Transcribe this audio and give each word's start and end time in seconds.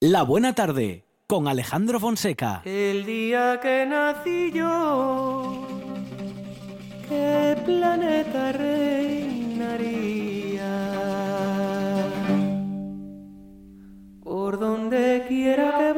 La 0.00 0.22
Buena 0.22 0.54
Tarde 0.54 1.08
con 1.26 1.48
Alejandro 1.48 1.98
Fonseca. 1.98 2.62
El 2.64 3.04
día 3.04 3.58
que 3.60 3.84
nací 3.84 4.52
yo, 4.52 5.66
¿qué 7.08 7.56
planeta 7.64 8.52
reinaría? 8.52 9.90
Por 14.22 14.60
donde 14.60 15.24
quiera 15.26 15.76
que 15.78 15.97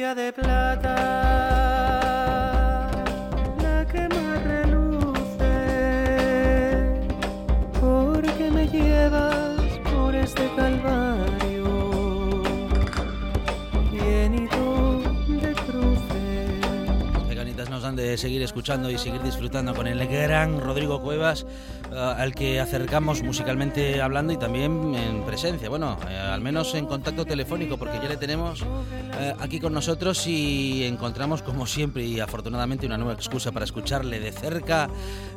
Estrella 0.00 0.14
de 0.14 0.32
plata, 0.32 1.49
De 17.96 18.16
seguir 18.16 18.42
escuchando 18.42 18.90
y 18.90 18.98
seguir 18.98 19.22
disfrutando 19.22 19.74
con 19.74 19.86
el 19.86 20.06
gran 20.06 20.60
Rodrigo 20.60 21.00
Cuevas, 21.00 21.44
eh, 21.92 21.96
al 21.96 22.34
que 22.34 22.60
acercamos 22.60 23.22
musicalmente 23.22 24.00
hablando 24.00 24.32
y 24.32 24.36
también 24.36 24.94
en 24.94 25.24
presencia. 25.24 25.68
Bueno, 25.68 25.98
eh, 26.08 26.16
al 26.16 26.40
menos 26.40 26.74
en 26.74 26.86
contacto 26.86 27.24
telefónico, 27.24 27.76
porque 27.76 27.98
ya 28.00 28.08
le 28.08 28.16
tenemos 28.16 28.62
eh, 29.18 29.34
aquí 29.40 29.60
con 29.60 29.72
nosotros 29.72 30.26
y 30.26 30.84
encontramos, 30.84 31.42
como 31.42 31.66
siempre 31.66 32.04
y 32.04 32.20
afortunadamente, 32.20 32.86
una 32.86 32.96
nueva 32.96 33.14
excusa 33.14 33.52
para 33.52 33.64
escucharle 33.64 34.20
de 34.20 34.32
cerca. 34.32 34.88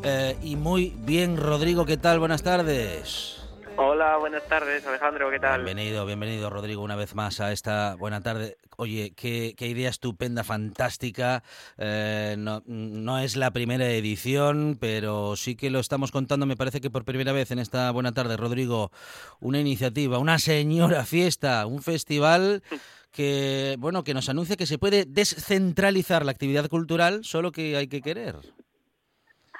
Eh, 0.03 0.37
y 0.43 0.55
muy 0.55 0.93
bien, 0.99 1.37
Rodrigo, 1.37 1.85
¿qué 1.85 1.97
tal? 1.97 2.19
Buenas 2.19 2.43
tardes. 2.43 3.39
Hola, 3.75 4.17
buenas 4.17 4.43
tardes, 4.43 4.85
Alejandro, 4.85 5.31
¿qué 5.31 5.39
tal? 5.39 5.63
Bienvenido, 5.63 6.05
bienvenido 6.05 6.49
Rodrigo 6.51 6.83
una 6.83 6.95
vez 6.95 7.15
más 7.15 7.39
a 7.39 7.51
esta 7.51 7.95
buena 7.95 8.21
tarde. 8.21 8.57
Oye, 8.77 9.13
qué, 9.15 9.55
idea 9.59 9.89
estupenda, 9.89 10.43
fantástica. 10.43 11.43
Eh, 11.77 12.35
no, 12.37 12.63
no 12.65 13.19
es 13.19 13.35
la 13.35 13.51
primera 13.51 13.89
edición, 13.89 14.77
pero 14.79 15.35
sí 15.35 15.55
que 15.55 15.69
lo 15.69 15.79
estamos 15.79 16.11
contando, 16.11 16.45
me 16.45 16.55
parece 16.55 16.81
que 16.81 16.89
por 16.89 17.05
primera 17.05 17.31
vez 17.31 17.51
en 17.51 17.59
esta 17.59 17.91
buena 17.91 18.11
tarde, 18.11 18.37
Rodrigo, 18.37 18.91
una 19.39 19.59
iniciativa, 19.59 20.17
una 20.17 20.39
señora 20.39 21.05
fiesta, 21.05 21.65
un 21.65 21.81
festival 21.81 22.63
que, 23.11 23.75
bueno, 23.79 24.03
que 24.03 24.13
nos 24.13 24.27
anuncia 24.27 24.57
que 24.57 24.65
se 24.65 24.79
puede 24.79 25.05
descentralizar 25.05 26.25
la 26.25 26.31
actividad 26.31 26.67
cultural, 26.67 27.23
solo 27.23 27.51
que 27.51 27.77
hay 27.77 27.87
que 27.87 28.01
querer. 28.01 28.35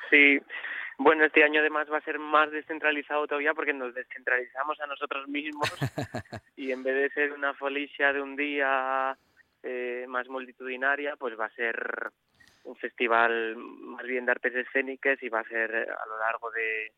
Sí, 0.09 0.39
bueno, 0.97 1.25
este 1.25 1.44
año 1.44 1.59
además 1.59 1.88
va 1.91 1.97
a 1.97 2.03
ser 2.03 2.19
más 2.19 2.52
descentralizado 2.52 3.27
todavía 3.27 3.53
porque 3.53 3.73
nos 3.73 3.94
descentralizamos 3.94 4.80
a 4.80 4.88
nosotros 4.88 5.27
mismos 5.27 5.69
y 6.55 6.72
en 6.72 6.83
vez 6.83 6.95
de 6.95 7.09
ser 7.09 7.33
una 7.33 7.53
folicia 7.53 8.13
de 8.13 8.22
un 8.22 8.36
día 8.36 9.17
eh, 9.64 10.05
más 10.08 10.27
multitudinaria, 10.27 11.16
pues 11.16 11.39
va 11.39 11.45
a 11.45 11.55
ser 11.55 12.11
un 12.66 12.75
festival 12.75 13.55
más 13.58 14.05
bien 14.05 14.25
de 14.25 14.31
artes 14.31 14.55
escénicas 14.55 15.21
y 15.21 15.30
va 15.30 15.41
a 15.41 15.47
ser 15.47 15.75
a 15.75 16.05
lo 16.05 16.17
largo 16.19 16.49
de, 16.52 16.93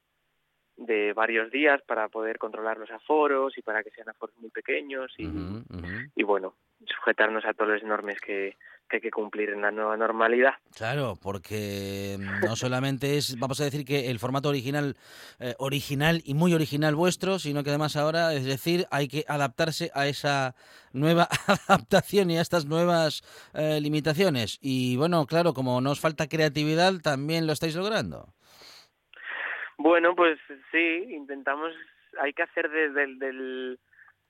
de 0.77 1.13
varios 1.13 1.51
días 1.51 1.81
para 1.83 2.07
poder 2.09 2.37
controlar 2.37 2.77
los 2.77 2.91
aforos 2.91 3.57
y 3.57 3.61
para 3.61 3.83
que 3.83 3.91
sean 3.91 4.09
aforos 4.09 4.37
muy 4.37 4.49
pequeños 4.49 5.13
y, 5.17 5.27
y 6.15 6.23
bueno, 6.23 6.55
sujetarnos 6.85 7.45
a 7.45 7.53
todos 7.53 7.71
los 7.71 7.83
normes 7.83 8.19
que, 8.19 8.57
que 8.89 8.97
hay 8.97 9.01
que 9.01 9.11
cumplir 9.11 9.49
en 9.49 9.61
la 9.61 9.71
nueva 9.71 9.97
normalidad. 9.97 10.53
Claro, 10.75 11.15
porque 11.21 12.17
no 12.19 12.55
solamente 12.55 13.17
es, 13.17 13.37
vamos 13.39 13.59
a 13.59 13.63
decir 13.63 13.85
que 13.85 14.11
el 14.11 14.19
formato 14.19 14.49
original, 14.49 14.95
eh, 15.39 15.55
original 15.57 16.21
y 16.23 16.33
muy 16.33 16.53
original 16.53 16.95
vuestro, 16.95 17.39
sino 17.39 17.63
que 17.63 17.69
además 17.69 17.95
ahora, 17.95 18.33
es 18.33 18.45
decir, 18.45 18.85
hay 18.91 19.07
que 19.07 19.23
adaptarse 19.27 19.91
a 19.93 20.07
esa 20.07 20.55
nueva 20.93 21.27
adaptación 21.67 22.29
y 22.31 22.37
a 22.37 22.41
estas 22.41 22.65
nuevas 22.65 23.23
eh, 23.53 23.79
limitaciones. 23.81 24.59
Y 24.61 24.97
bueno, 24.97 25.25
claro, 25.25 25.53
como 25.53 25.81
nos 25.81 25.99
falta 25.99 26.27
creatividad, 26.27 26.93
también 27.01 27.47
lo 27.47 27.53
estáis 27.53 27.75
logrando. 27.75 28.33
Bueno, 29.77 30.15
pues 30.15 30.39
sí, 30.71 31.05
intentamos, 31.09 31.73
hay 32.21 32.33
que 32.33 32.43
hacer 32.43 32.69
desde 32.69 33.03
el 33.03 33.19
del, 33.19 33.79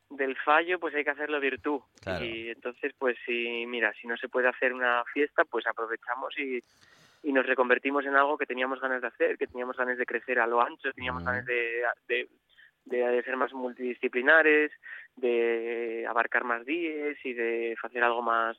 del 0.09 0.35
fallo, 0.37 0.79
pues 0.79 0.93
hay 0.95 1.03
que 1.03 1.09
hacerlo 1.09 1.39
virtud. 1.39 1.81
Claro. 2.01 2.23
Y 2.23 2.49
entonces, 2.49 2.93
pues 2.97 3.17
sí, 3.25 3.65
mira, 3.67 3.93
si 3.99 4.07
no 4.07 4.15
se 4.17 4.29
puede 4.29 4.47
hacer 4.47 4.73
una 4.73 5.03
fiesta, 5.13 5.43
pues 5.45 5.65
aprovechamos 5.67 6.37
y, 6.37 6.63
y 7.23 7.33
nos 7.33 7.45
reconvertimos 7.45 8.05
en 8.05 8.15
algo 8.15 8.37
que 8.37 8.45
teníamos 8.45 8.79
ganas 8.79 9.01
de 9.01 9.07
hacer, 9.07 9.37
que 9.37 9.47
teníamos 9.47 9.75
ganas 9.77 9.97
de 9.97 10.05
crecer 10.05 10.39
a 10.39 10.47
lo 10.47 10.61
ancho, 10.61 10.93
teníamos 10.93 11.23
Mm. 11.23 11.25
ganas 11.25 11.45
de, 11.45 11.83
de, 12.07 12.27
de 12.85 13.23
ser 13.23 13.35
más 13.35 13.51
multidisciplinares, 13.53 14.71
de 15.15 16.05
abarcar 16.07 16.43
más 16.43 16.65
días 16.65 17.17
y 17.23 17.33
de 17.33 17.75
hacer 17.81 18.03
algo 18.03 18.21
más, 18.21 18.57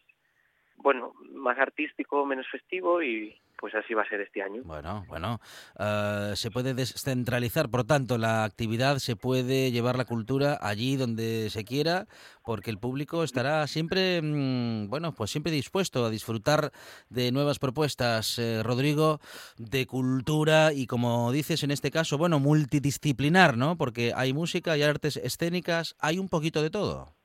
bueno, 0.78 1.14
más 1.32 1.58
artístico, 1.58 2.24
menos 2.24 2.46
festivo 2.50 3.02
y 3.02 3.34
pues 3.58 3.74
así 3.74 3.94
va 3.94 4.02
a 4.02 4.08
ser 4.08 4.20
este 4.20 4.42
año. 4.42 4.62
Bueno, 4.64 5.04
bueno, 5.08 5.40
eh, 5.78 6.32
se 6.34 6.50
puede 6.50 6.74
descentralizar, 6.74 7.70
por 7.70 7.84
tanto, 7.84 8.18
la 8.18 8.44
actividad, 8.44 8.98
se 8.98 9.16
puede 9.16 9.70
llevar 9.70 9.96
la 9.96 10.04
cultura 10.04 10.58
allí 10.60 10.96
donde 10.96 11.48
se 11.50 11.64
quiera, 11.64 12.06
porque 12.44 12.70
el 12.70 12.78
público 12.78 13.24
estará 13.24 13.66
siempre, 13.66 14.20
mm, 14.22 14.88
bueno, 14.88 15.12
pues 15.14 15.30
siempre 15.30 15.52
dispuesto 15.52 16.04
a 16.04 16.10
disfrutar 16.10 16.70
de 17.08 17.32
nuevas 17.32 17.58
propuestas, 17.58 18.38
eh, 18.38 18.62
Rodrigo, 18.62 19.20
de 19.56 19.86
cultura 19.86 20.72
y, 20.72 20.86
como 20.86 21.32
dices 21.32 21.62
en 21.62 21.70
este 21.70 21.90
caso, 21.90 22.18
bueno, 22.18 22.38
multidisciplinar, 22.38 23.56
¿no? 23.56 23.76
Porque 23.76 24.12
hay 24.14 24.32
música, 24.32 24.72
hay 24.72 24.82
artes 24.82 25.16
escénicas, 25.16 25.96
hay 25.98 26.18
un 26.18 26.28
poquito 26.28 26.62
de 26.62 26.70
todo. 26.70 27.16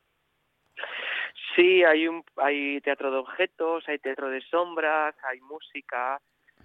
Sí, 1.61 1.83
hay 1.83 2.07
un 2.07 2.23
hay 2.37 2.81
teatro 2.81 3.11
de 3.11 3.17
objetos, 3.17 3.87
hay 3.87 3.99
teatro 3.99 4.29
de 4.29 4.41
sombras, 4.41 5.13
hay 5.23 5.39
música, 5.41 6.19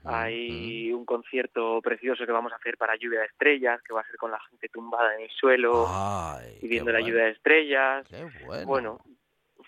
hay 0.07 0.91
un 0.91 1.05
concierto 1.05 1.83
precioso 1.83 2.25
que 2.25 2.33
vamos 2.33 2.51
a 2.53 2.57
hacer 2.57 2.79
para 2.79 2.97
lluvia 2.97 3.21
de 3.21 3.27
estrellas, 3.27 3.83
que 3.83 3.93
va 3.93 4.01
a 4.01 4.07
ser 4.07 4.17
con 4.17 4.31
la 4.31 4.41
gente 4.49 4.71
tumbada 4.71 5.15
en 5.15 5.25
el 5.25 5.31
suelo 5.31 5.85
Ay, 5.87 6.61
y 6.63 6.69
viendo 6.69 6.93
la 6.93 7.01
lluvia 7.01 7.25
de 7.25 7.33
estrellas. 7.33 8.09
qué 8.09 8.27
bueno. 8.47 8.67
Bueno, 8.67 8.99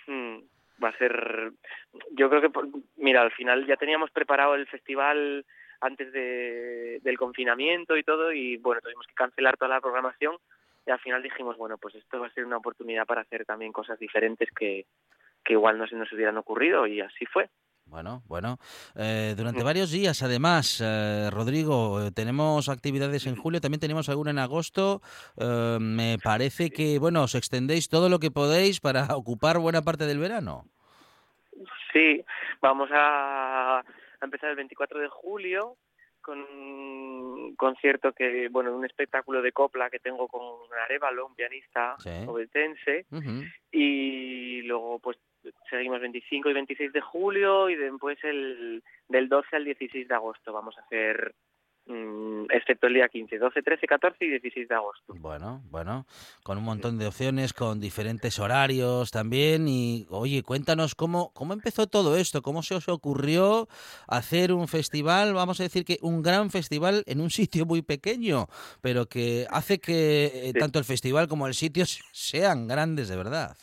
mm, 0.07 0.39
va 0.83 0.89
a 0.89 0.97
ser, 0.97 1.53
yo 2.13 2.31
creo 2.31 2.41
que, 2.41 2.51
mira, 2.97 3.21
al 3.21 3.33
final 3.33 3.67
ya 3.67 3.77
teníamos 3.77 4.11
preparado 4.11 4.55
el 4.55 4.67
festival 4.67 5.45
antes 5.83 6.11
de, 6.11 7.01
del 7.03 7.19
confinamiento 7.19 7.99
y 7.99 8.03
todo 8.03 8.33
y 8.33 8.57
bueno, 8.57 8.81
tuvimos 8.81 9.07
que 9.07 9.15
cancelar 9.15 9.59
toda 9.59 9.75
la 9.75 9.83
programación 9.83 10.37
y 10.87 10.91
al 10.91 11.01
final 11.01 11.23
dijimos, 11.23 11.59
bueno, 11.59 11.77
pues 11.77 11.97
esto 11.97 12.19
va 12.19 12.29
a 12.29 12.33
ser 12.33 12.47
una 12.47 12.57
oportunidad 12.57 13.05
para 13.05 13.21
hacer 13.21 13.45
también 13.45 13.73
cosas 13.73 13.99
diferentes 13.99 14.49
que, 14.53 14.87
que 15.49 15.55
igual 15.55 15.79
no 15.79 15.87
se 15.87 15.97
nos 15.97 16.13
hubieran 16.13 16.37
ocurrido 16.37 16.87
y 16.87 17.01
así 17.01 17.25
fue. 17.25 17.49
Bueno, 17.87 18.23
bueno. 18.27 18.59
Eh, 18.97 19.33
durante 19.35 19.63
Mm. 19.63 19.65
varios 19.65 19.91
días, 19.91 20.23
además, 20.23 20.79
eh, 20.85 21.31
Rodrigo, 21.33 22.03
eh, 22.05 22.11
tenemos 22.15 22.69
actividades 22.69 23.27
en 23.27 23.35
julio, 23.35 23.63
también 23.63 23.81
tenemos 23.81 24.11
alguna 24.11 24.31
en 24.31 24.41
agosto. 24.41 25.01
Eh, 25.39 25.79
me 25.81 26.19
parece 26.23 26.69
que, 26.69 26.99
bueno, 26.99 27.23
os 27.23 27.35
extendéis 27.35 27.89
todo 27.89 28.11
lo 28.11 28.19
que 28.19 28.31
podéis 28.31 28.81
para 28.81 29.07
ocupar 29.17 29.59
buena 29.59 29.81
parte 29.81 30.05
del 30.05 30.19
verano. 30.19 30.67
Sí, 31.95 32.23
vamos 32.61 32.91
a, 32.93 33.83
empezar 34.21 34.51
el 34.51 34.57
24 34.57 35.01
de 35.01 35.09
julio 35.09 35.77
con 36.21 36.41
un 36.41 37.57
concierto 37.57 38.13
que, 38.13 38.49
bueno, 38.51 38.77
un 38.77 38.85
espectáculo 38.85 39.41
de 39.41 39.53
copla 39.53 39.89
que 39.89 39.99
tengo 39.99 40.29
con 40.29 40.43
Arevalo, 40.85 41.25
un 41.27 41.35
pianista 41.35 41.97
Sí. 42.01 42.11
obetense, 42.27 43.07
y 43.73 44.61
luego 44.63 44.99
pues 44.99 45.17
seguimos 45.71 46.01
25 46.01 46.51
y 46.51 46.53
26 46.55 46.93
de 46.93 47.01
julio 47.01 47.69
y 47.71 47.77
después 47.77 48.19
el 48.25 48.83
del 49.09 49.29
12 49.29 49.57
al 49.57 49.65
16 49.65 50.09
de 50.09 50.15
agosto 50.15 50.53
vamos 50.53 50.77
a 50.79 50.83
hacer 50.83 51.35
mm, 51.87 52.45
excepto 52.51 52.87
el 52.87 52.95
día 52.95 53.09
15, 53.09 53.39
12, 53.39 53.63
13, 53.63 53.87
14 53.87 54.25
y 54.25 54.29
16 54.29 54.69
de 54.69 54.75
agosto. 54.75 55.15
Bueno, 55.17 55.63
bueno, 55.71 56.07
con 56.43 56.59
un 56.59 56.65
montón 56.65 56.99
de 56.99 57.07
opciones, 57.07 57.55
con 57.55 57.81
diferentes 57.81 58.39
horarios 58.39 59.11
también. 59.11 59.67
Y 59.69 60.07
oye, 60.11 60.43
cuéntanos 60.43 60.95
cómo, 60.95 61.33
cómo 61.33 61.55
empezó 61.55 61.87
todo 61.87 62.17
esto, 62.17 62.43
cómo 62.43 62.63
se 62.63 62.75
os 62.75 62.89
ocurrió 62.91 63.69
hacer 64.07 64.53
un 64.53 64.69
festival, 64.69 65.33
vamos 65.33 65.61
a 65.61 65.63
decir 65.63 65.85
que 65.87 65.97
un 66.03 66.23
gran 66.23 66.51
festival 66.51 67.05
en 67.07 67.21
un 67.23 67.31
sitio 67.41 67.65
muy 67.65 67.81
pequeño, 67.81 68.49
pero 68.83 69.07
que 69.07 69.47
hace 69.51 69.79
que 69.79 70.27
eh, 70.27 70.53
Sí. 70.53 70.59
tanto 70.59 70.79
el 70.79 70.85
festival 70.85 71.27
como 71.27 71.47
el 71.47 71.55
sitio 71.55 71.85
sean 72.13 72.69
grandes 72.69 73.09
de 73.09 73.17
verdad. 73.17 73.57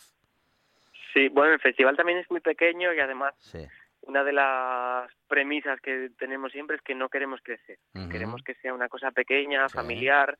Sí, 1.15 1.29
bueno, 1.29 1.53
el 1.53 1.59
festival 1.61 1.95
también 1.95 2.19
es 2.19 2.29
muy 2.29 2.41
pequeño 2.41 2.93
y 2.93 2.99
además 2.99 3.33
Sí. 3.39 3.65
una 4.01 4.23
de 4.25 4.33
las 4.33 5.09
premisas 5.29 5.79
que 5.79 6.11
tenemos 6.19 6.51
siempre 6.51 6.75
es 6.75 6.81
que 6.81 6.93
no 6.93 7.07
queremos 7.09 7.39
crecer. 7.41 7.77
Queremos 8.11 8.43
que 8.43 8.53
sea 8.55 8.73
una 8.73 8.89
cosa 8.89 9.11
pequeña, 9.11 9.67
Sí. 9.69 9.75
familiar. 9.77 10.37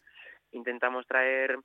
Intentamos 0.51 1.07
traer 1.07 1.57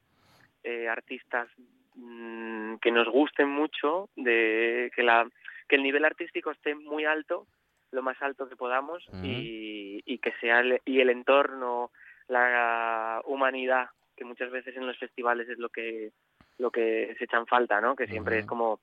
eh, 0.62 0.88
artistas 0.88 1.48
mm, 1.94 2.76
que 2.76 2.90
nos 2.92 3.08
gusten 3.08 3.48
mucho, 3.48 4.08
de 4.14 4.90
que 4.94 5.02
la 5.02 5.28
que 5.68 5.76
el 5.76 5.82
nivel 5.82 6.04
artístico 6.04 6.50
esté 6.52 6.74
muy 6.74 7.04
alto, 7.04 7.46
lo 7.92 8.02
más 8.02 8.20
alto 8.22 8.48
que 8.48 8.56
podamos 8.56 9.04
y, 9.24 10.00
y 10.04 10.18
que 10.18 10.32
sea 10.40 10.60
el, 10.60 10.80
y 10.84 11.00
el 11.00 11.10
entorno, 11.10 11.90
la 12.28 13.20
humanidad 13.24 13.88
que 14.16 14.24
muchas 14.24 14.50
veces 14.50 14.76
en 14.76 14.86
los 14.86 14.98
festivales 14.98 15.48
es 15.48 15.58
lo 15.58 15.68
que 15.68 16.10
lo 16.58 16.70
que 16.70 17.14
se 17.18 17.24
echan 17.24 17.46
falta, 17.46 17.80
¿no? 17.80 17.96
Que 17.96 18.06
siempre 18.06 18.38
es 18.40 18.46
como 18.46 18.80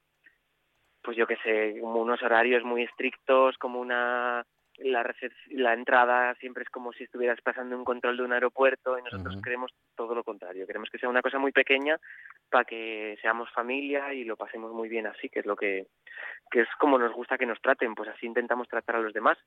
pues 1.08 1.16
yo 1.16 1.26
qué 1.26 1.38
sé, 1.38 1.80
como 1.80 2.02
unos 2.02 2.22
horarios 2.22 2.66
muy 2.66 2.84
estrictos, 2.84 3.58
como 3.58 3.80
una 3.80 4.46
la 4.78 5.74
entrada 5.74 6.36
siempre 6.36 6.64
es 6.64 6.70
como 6.70 6.92
si 6.92 7.06
estuvieras 7.06 7.40
pasando 7.42 7.78
un 7.78 7.86
control 7.86 8.18
de 8.18 8.24
un 8.24 8.34
aeropuerto 8.34 9.00
y 9.00 9.04
nosotros 9.04 9.36
Ujú. 9.36 9.42
queremos 9.42 9.72
todo 9.96 10.14
lo 10.14 10.26
contrario, 10.26 10.68
queremos 10.68 10.90
que 10.90 10.98
sea 10.98 11.08
una 11.08 11.22
cosa 11.22 11.40
muy 11.40 11.54
pequeña 11.54 11.98
para 12.50 12.66
que 12.66 13.18
seamos 13.22 13.50
familia 13.52 14.14
y 14.14 14.26
lo 14.26 14.36
pasemos 14.36 14.74
muy 14.74 14.90
bien 14.90 15.08
así, 15.08 15.30
que 15.30 15.40
es 15.40 15.46
lo 15.46 15.56
que 15.56 15.88
que 16.52 16.60
es 16.60 16.68
como 16.78 17.00
nos 17.00 17.14
gusta 17.14 17.38
que 17.38 17.46
nos 17.46 17.62
traten, 17.62 17.96
pues 17.96 18.10
así 18.10 18.26
intentamos 18.26 18.68
tratar 18.68 18.98
a 18.98 19.02
los 19.02 19.14
demás. 19.14 19.38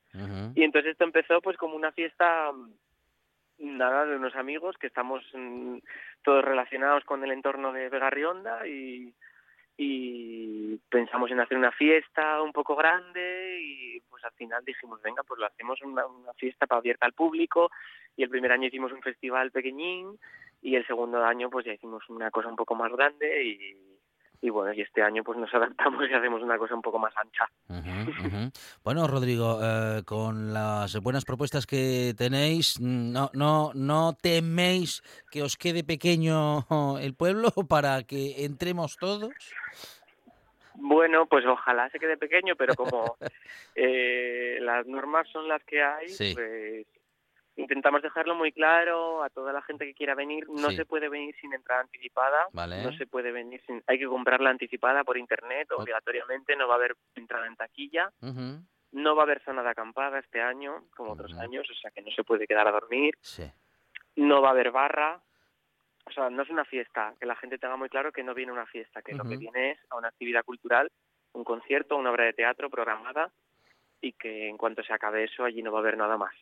Y 0.54 0.62
entonces 0.62 0.92
esto 0.92 1.04
empezó 1.04 1.42
pues 1.42 1.58
como 1.58 1.76
una 1.76 1.92
fiesta 1.92 2.52
mm, 2.52 3.76
nada 3.76 4.06
de 4.06 4.16
unos 4.16 4.34
amigos 4.34 4.78
que 4.78 4.86
estamos 4.86 5.22
mm, 5.34 5.76
todos 6.22 6.42
relacionados 6.42 7.04
con 7.04 7.22
el 7.22 7.32
entorno 7.32 7.70
de 7.70 7.90
Vega 7.90 8.08
Rionda 8.08 8.66
y 8.66 9.14
y 9.82 10.76
pensamos 10.90 11.30
en 11.30 11.40
hacer 11.40 11.56
una 11.56 11.72
fiesta 11.72 12.42
un 12.42 12.52
poco 12.52 12.76
grande 12.76 13.60
y 13.62 14.00
pues 14.10 14.22
al 14.26 14.32
final 14.32 14.62
dijimos 14.62 15.00
venga 15.00 15.22
pues 15.22 15.40
lo 15.40 15.46
hacemos 15.46 15.80
una, 15.80 16.04
fiesta 16.36 16.66
para 16.66 16.80
abierta 16.80 17.06
al 17.06 17.14
público 17.14 17.70
y 18.14 18.22
el 18.22 18.28
primer 18.28 18.52
año 18.52 18.66
hicimos 18.66 18.92
un 18.92 19.00
festival 19.00 19.50
pequeñín 19.50 20.18
y 20.60 20.76
el 20.76 20.86
segundo 20.86 21.24
año 21.24 21.48
pues 21.48 21.64
ya 21.64 21.72
hicimos 21.72 22.06
una 22.10 22.30
cosa 22.30 22.48
un 22.48 22.56
poco 22.56 22.74
más 22.74 22.92
grande 22.92 23.42
y, 23.42 23.89
y 24.42 24.48
bueno 24.50 24.72
y 24.72 24.80
este 24.80 25.02
año 25.02 25.22
pues 25.22 25.38
nos 25.38 25.52
adaptamos 25.54 26.08
y 26.08 26.14
hacemos 26.14 26.42
una 26.42 26.56
cosa 26.58 26.74
un 26.74 26.82
poco 26.82 26.98
más 26.98 27.12
ancha. 27.16 27.48
Bueno, 28.82 29.06
Rodrigo, 29.06 29.58
eh, 29.62 30.02
con 30.04 30.52
las 30.52 30.96
buenas 31.00 31.24
propuestas 31.24 31.66
que 31.66 32.14
tenéis, 32.16 32.80
no, 32.80 33.30
no, 33.34 33.72
no 33.74 34.14
teméis 34.20 35.02
que 35.30 35.42
os 35.42 35.56
quede 35.56 35.84
pequeño 35.84 36.64
el 37.00 37.14
pueblo 37.14 37.50
para 37.68 38.02
que 38.04 38.44
entremos 38.44 38.96
todos. 38.96 39.32
Bueno, 40.82 41.26
pues 41.26 41.44
ojalá 41.46 41.90
se 41.90 41.98
quede 41.98 42.16
pequeño, 42.16 42.54
pero 42.56 42.74
como 42.74 43.16
eh, 43.74 44.56
las 44.62 44.86
normas 44.86 45.28
son 45.28 45.46
las 45.46 45.62
que 45.64 45.82
hay, 45.82 46.08
Sí. 46.08 46.32
pues 46.34 46.86
intentamos 47.60 48.02
dejarlo 48.02 48.34
muy 48.34 48.52
claro 48.52 49.22
a 49.22 49.30
toda 49.30 49.52
la 49.52 49.62
gente 49.62 49.84
que 49.86 49.94
quiera 49.94 50.14
venir. 50.14 50.48
No 50.48 50.70
Sí. 50.70 50.76
se 50.76 50.84
puede 50.86 51.08
venir 51.08 51.34
sin 51.40 51.52
entrada 51.52 51.82
anticipada, 51.82 52.48
Vale. 52.52 52.82
no 52.82 52.92
se 52.92 53.06
puede 53.06 53.30
venir 53.32 53.60
sin... 53.66 53.82
Hay 53.86 53.98
que 53.98 54.06
comprarla 54.06 54.50
anticipada 54.50 55.04
por 55.04 55.16
internet, 55.18 55.70
obligatoriamente, 55.72 56.56
no 56.56 56.66
va 56.68 56.74
a 56.74 56.76
haber 56.78 56.96
entrada 57.14 57.46
en 57.46 57.56
taquilla, 57.56 58.10
no 58.92 59.14
va 59.14 59.22
a 59.22 59.24
haber 59.24 59.40
zona 59.44 59.62
de 59.62 59.70
acampada 59.70 60.18
este 60.18 60.40
año, 60.42 60.84
como 60.96 61.12
otros 61.12 61.32
años, 61.38 61.68
o 61.70 61.74
sea 61.74 61.90
que 61.90 62.02
no 62.02 62.10
se 62.10 62.24
puede 62.24 62.46
quedar 62.46 62.66
a 62.66 62.72
dormir, 62.72 63.14
Sí. 63.20 63.44
no 64.16 64.42
va 64.42 64.48
a 64.48 64.52
haber 64.52 64.70
barra, 64.72 65.20
o 66.06 66.10
sea, 66.12 66.28
no 66.30 66.42
es 66.42 66.50
una 66.50 66.64
fiesta, 66.64 67.14
que 67.20 67.26
la 67.26 67.36
gente 67.36 67.58
tenga 67.58 67.76
muy 67.76 67.88
claro 67.88 68.10
que 68.10 68.24
no 68.24 68.34
viene 68.34 68.50
una 68.52 68.66
fiesta, 68.66 69.00
que 69.02 69.14
lo 69.14 69.22
que 69.24 69.36
viene 69.36 69.72
es 69.72 69.78
a 69.90 69.96
una 69.96 70.08
actividad 70.08 70.44
cultural, 70.44 70.90
un 71.32 71.44
concierto, 71.44 71.96
una 71.96 72.10
obra 72.10 72.24
de 72.24 72.32
teatro 72.32 72.68
programada 72.68 73.30
y 74.00 74.12
que 74.14 74.48
en 74.48 74.56
cuanto 74.56 74.82
se 74.82 74.92
acabe 74.92 75.22
eso 75.24 75.44
allí 75.44 75.62
no 75.62 75.70
va 75.70 75.78
a 75.78 75.82
haber 75.82 75.96
nada 75.96 76.16
más. 76.16 76.34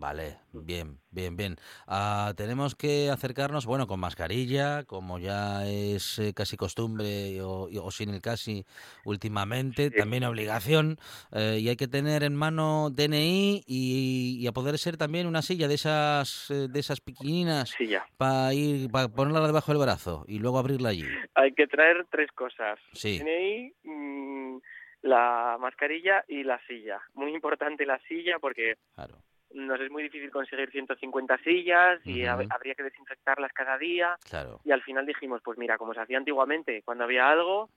Vale, 0.00 0.38
bien, 0.54 0.98
bien, 1.10 1.36
bien. 1.36 1.56
Ah, 1.86 2.32
tenemos 2.34 2.74
que 2.74 3.10
acercarnos, 3.10 3.66
bueno, 3.66 3.86
con 3.86 4.00
mascarilla, 4.00 4.84
como 4.84 5.18
ya 5.18 5.66
es 5.68 6.18
eh, 6.18 6.32
casi 6.34 6.56
costumbre 6.56 7.42
o, 7.42 7.68
sin 7.90 8.08
el 8.08 8.22
casi 8.22 8.64
últimamente, 9.04 9.90
Sí. 9.90 9.96
también 9.98 10.24
obligación, 10.24 10.96
eh, 11.32 11.58
y 11.60 11.68
hay 11.68 11.76
que 11.76 11.86
tener 11.86 12.22
en 12.22 12.34
mano 12.34 12.88
DNI 12.90 13.62
y, 13.66 14.38
y 14.40 14.46
a 14.46 14.52
poder 14.52 14.78
ser 14.78 14.96
también 14.96 15.26
una 15.26 15.42
silla 15.42 15.68
de 15.68 15.74
esas, 15.74 16.50
eh, 16.50 16.68
de 16.70 16.80
esas 16.80 17.02
pequeñinas 17.02 17.68
Sí, 17.76 17.90
para 18.16 18.54
ir, 18.54 18.90
para 18.90 19.08
ponerla 19.08 19.46
debajo 19.46 19.70
del 19.70 19.82
brazo 19.82 20.24
y 20.26 20.38
luego 20.38 20.58
abrirla 20.58 20.88
allí. 20.88 21.04
Hay 21.34 21.52
que 21.52 21.66
traer 21.66 22.06
tres 22.10 22.32
cosas. 22.32 22.78
Sí. 22.94 23.18
DNI, 23.18 23.74
mm, 23.84 24.56
la 25.02 25.58
mascarilla 25.60 26.24
y 26.26 26.42
la 26.42 26.58
silla. 26.66 27.00
Muy 27.12 27.34
importante 27.34 27.84
la 27.84 27.98
silla 28.08 28.38
porque 28.40 28.76
Claro. 28.94 29.18
Nos 29.52 29.80
es 29.80 29.90
muy 29.90 30.02
difícil 30.04 30.30
conseguir 30.30 30.70
150 30.70 31.38
sillas 31.38 32.00
y 32.06 32.24
habría 32.24 32.74
que 32.74 32.84
desinfectarlas 32.84 33.52
cada 33.52 33.76
día. 33.78 34.16
Claro. 34.28 34.60
Y 34.64 34.70
al 34.72 34.82
final 34.82 35.06
dijimos, 35.06 35.40
pues 35.42 35.58
mira, 35.58 35.76
como 35.76 35.92
se 35.94 36.00
hacía 36.00 36.18
antiguamente, 36.18 36.82
cuando 36.82 37.04
había 37.04 37.28
algo, 37.28 37.68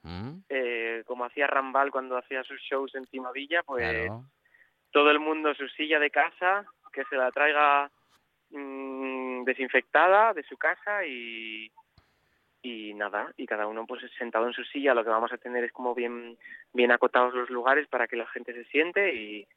eh, 0.50 1.04
como 1.06 1.26
hacía 1.26 1.48
Rambal 1.48 1.92
cuando 1.92 2.18
hacía 2.18 2.44
sus 2.44 2.60
shows 2.62 2.94
en 2.96 3.06
Villa, 3.34 3.64
pues 3.64 3.84
Claro. 3.90 4.24
todo 4.92 5.10
el 5.10 5.20
mundo 5.20 5.54
su 5.56 5.68
silla 5.70 6.00
de 6.00 6.12
casa, 6.12 6.66
que 6.92 7.04
se 7.06 7.16
la 7.16 7.32
traiga 7.32 7.90
mm, 8.52 9.44
desinfectada 9.46 10.34
de 10.34 10.44
su 10.44 10.58
casa 10.58 11.06
y, 11.06 11.72
y 12.62 12.94
nada, 12.94 13.32
y 13.36 13.46
cada 13.48 13.66
uno 13.68 13.86
pues 13.88 14.04
sentado 14.18 14.46
en 14.48 14.54
su 14.54 14.64
silla, 14.66 14.94
lo 14.94 15.04
que 15.04 15.10
vamos 15.10 15.34
a 15.34 15.38
tener 15.38 15.64
es 15.64 15.72
como 15.72 15.96
bien, 15.96 16.38
bien 16.72 16.92
acotados 16.92 17.34
los 17.34 17.50
lugares 17.50 17.88
para 17.88 18.08
que 18.08 18.16
la 18.16 18.28
gente 18.28 18.54
se 18.54 18.64
siente 18.66 19.16
y, 19.16 19.48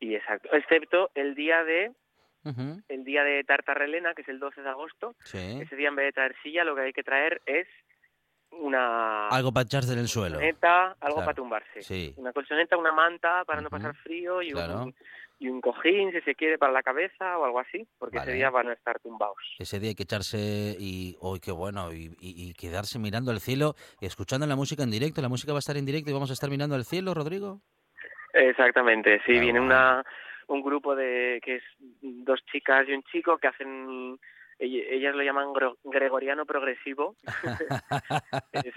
y 0.00 0.14
exacto, 0.14 0.48
excepto 0.52 1.10
el 1.14 1.34
día 1.34 1.64
de 1.64 1.92
Ujú. 2.44 2.80
el 2.88 3.04
día 3.04 3.24
de 3.24 3.42
Tartarrelena, 3.44 4.14
que 4.14 4.22
es 4.22 4.28
el 4.28 4.38
12 4.38 4.62
de 4.62 4.68
agosto, 4.68 5.14
Sí. 5.24 5.58
ese 5.60 5.74
día 5.76 5.88
en 5.88 5.96
vez 5.96 6.06
de 6.06 6.12
traer 6.12 6.36
silla 6.42 6.64
lo 6.64 6.74
que 6.76 6.82
hay 6.82 6.92
que 6.92 7.02
traer 7.02 7.42
es 7.46 7.66
una 8.52 9.28
Algo 9.28 9.52
para 9.52 9.64
echarse 9.64 9.92
en 9.92 9.98
el 9.98 10.08
suelo. 10.08 10.36
colchoneta, 10.36 10.84
algo 10.92 10.96
Claro, 11.00 11.14
para 11.16 11.34
tumbarse. 11.34 11.82
sí. 11.82 12.14
Una 12.16 12.32
colchoneta, 12.32 12.76
una 12.76 12.92
manta 12.92 13.44
para 13.44 13.60
no 13.60 13.70
pasar 13.70 13.94
frío 13.96 14.40
y, 14.42 14.50
claro. 14.52 14.84
un, 14.84 14.94
y 15.38 15.48
un 15.48 15.60
cojín, 15.60 16.12
si 16.12 16.20
se 16.22 16.34
quiere, 16.34 16.56
para 16.56 16.72
la 16.72 16.82
cabeza 16.82 17.36
o 17.38 17.44
algo 17.44 17.58
así, 17.60 17.86
porque 17.98 18.16
Vale. 18.18 18.30
ese 18.30 18.36
día 18.38 18.50
van 18.50 18.68
a 18.68 18.72
estar 18.72 18.98
tumbados. 19.00 19.36
Ese 19.58 19.80
día 19.80 19.90
hay 19.90 19.94
que 19.94 20.04
echarse 20.04 20.76
y, 20.78 21.16
hoy 21.20 21.40
qué 21.40 21.50
bueno, 21.52 21.92
y, 21.92 22.16
y- 22.20 22.48
y 22.48 22.54
quedarse 22.54 22.98
mirando 22.98 23.32
el 23.32 23.40
cielo 23.40 23.74
y 24.00 24.06
escuchando 24.06 24.46
la 24.46 24.56
música 24.56 24.84
en 24.84 24.90
directo. 24.90 25.20
La 25.20 25.28
música 25.28 25.52
va 25.52 25.58
a 25.58 25.60
estar 25.60 25.76
en 25.76 25.84
directo 25.84 26.08
y 26.10 26.14
vamos 26.14 26.30
a 26.30 26.34
estar 26.34 26.48
mirando 26.48 26.76
el 26.76 26.84
cielo, 26.84 27.12
Rodrigo. 27.12 27.60
Exactamente, 28.36 29.18
sí, 29.26 29.32
Qué 29.32 29.40
viene 29.40 29.60
una 29.60 30.04
un 30.48 30.62
grupo 30.62 30.94
de 30.94 31.40
que 31.42 31.56
es 31.56 31.62
dos 32.02 32.44
chicas 32.46 32.86
y 32.88 32.92
un 32.92 33.02
chico 33.04 33.36
que 33.38 33.48
hacen 33.48 34.16
ell- 34.58 34.86
ellas 34.90 35.14
lo 35.16 35.22
llaman 35.24 35.52
gregoriano 35.84 36.44
progresivo. 36.46 37.16
Es- 38.52 38.74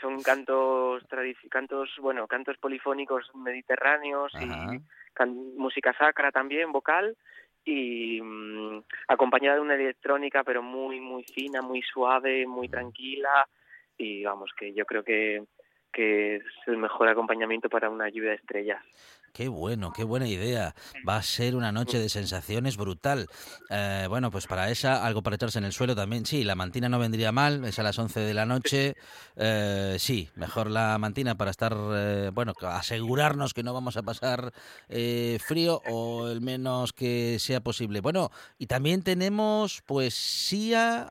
son 0.00 0.22
cantos 0.22 1.02
cantos, 1.50 1.90
bueno, 2.00 2.26
cantos 2.28 2.56
polifónicos 2.58 3.30
mediterráneos 3.34 4.32
Ajá. 4.34 4.74
y 4.74 4.80
can- 5.14 5.56
música 5.56 5.92
sacra 5.98 6.30
también, 6.30 6.70
vocal 6.70 7.16
y 7.64 8.20
mm, 8.22 8.82
acompañada 9.08 9.56
de 9.56 9.62
una 9.62 9.74
electrónica 9.74 10.44
pero 10.44 10.62
muy 10.62 11.00
muy 11.00 11.24
fina, 11.24 11.62
muy 11.62 11.82
suave, 11.82 12.46
muy 12.46 12.68
tranquila 12.68 13.48
y 13.96 14.22
vamos 14.24 14.52
que 14.56 14.72
yo 14.72 14.84
creo 14.86 15.02
que 15.02 15.42
que 15.92 16.36
es 16.36 16.44
el 16.66 16.76
mejor 16.76 17.08
acompañamiento 17.08 17.68
para 17.68 17.90
una 17.90 18.08
lluvia 18.08 18.30
de 18.30 18.36
estrellas. 18.36 18.82
Qué 19.32 19.48
bueno, 19.48 19.92
qué 19.92 20.04
buena 20.04 20.26
idea. 20.26 20.74
Va 21.08 21.16
a 21.16 21.22
ser 21.22 21.54
una 21.54 21.70
noche 21.70 21.98
de 21.98 22.08
sensaciones 22.08 22.76
brutal. 22.76 23.26
Eh, 23.70 24.06
bueno, 24.08 24.30
pues 24.30 24.46
para 24.46 24.70
esa, 24.70 25.06
algo 25.06 25.22
para 25.22 25.36
echarse 25.36 25.58
en 25.58 25.64
el 25.64 25.72
suelo 25.72 25.94
también. 25.94 26.26
Sí, 26.26 26.44
la 26.44 26.54
mantina 26.54 26.88
no 26.88 26.98
vendría 26.98 27.30
mal, 27.32 27.64
es 27.64 27.78
a 27.78 27.82
las 27.82 27.98
11 27.98 28.20
de 28.20 28.34
la 28.34 28.46
noche. 28.46 28.96
Eh, 29.36 29.96
sí, 29.98 30.28
mejor 30.34 30.70
la 30.70 30.98
mantina 30.98 31.36
para 31.36 31.50
estar, 31.50 31.76
eh, 31.94 32.30
bueno, 32.34 32.52
asegurarnos 32.62 33.54
que 33.54 33.62
no 33.62 33.72
vamos 33.72 33.96
a 33.96 34.02
pasar 34.02 34.52
eh, 34.88 35.38
frío 35.44 35.82
o 35.86 36.28
el 36.28 36.40
menos 36.40 36.92
que 36.92 37.38
sea 37.38 37.60
posible. 37.60 38.00
Bueno, 38.00 38.30
y 38.58 38.66
también 38.66 39.02
tenemos 39.02 39.82
poesía, 39.82 41.10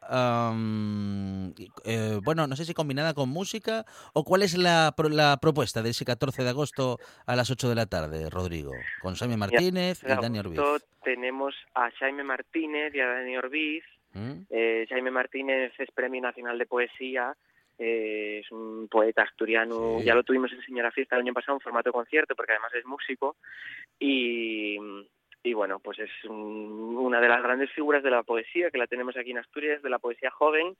eh, 1.83 2.19
bueno, 2.23 2.47
no 2.47 2.55
sé 2.55 2.65
si 2.65 2.73
combinada 2.73 3.13
con 3.13 3.29
música 3.29 3.85
o 4.13 4.23
cuál 4.23 4.43
es 4.43 4.57
la, 4.57 4.93
la 5.09 5.37
propuesta 5.37 5.81
de 5.81 5.91
ese 5.91 6.05
14 6.05 6.43
de 6.43 6.49
agosto 6.49 6.99
a 7.25 7.35
las 7.35 7.49
8 7.49 7.69
de 7.69 7.75
la 7.75 7.85
tarde, 7.85 8.06
Rodrigo, 8.29 8.71
con 9.01 9.15
Jaime 9.15 9.37
Martínez 9.37 10.01
y 10.03 10.07
De 10.07 10.15
Dani 10.15 10.39
Orbiz. 10.39 10.59
tenemos 11.03 11.55
a 11.73 11.89
Jaime 11.91 12.23
Martínez 12.23 12.93
y 12.95 12.99
a 12.99 13.07
Dani 13.07 13.37
Orbiz. 13.37 13.83
¿Mm? 14.13 14.41
Eh, 14.49 14.85
Jaime 14.89 15.11
Martínez 15.11 15.73
es 15.77 15.91
Premio 15.91 16.21
Nacional 16.21 16.57
de 16.57 16.65
Poesía, 16.65 17.35
eh, 17.77 18.41
es 18.43 18.51
un 18.51 18.87
poeta 18.89 19.21
asturiano, 19.23 19.97
Sí. 19.99 20.05
ya 20.05 20.15
lo 20.15 20.23
tuvimos 20.23 20.51
en 20.53 20.61
Señora 20.63 20.89
Fiesta 20.91 21.15
el 21.15 21.21
año 21.21 21.33
pasado 21.33 21.57
en 21.57 21.61
formato 21.61 21.91
concierto 21.91 22.35
porque 22.35 22.53
además 22.53 22.73
es 22.73 22.85
músico 22.85 23.35
y, 23.99 24.77
y 25.43 25.53
bueno, 25.53 25.79
pues 25.79 25.99
es 25.99 26.09
un- 26.27 26.95
una 26.97 27.19
de 27.21 27.27
las 27.29 27.43
grandes 27.43 27.71
figuras 27.71 28.01
de 28.03 28.09
la 28.11 28.23
poesía 28.23 28.71
que 28.71 28.77
la 28.79 28.87
tenemos 28.87 29.15
aquí 29.17 29.31
en 29.31 29.37
Asturias, 29.39 29.81
de 29.83 29.89
la 29.89 29.99
poesía 29.99 30.31
joven 30.31 30.75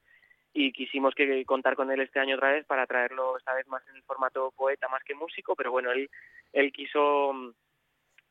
y 0.60 0.72
quisimos 0.72 1.14
que 1.14 1.46
contar 1.46 1.76
con 1.76 1.92
él 1.92 2.02
este 2.02 2.20
año 2.20 2.36
otra 2.36 2.52
vez 2.52 2.66
para 2.66 2.88
traerlo 2.88 3.38
esta 3.38 3.54
vez 3.54 3.68
más 3.68 3.88
en 3.90 3.96
el 3.96 4.02
formato 4.02 4.52
poeta 4.56 4.88
más 4.88 5.04
que 5.04 5.14
músico, 5.14 5.56
pero 5.56 5.72
bueno, 5.72 5.92
él, 5.92 6.10
él 6.52 6.72
quiso 6.72 7.32
mm, 7.32 7.52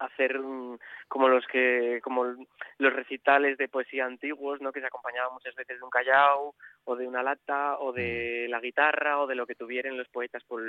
hacer 0.00 0.40
mm, 0.40 0.76
como 1.06 1.28
los 1.28 1.47
que 1.47 2.00
como 2.02 2.25
los 2.78 2.92
recitales 2.92 3.56
de 3.59 3.68
poesía 3.68 4.06
antiguos 4.06 4.61
no 4.61 4.73
que 4.73 4.80
se 4.80 4.87
acompañaban 4.87 5.33
muchas 5.33 5.54
veces 5.54 5.78
de 5.78 5.85
un 5.85 5.90
callao 5.90 6.54
o 6.85 6.97
de 6.97 7.06
una 7.06 7.23
lata 7.23 7.78
o 7.78 7.92
de 7.92 8.47
la 8.50 8.61
guitarra 8.61 9.21
o 9.21 9.28
de 9.28 9.37
lo 9.37 9.47
que 9.47 9.54
tuvieran 9.54 9.97
los 9.97 10.09
poetas 10.09 10.42
por 10.45 10.62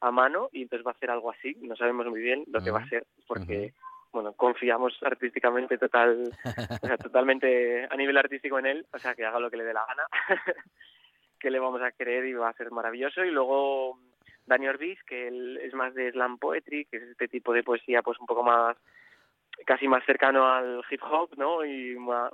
a 0.00 0.10
mano 0.10 0.50
y 0.52 0.62
entonces 0.62 0.86
va 0.86 0.90
a 0.90 0.94
hacer 0.94 1.10
algo 1.10 1.30
así 1.30 1.56
no 1.62 1.76
sabemos 1.76 2.06
muy 2.06 2.20
bien 2.20 2.44
lo 2.46 2.62
que 2.62 2.70
va 2.70 2.80
a 2.80 2.88
ser 2.88 3.06
porque 3.26 3.72
bueno 4.12 4.32
confiamos 4.34 4.96
artísticamente 5.02 5.78
total 5.78 6.30
o 6.44 6.86
sea, 6.86 6.96
totalmente 6.98 7.86
a 7.90 7.96
nivel 7.96 8.18
artístico 8.18 8.58
en 8.58 8.66
él 8.66 8.86
o 8.92 8.98
sea 8.98 9.14
que 9.14 9.24
haga 9.24 9.40
lo 9.40 9.50
que 9.50 9.56
le 9.56 9.64
dé 9.64 9.72
la 9.72 9.86
gana 9.86 10.04
que 11.40 11.50
le 11.50 11.58
vamos 11.58 11.82
a 11.82 11.90
querer 11.92 12.24
y 12.26 12.34
va 12.34 12.50
a 12.50 12.54
ser 12.54 12.70
maravilloso 12.70 13.24
y 13.24 13.30
luego 13.30 13.98
Dani 14.46 14.68
Orbiz, 14.68 15.02
que 15.04 15.28
él 15.28 15.58
es 15.62 15.74
más 15.74 15.94
de 15.94 16.12
slam 16.12 16.38
poetry, 16.38 16.84
que 16.84 16.98
es 16.98 17.02
este 17.04 17.26
tipo 17.28 17.52
de 17.52 17.62
poesía 17.64 18.02
pues 18.02 18.18
un 18.20 18.26
poco 18.26 18.42
más, 18.42 18.76
casi 19.66 19.88
más 19.88 20.04
cercano 20.04 20.46
al 20.46 20.82
hip 20.90 21.02
hop, 21.02 21.30
¿no? 21.36 21.64
Y 21.64 21.96
ma- 21.96 22.30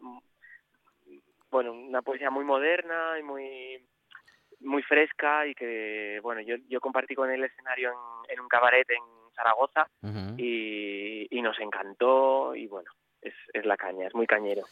bueno, 1.51 1.73
una 1.73 2.03
poesía 2.03 2.31
muy 2.31 2.45
moderna 2.45 3.19
y 3.19 3.23
muy 3.23 3.85
muy 4.61 4.83
fresca 4.83 5.47
y 5.47 5.55
que, 5.55 6.19
bueno, 6.23 6.41
yo, 6.41 6.57
yo 6.69 6.81
compartí 6.81 7.15
con 7.15 7.31
él 7.31 7.41
el 7.45 7.51
escenario 7.51 7.91
en, 7.91 8.33
en 8.33 8.41
un 8.41 8.49
cabaret 8.49 8.89
en 8.91 9.03
Zaragoza 9.35 9.87
y, 10.39 11.27
y 11.31 11.43
nos 11.43 11.59
encantó 11.61 12.55
y 12.55 12.67
bueno, 12.67 12.91
es, 13.21 13.35
es 13.53 13.67
la 13.67 13.77
caña, 13.77 14.07
es 14.07 14.15
muy 14.15 14.27
cañero. 14.27 14.63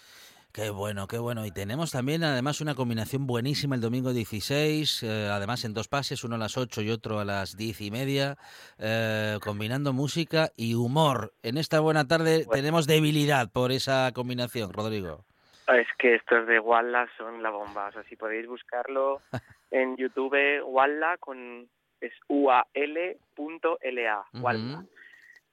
Qué 0.55 0.71
bueno, 0.71 1.09
qué 1.09 1.19
bueno. 1.19 1.45
Y 1.45 1.51
tenemos 1.51 1.91
también 1.91 2.23
además 2.23 2.61
una 2.61 2.77
combinación 2.77 3.27
buenísima 3.27 3.75
el 3.75 3.81
domingo 3.81 4.13
16, 4.13 5.03
eh, 5.03 5.29
además 5.29 5.65
en 5.65 5.75
dos 5.75 5.89
pases, 5.89 6.23
uno 6.23 6.37
a 6.37 6.39
las 6.39 6.57
8 6.57 6.81
y 6.83 6.91
otro 6.91 7.19
a 7.19 7.25
las 7.25 7.57
diez 7.57 7.81
y 7.81 7.91
media, 7.91 8.37
eh, 8.79 9.39
combinando 9.43 9.93
música 9.93 10.51
y 10.57 10.75
humor. 10.75 11.33
En 11.43 11.59
esta 11.59 11.81
buena 11.81 12.07
tarde 12.07 12.45
Bueno. 12.47 12.53
tenemos 12.53 12.87
debilidad 12.87 13.51
por 13.51 13.73
esa 13.73 14.13
combinación, 14.15 14.73
Rodrigo. 14.73 15.25
Es 15.67 15.89
que 15.99 16.15
estos 16.15 16.47
de 16.47 16.61
Walla 16.61 17.09
son 17.19 17.43
la 17.43 17.51
bomba. 17.51 17.89
O 17.89 17.93
sea, 17.93 18.05
si 18.05 18.15
podéis 18.15 18.47
buscarlo 18.47 19.23
en 19.73 19.97
YouTube, 19.97 20.63
Walla 20.67 21.17
con 21.19 21.69
es 22.01 22.13
U-A-L 22.29 23.19
punto 23.35 23.79
L-A. 23.81 24.25
Walla. 24.35 24.85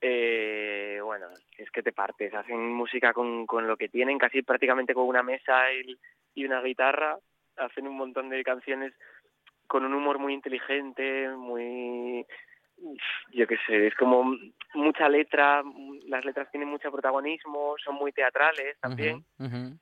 Eh, 0.01 0.99
bueno, 1.03 1.27
es 1.57 1.69
que 1.71 1.83
te 1.83 1.93
partes. 1.93 2.33
Hacen 2.33 2.73
música 2.73 3.13
con, 3.13 3.45
con 3.45 3.67
lo 3.67 3.77
que 3.77 3.89
tienen, 3.89 4.17
casi 4.17 4.41
prácticamente 4.41 4.93
con 4.93 5.07
una 5.07 5.23
mesa 5.23 5.71
y, 5.71 5.97
y 6.35 6.45
una 6.45 6.61
guitarra. 6.61 7.17
Hacen 7.57 7.87
un 7.87 7.95
montón 7.95 8.29
de 8.29 8.43
canciones 8.43 8.93
con 9.67 9.85
un 9.85 9.93
humor 9.93 10.19
muy 10.19 10.33
inteligente, 10.33 11.29
muy 11.29 12.25
yo 13.31 13.47
qué 13.47 13.57
sé, 13.67 13.87
es 13.87 13.95
como 13.95 14.35
mucha 14.73 15.07
letra, 15.07 15.63
las 16.07 16.25
letras 16.25 16.49
tienen 16.51 16.69
mucho 16.69 16.91
protagonismo, 16.91 17.75
son 17.83 17.95
muy 17.95 18.11
teatrales 18.11 18.77
también 18.79 19.23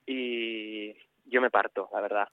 y 0.05 0.93
yo 1.25 1.41
me 1.41 1.49
parto, 1.49 1.89
la 1.93 2.01
verdad. 2.01 2.27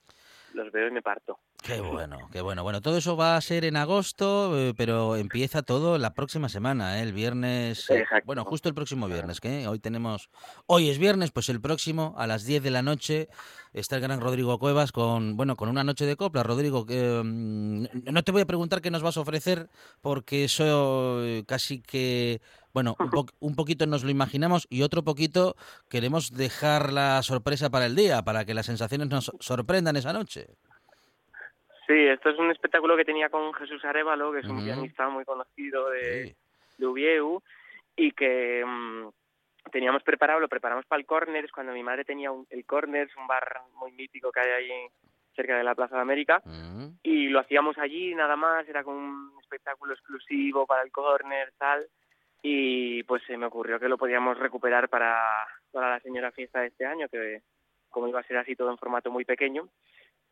Los 0.55 0.73
veo 0.73 0.89
y 0.89 0.91
me 0.91 1.03
parto. 1.03 1.39
Qué 1.63 1.81
bueno, 1.81 2.19
qué 2.31 2.41
bueno. 2.43 2.63
Bueno, 2.63 2.81
todo 2.81 2.97
eso 2.97 3.17
va 3.17 3.37
a 3.37 3.41
ser 3.41 3.65
en 3.65 3.77
agosto, 3.77 4.57
eh, 4.57 4.73
pero 4.77 5.17
empieza 5.17 5.63
todo 5.63 5.99
la 5.99 6.15
próxima 6.15 6.49
semana, 6.49 6.99
¿eh? 6.99 7.03
el 7.03 7.13
viernes. 7.13 7.91
eh, 7.91 8.05
bueno, 8.25 8.45
justo 8.45 8.69
el 8.69 8.75
próximo 8.75 9.09
viernes, 9.09 9.41
que 9.41 9.67
hoy 9.67 9.81
tenemos. 9.81 10.31
Hoy 10.67 10.89
es 10.91 10.99
viernes, 10.99 11.33
pues 11.33 11.49
el 11.49 11.61
próximo 11.61 12.15
a 12.19 12.27
las 12.29 12.45
10 12.45 12.63
de 12.63 12.71
la 12.71 12.83
noche 12.83 13.29
está 13.73 13.97
el 13.97 14.03
gran 14.03 14.21
Rodrigo 14.21 14.59
Cuevas 14.61 14.93
con, 14.93 15.37
bueno, 15.37 15.57
con 15.57 15.69
una 15.69 15.83
noche 15.83 16.07
de 16.07 16.15
copla. 16.17 16.45
Rodrigo, 16.45 16.87
que, 16.87 17.21
mm, 17.25 18.13
no 18.13 18.23
te 18.23 18.33
voy 18.33 18.43
a 18.43 18.47
preguntar 18.47 18.81
qué 18.81 18.93
nos 18.93 19.03
vas 19.03 19.17
a 19.17 19.21
ofrecer, 19.21 19.69
porque 20.01 20.45
eso 20.45 21.21
casi 21.47 21.81
que. 21.81 22.41
Bueno, 22.73 22.95
un, 23.01 23.09
po- 23.09 23.27
un 23.41 23.55
poquito 23.57 23.87
nos 23.87 24.05
lo 24.05 24.11
imaginamos 24.11 24.67
y 24.69 24.83
otro 24.83 25.03
poquito 25.03 25.57
queremos 25.89 26.31
dejar 26.33 26.93
la 26.93 27.23
sorpresa 27.23 27.71
para 27.71 27.87
el 27.87 27.97
día, 27.97 28.23
para 28.23 28.45
que 28.45 28.53
las 28.53 28.67
sensaciones 28.67 29.09
nos 29.09 29.33
sorprendan 29.41 29.97
esa 29.97 30.13
noche. 30.13 30.47
Sí, 31.87 31.95
esto 32.07 32.31
es 32.31 32.39
un 32.39 32.51
espectáculo 32.51 32.97
que 32.97 33.05
tenía 33.05 33.29
con 33.29 33.53
Jesús 33.55 33.85
Arevalo, 33.85 34.33
que 34.33 34.41
es 34.41 34.47
un 34.47 34.65
pianista 34.65 35.09
muy 35.09 35.25
conocido 35.25 35.89
de, 35.91 36.27
Sí. 36.29 36.37
de 36.79 36.87
Ubieu, 36.87 37.43
y 37.97 38.11
que 38.13 38.65
mm, 38.67 39.09
teníamos 39.71 40.03
preparado, 40.03 40.41
lo 40.41 40.49
preparamos 40.49 40.85
para 40.87 40.99
el 41.01 41.07
Corners, 41.07 41.53
cuando 41.53 41.73
mi 41.73 41.83
madre 41.83 42.05
tenía 42.05 42.31
un- 42.33 42.47
el 42.51 42.65
Corners, 42.67 43.17
un 43.17 43.27
bar 43.27 43.61
muy 43.75 43.93
mítico 43.93 44.33
que 44.33 44.41
hay 44.41 44.51
ahí 44.51 44.87
cerca 45.35 45.57
de 45.59 45.65
la 45.65 45.75
Plaza 45.75 45.97
de 45.97 46.03
América, 46.03 46.43
y 47.03 47.29
lo 47.29 47.41
hacíamos 47.41 47.77
allí 47.79 48.15
nada 48.15 48.37
más, 48.37 48.67
era 48.69 48.83
como 48.83 48.97
un 48.99 49.33
espectáculo 49.41 49.93
exclusivo 49.93 50.67
para 50.67 50.83
el 50.83 50.91
Corner, 50.91 51.53
tal, 51.59 51.87
y 52.43 53.03
pues 53.05 53.23
se 53.25 53.37
me 53.37 53.47
ocurrió 53.47 53.79
que 53.79 53.89
lo 53.89 53.99
podíamos 53.99 54.39
recuperar 54.39 54.89
para, 54.89 55.19
para 55.73 55.91
la 55.91 56.01
señora 56.01 56.33
fiesta 56.33 56.61
de 56.61 56.69
este 56.69 56.87
año, 56.87 57.09
que 57.09 57.43
como 57.91 58.09
iba 58.09 58.21
a 58.21 58.25
ser 58.25 58.39
así 58.39 58.57
todo 58.57 58.71
en 58.71 58.79
formato 58.79 59.11
muy 59.11 59.25
pequeño, 59.25 59.69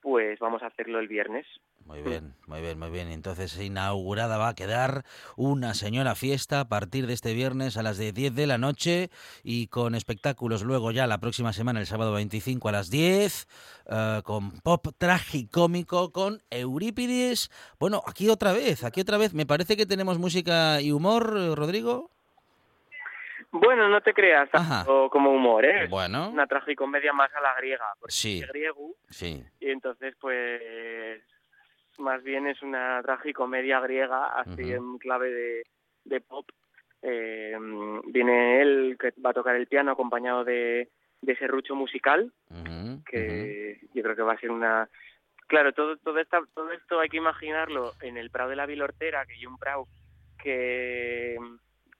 pues 0.04 0.38
vamos 0.38 0.62
a 0.62 0.66
hacerlo 0.66 1.00
el 1.00 1.08
viernes. 1.08 1.46
Muy 1.86 2.02
bien, 2.02 2.34
muy 2.46 2.60
bien, 2.60 2.78
muy 2.78 2.90
bien. 2.90 3.08
Entonces 3.08 3.58
inaugurada 3.58 4.36
va 4.36 4.48
a 4.48 4.54
quedar 4.54 5.02
una 5.34 5.72
señora 5.72 6.14
fiesta 6.14 6.60
a 6.60 6.68
partir 6.68 7.06
de 7.06 7.14
este 7.14 7.32
viernes 7.32 7.78
a 7.78 7.82
las 7.82 7.96
de 7.96 8.12
10 8.12 8.34
de 8.34 8.46
la 8.46 8.58
noche 8.58 9.08
y 9.42 9.68
con 9.68 9.94
espectáculos 9.94 10.62
luego 10.62 10.90
ya 10.90 11.06
la 11.06 11.20
próxima 11.20 11.54
semana, 11.54 11.80
el 11.80 11.86
sábado 11.86 12.12
25 12.12 12.68
a 12.68 12.72
las 12.72 12.90
10, 12.90 13.48
eh, 13.86 14.20
con 14.24 14.50
pop 14.60 14.86
tragicómico, 14.98 16.12
con 16.12 16.42
Eurípides. 16.50 17.50
Bueno, 17.80 18.02
aquí 18.06 18.28
otra 18.28 18.52
vez, 18.52 18.84
aquí 18.84 19.00
otra 19.00 19.16
vez. 19.16 19.32
Me 19.32 19.46
parece 19.46 19.74
que 19.74 19.86
tenemos 19.86 20.18
música 20.18 20.82
y 20.82 20.92
humor, 20.92 21.34
eh, 21.34 21.54
Rodrigo. 21.54 22.13
Bueno, 23.56 23.88
no 23.88 24.00
te 24.00 24.12
creas, 24.12 24.50
tanto 24.50 25.08
como 25.10 25.30
humor, 25.30 25.64
¿eh? 25.64 25.86
Bueno, 25.88 26.28
Una 26.28 26.46
tragicomedia 26.48 27.12
más 27.12 27.32
a 27.34 27.40
la 27.40 27.54
griega, 27.54 27.86
porque 28.00 28.12
Sí. 28.12 28.40
es 28.42 28.48
griego, 28.48 28.96
sí. 29.08 29.44
y 29.60 29.70
entonces 29.70 30.16
pues 30.20 31.22
más 31.98 32.20
bien 32.24 32.48
es 32.48 32.60
una 32.62 33.00
tragicomedia 33.02 33.78
griega, 33.78 34.26
así 34.40 34.72
en 34.72 34.98
clave 34.98 35.30
de, 35.30 35.62
de 36.04 36.20
pop. 36.20 36.50
Eh, 37.02 37.56
viene 38.06 38.60
él, 38.60 38.96
que 38.98 39.12
va 39.24 39.30
a 39.30 39.34
tocar 39.34 39.54
el 39.54 39.68
piano 39.68 39.92
acompañado 39.92 40.42
de, 40.42 40.88
de 41.20 41.36
serrucho 41.36 41.76
musical, 41.76 42.32
que 43.08 43.78
yo 43.94 44.02
creo 44.02 44.16
que 44.16 44.22
va 44.22 44.32
a 44.32 44.38
ser 44.38 44.50
una... 44.50 44.88
Claro, 45.46 45.72
todo, 45.72 45.96
todo, 45.98 46.18
esta, 46.18 46.40
todo 46.54 46.72
esto 46.72 46.98
hay 46.98 47.08
que 47.08 47.18
imaginarlo 47.18 47.92
en 48.00 48.16
el 48.16 48.30
Prado 48.30 48.50
de 48.50 48.56
la 48.56 48.66
Vilortera, 48.66 49.24
que 49.26 49.34
hay 49.34 49.46
un 49.46 49.58
Prado 49.58 49.86
que, 50.42 51.38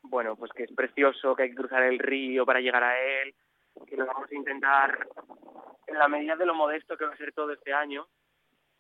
bueno, 0.04 0.36
pues 0.36 0.52
que 0.52 0.64
es 0.64 0.72
precioso, 0.72 1.34
que 1.34 1.44
hay 1.44 1.50
que 1.50 1.56
cruzar 1.56 1.82
el 1.82 1.98
río 1.98 2.46
para 2.46 2.60
llegar 2.60 2.82
a 2.84 2.98
él, 3.00 3.34
que 3.86 3.96
lo 3.96 4.06
vamos 4.06 4.30
a 4.30 4.34
intentar, 4.34 5.06
en 5.86 5.98
la 5.98 6.08
medida 6.08 6.36
de 6.36 6.46
lo 6.46 6.54
modesto 6.54 6.96
que 6.96 7.04
va 7.04 7.12
a 7.12 7.16
ser 7.16 7.32
todo 7.32 7.52
este 7.52 7.72
año, 7.72 8.06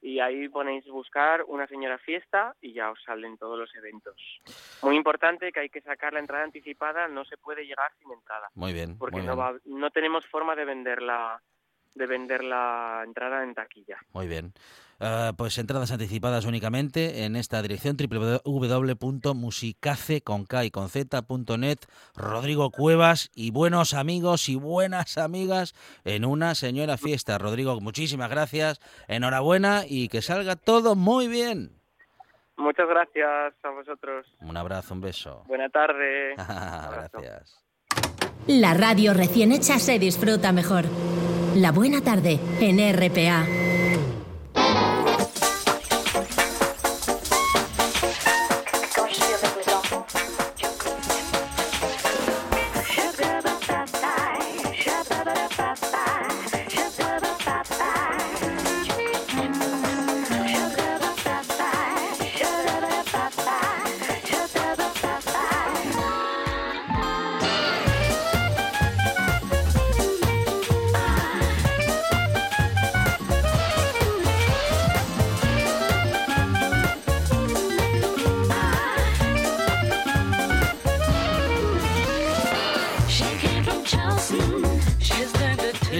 y 0.00 0.20
ahí 0.20 0.48
ponéis 0.48 0.86
buscar 0.86 1.42
una 1.46 1.66
señora 1.66 1.98
fiesta 1.98 2.54
y 2.60 2.72
ya 2.72 2.90
os 2.90 3.02
salen 3.02 3.36
todos 3.36 3.58
los 3.58 3.74
eventos. 3.74 4.14
Muy 4.82 4.96
importante 4.96 5.50
que 5.52 5.60
hay 5.60 5.68
que 5.68 5.80
sacar 5.80 6.12
la 6.12 6.20
entrada 6.20 6.44
anticipada, 6.44 7.08
no 7.08 7.24
se 7.24 7.36
puede 7.36 7.64
llegar 7.66 7.90
sin 7.98 8.12
entrada, 8.12 8.48
Muy 8.54 8.72
bien. 8.72 8.96
porque 8.98 9.18
muy 9.18 9.26
no 9.26 9.36
va, 9.36 9.54
no 9.64 9.90
tenemos 9.90 10.24
forma 10.26 10.54
de 10.54 10.64
vender 10.64 11.02
la 11.02 11.40
de 11.94 12.06
vender 12.06 12.44
la 12.44 13.02
entrada 13.04 13.42
en 13.42 13.54
taquilla. 13.54 13.98
Muy 14.12 14.28
bien. 14.28 14.52
Eh, 15.00 15.32
pues 15.36 15.58
entradas 15.58 15.92
anticipadas 15.92 16.44
únicamente 16.44 17.24
en 17.24 17.36
esta 17.36 17.62
dirección 17.62 17.96
www.musicace 17.96 20.22
con 20.22 20.44
K 20.44 20.64
y 20.64 20.70
con 20.70 20.88
Z.net. 20.88 21.78
Rodrigo 22.16 22.70
Cuevas 22.70 23.30
y 23.34 23.52
buenos 23.52 23.94
amigos 23.94 24.48
y 24.48 24.56
buenas 24.56 25.16
amigas 25.18 25.74
en 26.04 26.24
una 26.24 26.56
señora 26.56 26.96
fiesta. 26.96 27.38
Rodrigo, 27.38 27.80
muchísimas 27.80 28.30
gracias. 28.30 28.80
Enhorabuena 29.06 29.82
y 29.86 30.08
que 30.08 30.20
salga 30.20 30.56
todo 30.56 30.96
muy 30.96 31.28
bien. 31.28 31.70
Muchas 32.56 32.88
gracias 32.88 33.54
a 33.62 33.70
vosotros. 33.70 34.26
Un 34.40 34.56
abrazo, 34.56 34.94
un 34.94 35.00
beso. 35.00 35.44
Buena 35.46 35.68
tarde. 35.68 36.34
gracias. 36.36 37.64
La 38.48 38.74
radio 38.74 39.14
recién 39.14 39.52
hecha 39.52 39.78
se 39.78 40.00
disfruta 40.00 40.50
mejor. 40.52 40.86
La 41.54 41.70
buena 41.70 42.00
tarde 42.00 42.40
en 42.60 42.80
RPA. 42.92 43.46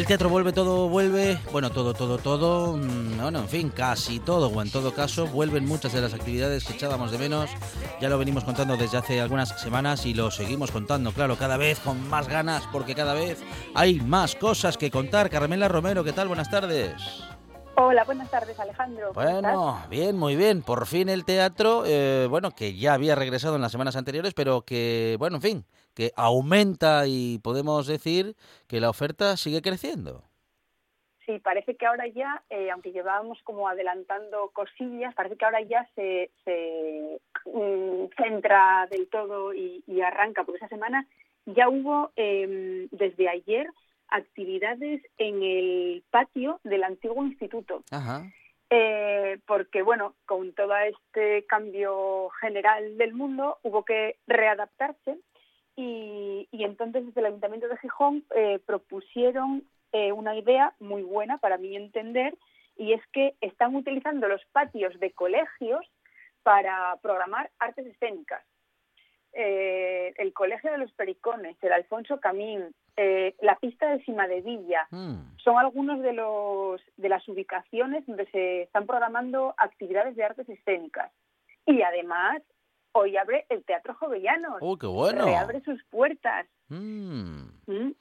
Teatro 0.08 0.30
vuelve, 0.30 0.54
todo 0.54 0.88
vuelve, 0.88 1.38
bueno, 1.52 1.68
todo, 1.68 1.92
todo, 1.92 2.16
todo, 2.16 2.78
mm, 2.78 3.20
bueno, 3.20 3.40
en 3.40 3.48
fin, 3.48 3.68
casi 3.68 4.18
todo, 4.18 4.48
o 4.48 4.62
en 4.62 4.72
todo 4.72 4.94
caso, 4.94 5.26
vuelven 5.26 5.66
muchas 5.66 5.92
de 5.92 6.00
las 6.00 6.14
actividades 6.14 6.64
que 6.64 6.72
echábamos 6.72 7.10
de 7.10 7.18
menos, 7.18 7.50
ya 8.00 8.08
lo 8.08 8.16
venimos 8.16 8.42
contando 8.42 8.78
desde 8.78 8.96
hace 8.96 9.20
algunas 9.20 9.60
semanas 9.60 10.06
y 10.06 10.14
lo 10.14 10.30
seguimos 10.30 10.70
contando, 10.70 11.12
claro, 11.12 11.36
cada 11.36 11.58
vez 11.58 11.78
con 11.80 12.08
más 12.08 12.26
ganas, 12.26 12.66
porque 12.72 12.94
cada 12.94 13.12
vez 13.12 13.38
hay 13.74 14.00
más 14.00 14.34
cosas 14.34 14.78
que 14.78 14.90
contar. 14.90 15.28
Carmela 15.28 15.68
Romero, 15.68 16.02
¿qué 16.02 16.14
tal? 16.14 16.28
Buenas 16.28 16.50
tardes. 16.50 16.94
Hola, 17.76 18.02
buenas 18.04 18.30
tardes, 18.30 18.58
Alejandro. 18.58 19.12
¿Cómo 19.12 19.30
Bueno, 19.30 19.82
bien, 19.90 20.16
muy 20.16 20.36
bien. 20.36 20.62
Por 20.62 20.86
fin 20.86 21.10
el 21.10 21.26
teatro, 21.26 21.84
eh, 21.86 22.26
bueno, 22.30 22.50
que 22.50 22.74
ya 22.74 22.94
había 22.94 23.14
regresado 23.14 23.56
en 23.56 23.62
las 23.62 23.72
semanas 23.72 23.94
anteriores, 23.94 24.32
pero 24.34 24.62
que, 24.62 25.16
bueno, 25.18 25.36
en 25.36 25.42
fin, 25.42 25.64
que 25.98 26.12
aumenta 26.14 27.08
y 27.08 27.40
podemos 27.40 27.88
decir 27.88 28.36
que 28.68 28.78
la 28.78 28.88
oferta 28.88 29.36
sigue 29.36 29.62
creciendo. 29.62 30.22
Sí, 31.26 31.40
parece 31.40 31.74
que 31.74 31.86
ahora 31.86 32.06
ya, 32.06 32.40
eh, 32.50 32.70
aunque 32.70 32.92
llevábamos 32.92 33.42
como 33.42 33.66
adelantando 33.66 34.50
cosillas, 34.52 35.12
parece 35.16 35.36
que 35.36 35.44
ahora 35.44 35.60
ya 35.62 35.88
se, 35.96 36.30
se 36.44 37.18
mm, 37.46 38.14
centra 38.16 38.86
del 38.92 39.08
todo 39.08 39.52
y, 39.52 39.82
y 39.88 40.00
arranca, 40.00 40.44
porque 40.44 40.58
esa 40.58 40.68
semana 40.68 41.04
ya 41.46 41.68
hubo 41.68 42.12
eh, 42.14 42.86
desde 42.92 43.28
ayer 43.28 43.66
actividades 44.06 45.02
en 45.18 45.42
el 45.42 46.04
patio 46.12 46.60
del 46.62 46.84
antiguo 46.84 47.24
instituto. 47.24 47.82
Ajá. 47.90 48.22
Eh, 48.70 49.38
porque, 49.46 49.82
bueno, 49.82 50.14
con 50.26 50.52
todo 50.52 50.76
este 50.76 51.44
cambio 51.46 52.28
general 52.40 52.98
del 52.98 53.14
mundo 53.14 53.58
hubo 53.62 53.84
que 53.84 54.16
readaptarse 54.26 55.18
y, 55.78 56.48
y 56.50 56.64
entonces 56.64 57.06
desde 57.06 57.20
el 57.20 57.26
Ayuntamiento 57.26 57.68
de 57.68 57.76
Gijón 57.76 58.24
eh, 58.34 58.58
propusieron 58.66 59.62
eh, 59.92 60.10
una 60.10 60.34
idea 60.34 60.74
muy 60.80 61.02
buena 61.02 61.38
para 61.38 61.56
mi 61.56 61.76
entender 61.76 62.36
y 62.76 62.94
es 62.94 63.06
que 63.12 63.36
están 63.40 63.76
utilizando 63.76 64.26
los 64.26 64.44
patios 64.46 64.98
de 64.98 65.12
colegios 65.12 65.86
para 66.42 66.96
programar 67.00 67.52
artes 67.60 67.86
escénicas. 67.86 68.42
Eh, 69.32 70.14
el 70.18 70.32
Colegio 70.32 70.72
de 70.72 70.78
los 70.78 70.90
Pericones, 70.94 71.56
el 71.62 71.72
Alfonso 71.72 72.18
Camín, 72.18 72.74
eh, 72.96 73.36
la 73.40 73.54
pista 73.54 73.88
de 73.88 74.02
Cima 74.02 74.26
de 74.26 74.40
Villa, 74.40 74.88
Mm, 74.90 75.36
son 75.36 75.58
algunos 75.58 76.00
de 76.00 76.12
los 76.12 76.80
de 76.96 77.08
las 77.08 77.28
ubicaciones 77.28 78.04
donde 78.04 78.26
se 78.32 78.62
están 78.62 78.84
programando 78.84 79.54
actividades 79.56 80.16
de 80.16 80.24
artes 80.24 80.48
escénicas. 80.48 81.12
Y 81.66 81.82
además, 81.82 82.42
hoy 82.98 83.16
abre 83.16 83.46
el 83.48 83.64
Teatro 83.64 83.94
Jovellanos. 83.94 84.58
¡Uy, 84.60 84.78
qué 84.78 84.86
bueno! 84.86 85.24
Reabre 85.24 85.60
sus 85.62 85.82
puertas. 85.84 86.46
Mm, 86.68 87.44
¿Mm? 87.66 87.92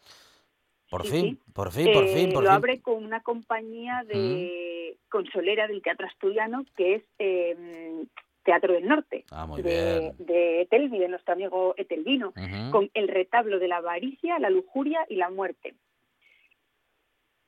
por 0.90 1.04
Sí, 1.06 1.10
fin, 1.12 1.36
sí. 1.46 1.52
por 1.54 1.72
fin, 1.72 1.94
por 1.94 2.04
Eh, 2.06 2.14
fin, 2.14 2.34
por 2.34 2.44
lo 2.44 2.52
abre 2.52 2.82
con 2.82 3.04
una 3.04 3.22
compañía 3.22 4.04
de 4.08 4.98
consolera 5.10 5.68
del 5.68 5.82
Teatro 5.82 6.08
Asturiano 6.08 6.66
que 6.76 6.96
es 6.96 7.04
eh, 7.20 8.06
Teatro 8.44 8.74
del 8.74 8.88
Norte, 8.88 9.26
Ah, 9.32 9.46
muy 9.46 9.62
de, 9.62 10.14
bien. 10.16 10.16
de 10.28 10.62
Etelvi, 10.62 10.98
de 11.00 11.10
nuestro 11.10 11.34
amigo 11.34 11.74
Etelvino, 11.78 12.34
con 12.72 12.90
el 12.94 13.10
retablo 13.10 13.60
de 13.60 13.68
la 13.68 13.78
avaricia, 13.78 14.40
la 14.40 14.50
lujuria 14.50 15.06
y 15.10 15.16
la 15.18 15.30
muerte. 15.30 15.76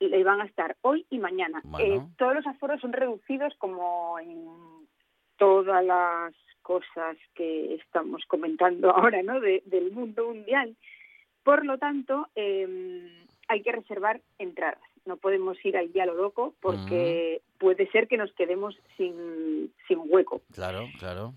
Le 0.02 0.24
van 0.24 0.40
a 0.42 0.46
estar 0.46 0.76
hoy 0.82 1.06
y 1.10 1.20
mañana. 1.20 1.62
Bueno. 1.64 1.96
Eh, 1.96 2.02
todos 2.18 2.34
los 2.36 2.48
aforos 2.48 2.80
son 2.82 2.92
reducidos 2.94 3.54
como 3.58 4.18
en 4.20 4.46
todas 5.40 5.84
las 5.84 6.34
cosas 6.62 7.18
que 7.34 7.74
estamos 7.76 8.24
comentando 8.28 8.92
ahora, 8.96 9.24
¿no? 9.24 9.40
De- 9.40 9.64
del 9.66 9.92
mundo 9.92 10.28
mundial. 10.28 10.76
Por 11.44 11.66
lo 11.66 11.78
tanto, 11.80 12.28
eh, 12.36 13.26
hay 13.48 13.64
que 13.64 13.72
reservar 13.72 14.22
entradas. 14.38 14.84
No 15.06 15.18
podemos 15.18 15.58
ir 15.66 15.76
ahí 15.78 15.98
a 16.00 16.06
lo 16.06 16.14
loco 16.14 16.54
porque 16.62 17.42
puede 17.58 17.90
ser 17.90 18.08
que 18.08 18.18
nos 18.18 18.32
quedemos 18.34 18.78
sin, 18.98 19.74
sin 19.88 19.98
hueco. 20.06 20.42
Claro, 20.54 20.86
claro. 21.00 21.34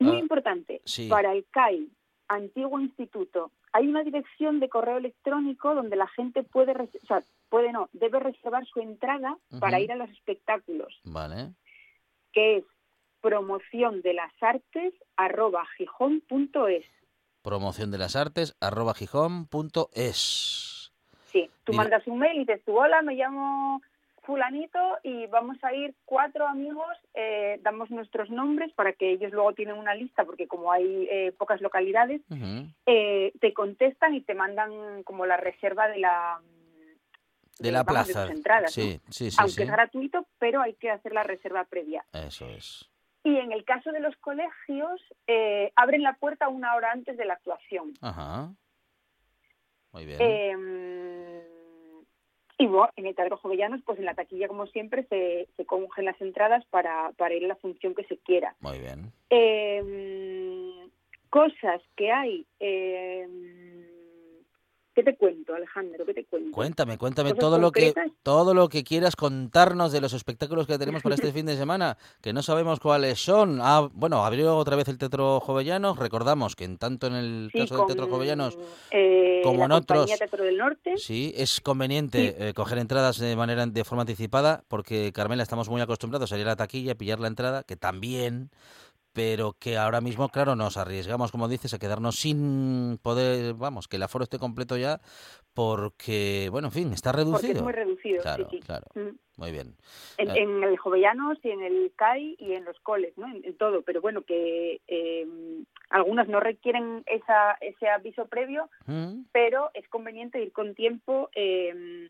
Muy 0.00 0.16
Ah, 0.16 0.20
importante, 0.20 0.80
sí. 0.84 1.08
para 1.08 1.32
el 1.32 1.46
CAI, 1.50 1.88
Antiguo 2.28 2.78
Instituto, 2.78 3.50
hay 3.72 3.86
una 3.88 4.02
dirección 4.04 4.60
de 4.60 4.68
correo 4.68 4.98
electrónico 4.98 5.74
donde 5.74 5.96
la 5.96 6.06
gente 6.08 6.42
puede, 6.42 6.72
o 6.72 7.06
sea, 7.06 7.22
puede 7.48 7.72
no, 7.72 7.88
debe 7.92 8.20
reservar 8.20 8.66
su 8.66 8.80
entrada 8.80 9.38
para 9.60 9.80
ir 9.80 9.90
a 9.90 9.96
los 9.96 10.10
espectáculos, 10.10 11.00
Vale. 11.04 11.52
que 12.32 12.58
es 12.58 12.64
promoción 13.20 14.02
de 14.02 14.14
las 14.14 14.32
artes 14.40 14.92
arroba 15.16 15.64
gijón.es. 15.76 16.84
Promoción 17.42 17.90
de 17.90 17.98
las 17.98 18.16
artes, 18.16 18.56
arroba 18.60 18.94
gijón.es. 18.94 20.92
Sí, 21.32 21.50
tú 21.64 21.72
mandas 21.72 22.06
un 22.06 22.18
mail 22.18 22.36
y 22.36 22.38
dices, 22.40 22.62
tú, 22.64 22.78
hola, 22.78 23.02
me 23.02 23.14
llamo 23.14 23.80
fulanito 24.22 24.78
y 25.02 25.26
vamos 25.26 25.56
a 25.62 25.72
ir 25.72 25.94
cuatro 26.04 26.46
amigos, 26.46 26.86
eh, 27.14 27.58
damos 27.62 27.90
nuestros 27.90 28.28
nombres 28.28 28.72
para 28.74 28.92
que 28.92 29.12
ellos 29.12 29.32
luego 29.32 29.54
tienen 29.54 29.76
una 29.76 29.94
lista, 29.94 30.24
porque 30.26 30.46
como 30.46 30.70
hay 30.70 31.08
eh, 31.10 31.32
pocas 31.38 31.62
localidades, 31.62 32.20
Ujú. 32.28 32.66
eh, 32.86 33.32
te 33.40 33.54
contestan 33.54 34.14
y 34.14 34.20
te 34.20 34.34
mandan 34.34 35.02
como 35.04 35.24
la 35.24 35.38
reserva 35.38 35.88
de 35.88 35.98
la 36.00 36.40
De 37.58 37.72
la 37.72 37.84
vamos, 37.84 38.06
de 38.06 38.12
plaza. 38.12 38.26
tus 38.28 38.36
entradas, 38.36 38.76
¿no? 38.76 38.82
sí, 38.84 39.00
sí, 39.08 39.30
sí, 39.30 39.36
aunque 39.38 39.54
sí. 39.54 39.62
es 39.62 39.70
gratuito, 39.70 40.26
pero 40.38 40.60
hay 40.60 40.74
que 40.74 40.90
hacer 40.90 41.12
la 41.12 41.22
reserva 41.22 41.64
previa. 41.64 42.04
Eso 42.12 42.46
es. 42.50 42.90
Y 43.28 43.36
en 43.36 43.52
el 43.52 43.62
caso 43.66 43.92
de 43.92 44.00
los 44.00 44.16
colegios, 44.16 45.02
eh, 45.26 45.70
abren 45.76 46.02
la 46.02 46.14
puerta 46.14 46.48
una 46.48 46.74
hora 46.74 46.92
antes 46.92 47.14
de 47.18 47.26
la 47.26 47.34
actuación. 47.34 47.92
Ajá. 48.00 48.54
Muy 49.92 50.06
bien. 50.06 50.18
Eh, 50.18 51.42
y 52.56 52.66
bueno, 52.66 52.90
en 52.96 53.06
el 53.06 53.14
Teatro 53.14 53.36
Jovellanos, 53.36 53.82
pues 53.84 53.98
en 53.98 54.06
la 54.06 54.14
taquilla, 54.14 54.48
como 54.48 54.66
siempre, 54.68 55.04
se, 55.10 55.46
se 55.58 55.66
cogen 55.66 56.06
las 56.06 56.18
entradas 56.22 56.64
para, 56.70 57.12
para 57.18 57.34
ir 57.34 57.44
a 57.44 57.48
la 57.48 57.56
función 57.56 57.94
que 57.94 58.04
se 58.04 58.16
quiera. 58.16 58.56
Muy 58.60 58.78
bien. 58.78 59.12
Eh, 59.28 60.88
cosas 61.28 61.82
que 61.96 62.10
hay. 62.10 62.46
¿Qué 64.98 65.04
te 65.04 65.16
cuento, 65.16 65.54
Alejandro? 65.54 66.04
¿Qué 66.04 66.12
te 66.12 66.24
cuento? 66.24 66.50
Cuéntame, 66.50 66.98
cuéntame 66.98 67.30
¿Cosas 67.30 67.40
todo 67.40 67.58
lo 67.60 67.70
que 67.70 67.94
todo 68.24 68.52
lo 68.52 68.68
que 68.68 68.82
quieras 68.82 69.14
contarnos 69.14 69.92
de 69.92 70.00
los 70.00 70.12
espectáculos 70.12 70.66
que 70.66 70.76
tenemos 70.76 71.02
para 71.02 71.14
este 71.14 71.30
fin 71.32 71.46
de 71.46 71.56
semana, 71.56 71.96
que 72.20 72.32
no 72.32 72.42
sabemos 72.42 72.80
cuáles 72.80 73.20
son. 73.20 73.60
Ah, 73.62 73.88
bueno, 73.92 74.24
abrió 74.24 74.56
otra 74.56 74.74
vez 74.74 74.88
el 74.88 74.98
Teatro 74.98 75.38
Jovellanos. 75.38 76.00
Recordamos 76.00 76.56
que 76.56 76.64
en 76.64 76.78
tanto 76.78 77.06
en 77.06 77.14
el 77.14 77.50
Sí, 77.52 77.60
caso 77.60 77.76
con, 77.76 77.86
del 77.86 77.96
Teatro 77.96 78.12
Jovellanos, 78.12 78.58
eh, 78.90 79.40
como 79.44 79.60
la 79.60 79.64
en 79.66 79.72
otros. 79.72 80.06
Teatro 80.06 80.42
del 80.42 80.56
Norte. 80.56 80.94
sí, 80.96 81.32
es 81.36 81.60
conveniente 81.60 82.48
eh, 82.48 82.52
coger 82.52 82.78
entradas 82.78 83.18
de 83.18 83.36
manera 83.36 83.64
de 83.66 83.84
forma 83.84 84.02
anticipada, 84.02 84.64
porque 84.66 85.12
Carmela 85.12 85.44
estamos 85.44 85.68
muy 85.68 85.80
acostumbrados 85.80 86.32
a 86.32 86.38
ir 86.38 86.42
a 86.42 86.50
la 86.50 86.56
taquilla 86.56 86.90
y 86.90 86.94
pillar 86.96 87.20
la 87.20 87.28
entrada, 87.28 87.62
que 87.62 87.76
también 87.76 88.50
pero 89.18 89.56
que 89.58 89.76
ahora 89.76 90.00
mismo, 90.00 90.28
claro, 90.28 90.54
nos 90.54 90.76
arriesgamos, 90.76 91.32
como 91.32 91.48
dices, 91.48 91.74
a 91.74 91.78
quedarnos 91.80 92.14
sin 92.14 92.98
poder, 93.02 93.54
vamos, 93.54 93.88
que 93.88 93.96
el 93.96 94.04
aforo 94.04 94.22
esté 94.22 94.38
completo 94.38 94.76
ya, 94.76 95.00
porque, 95.54 96.48
bueno, 96.52 96.68
en 96.68 96.72
fin, 96.72 96.92
está 96.92 97.10
Porque 97.10 97.24
reducido. 97.24 97.52
es 97.54 97.62
muy 97.62 97.72
reducido. 97.72 98.22
Claro, 98.22 98.48
sí, 98.48 98.56
sí. 98.58 98.62
claro. 98.64 98.86
Mm. 98.94 99.16
Muy 99.38 99.50
bien. 99.50 99.74
En, 100.18 100.30
Eh. 100.30 100.34
en 100.42 100.62
el 100.62 100.76
Jovellanos 100.78 101.38
y 101.42 101.50
en 101.50 101.62
el 101.62 101.92
CAI 101.96 102.36
y 102.38 102.52
en 102.52 102.64
los 102.64 102.78
coles, 102.80 103.12
¿no? 103.18 103.26
En, 103.26 103.44
en 103.44 103.56
todo. 103.56 103.82
Pero 103.82 104.00
bueno, 104.00 104.22
que 104.22 104.80
eh, 104.86 105.26
algunos 105.90 106.28
no 106.28 106.38
requieren 106.38 107.02
esa, 107.06 107.52
ese 107.60 107.88
aviso 107.88 108.26
previo, 108.26 108.70
Mm, 108.86 109.24
pero 109.32 109.70
es 109.74 109.88
conveniente 109.88 110.40
ir 110.40 110.52
con 110.52 110.74
tiempo. 110.76 111.28
eh, 111.34 112.08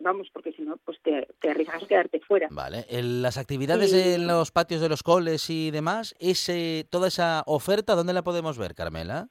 vamos, 0.00 0.28
porque 0.32 0.52
si 0.52 0.62
no, 0.62 0.76
pues 0.84 0.98
te, 1.02 1.26
te 1.40 1.50
arriesgas 1.50 1.82
a 1.82 1.86
quedarte 1.86 2.20
fuera. 2.20 2.48
Vale. 2.50 2.86
Las 2.90 3.36
actividades 3.38 3.92
Y- 3.92 4.14
en 4.14 4.26
los 4.26 4.50
patios 4.52 4.80
de 4.80 4.88
los 4.88 5.02
coles 5.02 5.50
y 5.50 5.70
demás, 5.70 6.14
ese, 6.18 6.86
toda 6.90 7.08
esa 7.08 7.42
oferta, 7.46 7.94
¿dónde 7.94 8.12
la 8.12 8.22
podemos 8.22 8.58
ver, 8.58 8.74
Carmela? 8.74 9.28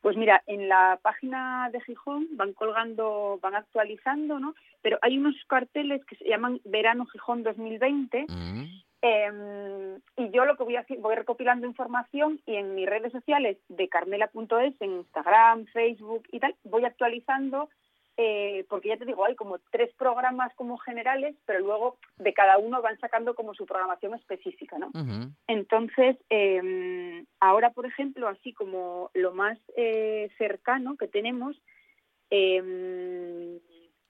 Pues 0.00 0.18
mira, 0.18 0.42
en 0.46 0.68
la 0.68 0.98
página 1.00 1.70
de 1.72 1.80
Gijón 1.80 2.28
van 2.32 2.52
colgando, 2.52 3.38
van 3.40 3.54
actualizando, 3.54 4.38
¿no? 4.38 4.54
Pero 4.82 4.98
hay 5.00 5.16
unos 5.16 5.34
carteles 5.46 6.04
que 6.04 6.16
se 6.16 6.28
llaman 6.28 6.60
Verano 6.64 7.06
Gijón 7.06 7.42
2020 7.42 8.26
Mm. 8.28 8.64
eh, 9.00 9.98
y 10.18 10.30
yo 10.30 10.44
lo 10.44 10.56
que 10.58 10.64
voy 10.64 10.76
haciendo, 10.76 11.08
voy 11.08 11.16
recopilando 11.16 11.66
información 11.66 12.38
y 12.44 12.56
en 12.56 12.74
mis 12.74 12.86
redes 12.86 13.12
sociales 13.12 13.56
de 13.68 13.88
carmela.es, 13.88 14.74
en 14.80 14.90
Instagram, 14.98 15.64
Facebook 15.72 16.24
y 16.32 16.38
tal, 16.40 16.54
voy 16.64 16.84
actualizando 16.84 17.70
eh, 18.16 18.64
porque 18.68 18.88
ya 18.90 18.96
te 18.96 19.04
digo, 19.04 19.24
hay 19.24 19.34
como 19.34 19.58
tres 19.70 19.92
programas 19.96 20.54
como 20.54 20.78
generales, 20.78 21.34
pero 21.46 21.58
luego 21.60 21.98
de 22.18 22.32
cada 22.32 22.58
uno 22.58 22.80
van 22.80 22.98
sacando 23.00 23.34
como 23.34 23.54
su 23.54 23.66
programación 23.66 24.14
específica, 24.14 24.78
¿no? 24.78 24.90
Entonces, 25.48 26.16
eh, 26.30 27.24
ahora, 27.40 27.70
por 27.70 27.86
ejemplo, 27.86 28.28
así 28.28 28.52
como 28.52 29.10
lo 29.14 29.32
más 29.34 29.58
eh, 29.76 30.30
cercano 30.38 30.96
que 30.96 31.08
tenemos, 31.08 31.60
eh, 32.30 33.58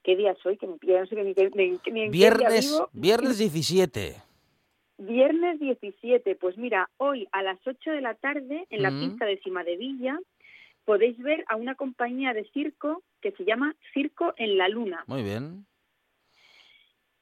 ¿qué 0.03 0.15
día 0.15 0.35
soy? 0.41 0.57
Que 0.57 0.67
pillan, 0.67 1.01
no 1.01 1.07
sé 1.07 1.15
ni, 1.15 1.33
ni- 1.33 1.79
ni 1.91 2.09
Viernes, 2.09 2.71
vivo. 2.71 2.89
viernes 2.93 3.37
17. 3.37 4.15
Viernes 4.97 5.59
17, 5.59 6.35
pues 6.35 6.57
mira, 6.57 6.89
hoy 6.97 7.27
a 7.33 7.41
las 7.43 7.59
8 7.67 7.91
de 7.91 8.01
la 8.01 8.13
tarde 8.15 8.65
en 8.69 8.81
la 8.81 8.91
pista 8.91 9.25
de 9.25 9.37
Cima 9.39 9.63
de 9.65 9.75
Villa 9.75 10.17
podéis 10.85 11.17
ver 11.19 11.43
a 11.47 11.55
una 11.55 11.75
compañía 11.75 12.33
de 12.33 12.45
circo 12.51 13.03
que 13.21 13.31
se 13.31 13.43
llama 13.43 13.75
Circo 13.93 14.33
en 14.37 14.57
la 14.57 14.69
Luna. 14.69 15.03
Muy 15.07 15.23
bien. 15.23 15.65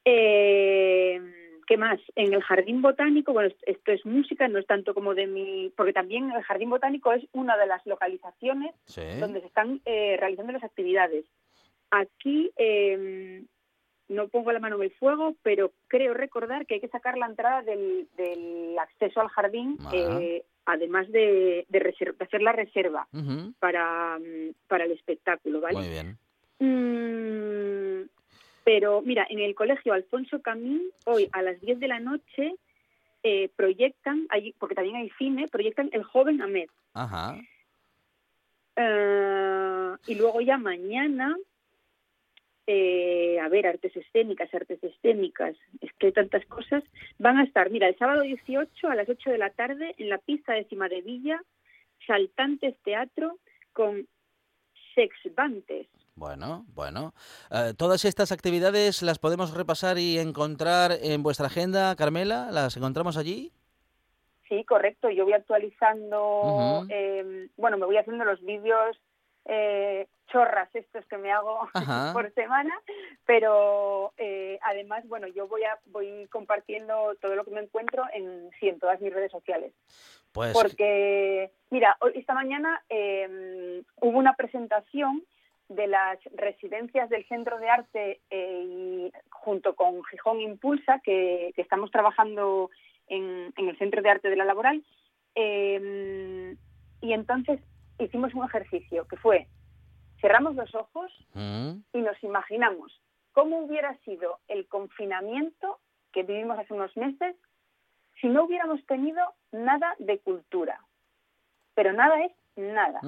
Eh, 0.04 1.20
¿Qué 1.66 1.78
más? 1.78 1.98
En 2.14 2.34
el 2.34 2.42
Jardín 2.42 2.82
Botánico, 2.82 3.32
bueno, 3.32 3.48
est- 3.48 3.62
esto 3.66 3.92
es 3.92 4.04
música, 4.04 4.46
no 4.48 4.58
es 4.58 4.66
tanto 4.66 4.92
como 4.92 5.14
de 5.14 5.26
mi... 5.26 5.72
Porque 5.74 5.94
también 5.94 6.30
el 6.30 6.42
Jardín 6.42 6.68
Botánico 6.68 7.10
es 7.12 7.26
una 7.32 7.56
de 7.56 7.66
las 7.66 7.84
localizaciones 7.86 8.74
Sí. 8.84 9.00
donde 9.18 9.40
se 9.40 9.46
están 9.46 9.80
eh, 9.86 10.16
realizando 10.20 10.52
las 10.52 10.62
actividades. 10.64 11.24
Aquí 11.90 12.50
eh, 12.56 13.44
no 14.08 14.28
pongo 14.28 14.52
la 14.52 14.58
mano 14.58 14.76
en 14.76 14.82
el 14.82 14.90
fuego, 14.90 15.36
pero 15.42 15.72
creo 15.88 16.12
recordar 16.12 16.66
que 16.66 16.74
hay 16.74 16.80
que 16.80 16.88
sacar 16.88 17.16
la 17.16 17.26
entrada 17.26 17.62
del, 17.62 18.08
del 18.18 18.78
acceso 18.78 19.22
al 19.22 19.28
jardín, 19.28 19.78
eh, 19.94 20.44
además 20.66 21.10
de, 21.10 21.66
de 21.68 21.78
reser- 21.80 22.16
de 22.16 22.24
hacer 22.24 22.42
la 22.42 22.52
reserva 22.52 23.06
para, 23.58 24.18
mm, 24.18 24.54
para 24.68 24.84
el 24.84 24.92
espectáculo, 24.92 25.60
¿vale? 25.60 25.78
Muy 25.78 25.88
bien. 25.88 26.18
Mm, 26.58 28.08
pero 28.64 29.02
mira, 29.02 29.26
en 29.28 29.40
el 29.40 29.54
colegio 29.54 29.92
Alfonso 29.92 30.40
Camín, 30.40 30.82
hoy 31.04 31.28
a 31.32 31.42
las 31.42 31.60
10 31.60 31.78
de 31.80 31.88
la 31.88 32.00
noche, 32.00 32.54
eh, 33.22 33.50
proyectan, 33.56 34.26
allí, 34.30 34.54
porque 34.58 34.74
también 34.74 34.96
hay 34.96 35.10
cine, 35.18 35.48
proyectan 35.48 35.90
El 35.92 36.02
joven 36.04 36.40
Ahmed. 36.42 36.68
Ajá. 36.94 37.36
Eh, 38.76 39.94
y 40.06 40.14
luego 40.14 40.40
ya 40.40 40.58
mañana, 40.58 41.36
eh, 42.66 43.38
a 43.40 43.48
ver, 43.48 43.66
artes 43.66 43.94
escénicas, 43.96 44.52
artes 44.54 44.82
escénicas, 44.82 45.54
es 45.80 45.92
que 45.98 46.06
hay 46.06 46.12
tantas 46.12 46.44
cosas. 46.46 46.82
Van 47.18 47.38
a 47.38 47.44
estar, 47.44 47.70
mira, 47.70 47.88
el 47.88 47.98
sábado 47.98 48.22
18 48.22 48.88
a 48.88 48.94
las 48.94 49.08
8 49.08 49.30
de 49.30 49.38
la 49.38 49.50
tarde 49.50 49.94
en 49.98 50.08
la 50.08 50.18
pista 50.18 50.54
de 50.54 50.64
Cima 50.64 50.88
de 50.88 51.02
Villa, 51.02 51.42
Saltantes 52.06 52.74
Teatro 52.82 53.38
con 53.72 54.06
Sexvantes. 54.94 55.88
Bueno, 56.16 56.64
bueno. 56.74 57.12
Eh, 57.50 57.74
todas 57.76 58.04
estas 58.04 58.30
actividades 58.32 59.02
las 59.02 59.18
podemos 59.18 59.54
repasar 59.54 59.98
y 59.98 60.18
encontrar 60.18 60.92
en 61.02 61.22
vuestra 61.22 61.46
agenda, 61.46 61.94
Carmela. 61.96 62.50
¿Las 62.52 62.76
encontramos 62.76 63.16
allí? 63.16 63.52
Sí, 64.48 64.64
correcto. 64.64 65.10
Yo 65.10 65.24
voy 65.24 65.32
actualizando, 65.32 66.86
eh, 66.88 67.48
bueno, 67.56 67.76
me 67.78 67.86
voy 67.86 67.96
haciendo 67.96 68.24
los 68.24 68.40
vídeos 68.42 68.96
eh, 69.46 70.06
chorras 70.28 70.68
estos 70.74 71.04
que 71.06 71.18
me 71.18 71.30
hago 71.30 71.68
Ajá. 71.74 72.12
por 72.12 72.32
semana, 72.34 72.74
pero 73.26 74.12
eh, 74.16 74.58
además, 74.62 75.06
bueno, 75.08 75.26
yo 75.28 75.46
voy 75.46 75.62
a 75.64 75.78
voy 75.86 76.26
compartiendo 76.30 77.14
todo 77.20 77.34
lo 77.34 77.44
que 77.44 77.50
me 77.50 77.60
encuentro 77.60 78.04
en, 78.12 78.50
sí, 78.58 78.68
en 78.68 78.78
todas 78.78 79.00
mis 79.00 79.12
redes 79.12 79.30
sociales. 79.30 79.72
Pues 80.32 80.52
Porque, 80.52 81.52
mira, 81.70 81.96
esta 82.14 82.34
mañana 82.34 82.82
eh, 82.88 83.82
hubo 84.00 84.18
una 84.18 84.34
presentación 84.34 85.22
de 85.68 85.86
las 85.86 86.18
residencias 86.34 87.08
del 87.08 87.26
Centro 87.26 87.58
de 87.58 87.68
Arte 87.70 88.20
eh, 88.30 88.64
y 88.66 89.12
junto 89.30 89.74
con 89.76 90.02
Gijón 90.04 90.40
Impulsa, 90.40 91.00
que, 91.04 91.52
que 91.54 91.62
estamos 91.62 91.90
trabajando 91.90 92.70
en, 93.06 93.52
en 93.56 93.68
el 93.68 93.78
Centro 93.78 94.02
de 94.02 94.10
Arte 94.10 94.28
de 94.28 94.36
la 94.36 94.44
Laboral. 94.44 94.82
eh, 95.36 96.56
y 97.00 97.12
entonces 97.12 97.60
hicimos 97.98 98.34
un 98.34 98.44
ejercicio 98.44 99.06
que 99.06 99.16
fue, 99.16 99.46
cerramos 100.20 100.54
los 100.54 100.74
ojos 100.74 101.12
mm, 101.34 101.72
y 101.92 101.98
nos 101.98 102.22
imaginamos 102.22 103.00
cómo 103.32 103.58
hubiera 103.58 103.96
sido 103.98 104.38
el 104.48 104.66
confinamiento 104.68 105.78
que 106.12 106.22
vivimos 106.22 106.58
hace 106.58 106.72
unos 106.72 106.96
meses 106.96 107.36
si 108.20 108.28
no 108.28 108.44
hubiéramos 108.44 108.84
tenido 108.86 109.22
nada 109.52 109.94
de 109.98 110.18
cultura. 110.20 110.80
Pero 111.74 111.92
nada 111.92 112.24
es 112.24 112.32
nada. 112.56 113.00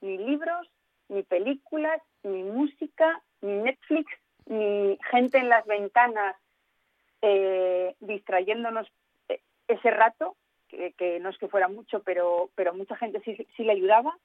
Ni 0.00 0.18
libros, 0.18 0.68
ni 1.08 1.22
películas, 1.22 2.00
ni 2.22 2.42
música, 2.42 3.22
ni 3.40 3.54
Netflix, 3.54 4.12
ni 4.46 4.98
gente 5.10 5.38
en 5.38 5.48
las 5.48 5.64
ventanas 5.66 6.36
eh, 7.22 7.96
distrayéndonos 8.00 8.86
eh, 9.28 9.40
ese 9.68 9.90
rato, 9.90 10.36
que, 10.70 10.92
que 10.92 11.20
no 11.20 11.28
es 11.30 11.38
que 11.38 11.48
fuera 11.48 11.68
mucho, 11.68 12.02
pero, 12.02 12.50
pero 12.54 12.72
mucha 12.74 12.96
gente 12.96 13.20
sí, 13.24 13.36
sí 13.56 13.64
le 13.64 13.72
ayudaba. 13.72 14.16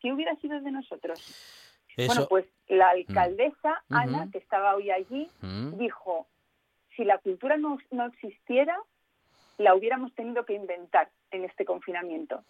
¿Qué 0.00 0.12
hubiera 0.12 0.34
sido 0.36 0.60
de 0.60 0.70
nosotros? 0.70 1.20
Bueno, 1.96 2.26
pues 2.28 2.46
la 2.68 2.90
alcaldesa, 2.90 3.82
Ujú. 3.90 3.98
Ana, 3.98 4.28
que 4.32 4.38
estaba 4.38 4.74
hoy 4.74 4.90
allí, 4.90 5.30
Mm. 5.40 5.76
dijo, 5.78 6.26
si 6.96 7.04
la 7.04 7.18
cultura 7.18 7.56
no, 7.56 7.78
no 7.90 8.06
existiera, 8.06 8.78
la 9.58 9.74
hubiéramos 9.74 10.14
tenido 10.14 10.44
que 10.44 10.54
inventar 10.54 11.10
en 11.30 11.44
este 11.44 11.64
confinamiento. 11.64 12.44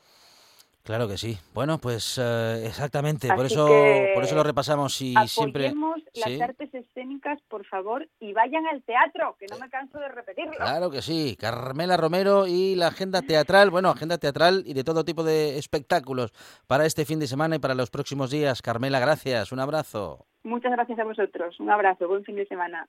Claro 0.84 1.06
que 1.06 1.16
sí. 1.16 1.38
Bueno, 1.54 1.78
pues 1.78 2.18
eh, 2.20 2.64
exactamente. 2.66 3.28
Por 3.28 3.46
eso, 3.46 3.68
por 4.14 4.24
eso 4.24 4.34
lo 4.34 4.42
repasamos 4.42 5.00
y 5.00 5.14
siempre. 5.28 5.72
Las 6.14 6.28
sí. 6.28 6.42
artes 6.42 6.74
escénicas, 6.74 7.40
por 7.48 7.64
favor, 7.64 8.08
y 8.18 8.32
vayan 8.32 8.66
al 8.66 8.82
teatro, 8.82 9.36
que 9.38 9.46
no 9.46 9.58
me 9.58 9.70
canso 9.70 9.98
de 9.98 10.08
repetirlo. 10.08 10.52
Claro 10.52 10.90
que 10.90 11.00
sí, 11.00 11.36
Carmela 11.38 11.96
Romero 11.96 12.46
y 12.46 12.74
la 12.74 12.88
agenda 12.88 13.22
teatral, 13.22 13.70
bueno, 13.70 13.90
agenda 13.90 14.18
teatral 14.18 14.64
y 14.66 14.74
de 14.74 14.84
todo 14.84 15.04
tipo 15.04 15.22
de 15.22 15.56
espectáculos 15.56 16.32
para 16.66 16.84
este 16.84 17.04
fin 17.04 17.20
de 17.20 17.28
semana 17.28 17.56
y 17.56 17.58
para 17.60 17.74
los 17.74 17.90
próximos 17.90 18.30
días. 18.30 18.60
Carmela, 18.60 18.98
gracias, 18.98 19.52
un 19.52 19.60
abrazo. 19.60 20.26
Muchas 20.42 20.72
gracias 20.72 20.98
a 20.98 21.04
vosotros. 21.04 21.58
Un 21.60 21.70
abrazo, 21.70 22.08
buen 22.08 22.24
fin 22.24 22.36
de 22.36 22.46
semana. 22.46 22.88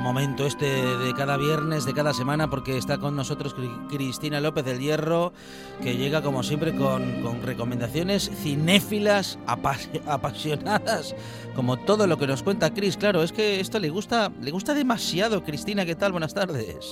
Momento 0.00 0.46
este 0.46 0.66
de 0.66 1.14
cada 1.14 1.36
viernes, 1.36 1.84
de 1.84 1.92
cada 1.94 2.12
semana, 2.14 2.48
porque 2.50 2.76
está 2.78 2.98
con 2.98 3.16
nosotros 3.16 3.54
Cri- 3.56 3.88
Cristina 3.88 4.40
López 4.40 4.64
del 4.64 4.80
Hierro, 4.80 5.32
que 5.82 5.96
llega 5.96 6.22
como 6.22 6.42
siempre 6.42 6.74
con, 6.76 7.22
recomendaciones 7.42 8.30
cinéfilas, 8.42 9.38
apas- 9.46 9.88
apasionadas, 10.06 11.14
como 11.54 11.76
todo 11.78 12.06
lo 12.06 12.18
que 12.18 12.26
nos 12.26 12.42
cuenta 12.42 12.72
Cris. 12.72 12.96
Claro, 12.96 13.22
es 13.22 13.32
que 13.32 13.60
esto 13.60 13.78
le 13.78 13.90
gusta, 13.90 14.30
le 14.40 14.50
gusta 14.50 14.74
demasiado. 14.74 15.42
Cristina, 15.44 15.84
¿qué 15.84 15.94
tal? 15.94 16.12
Buenas 16.12 16.34
tardes. 16.34 16.86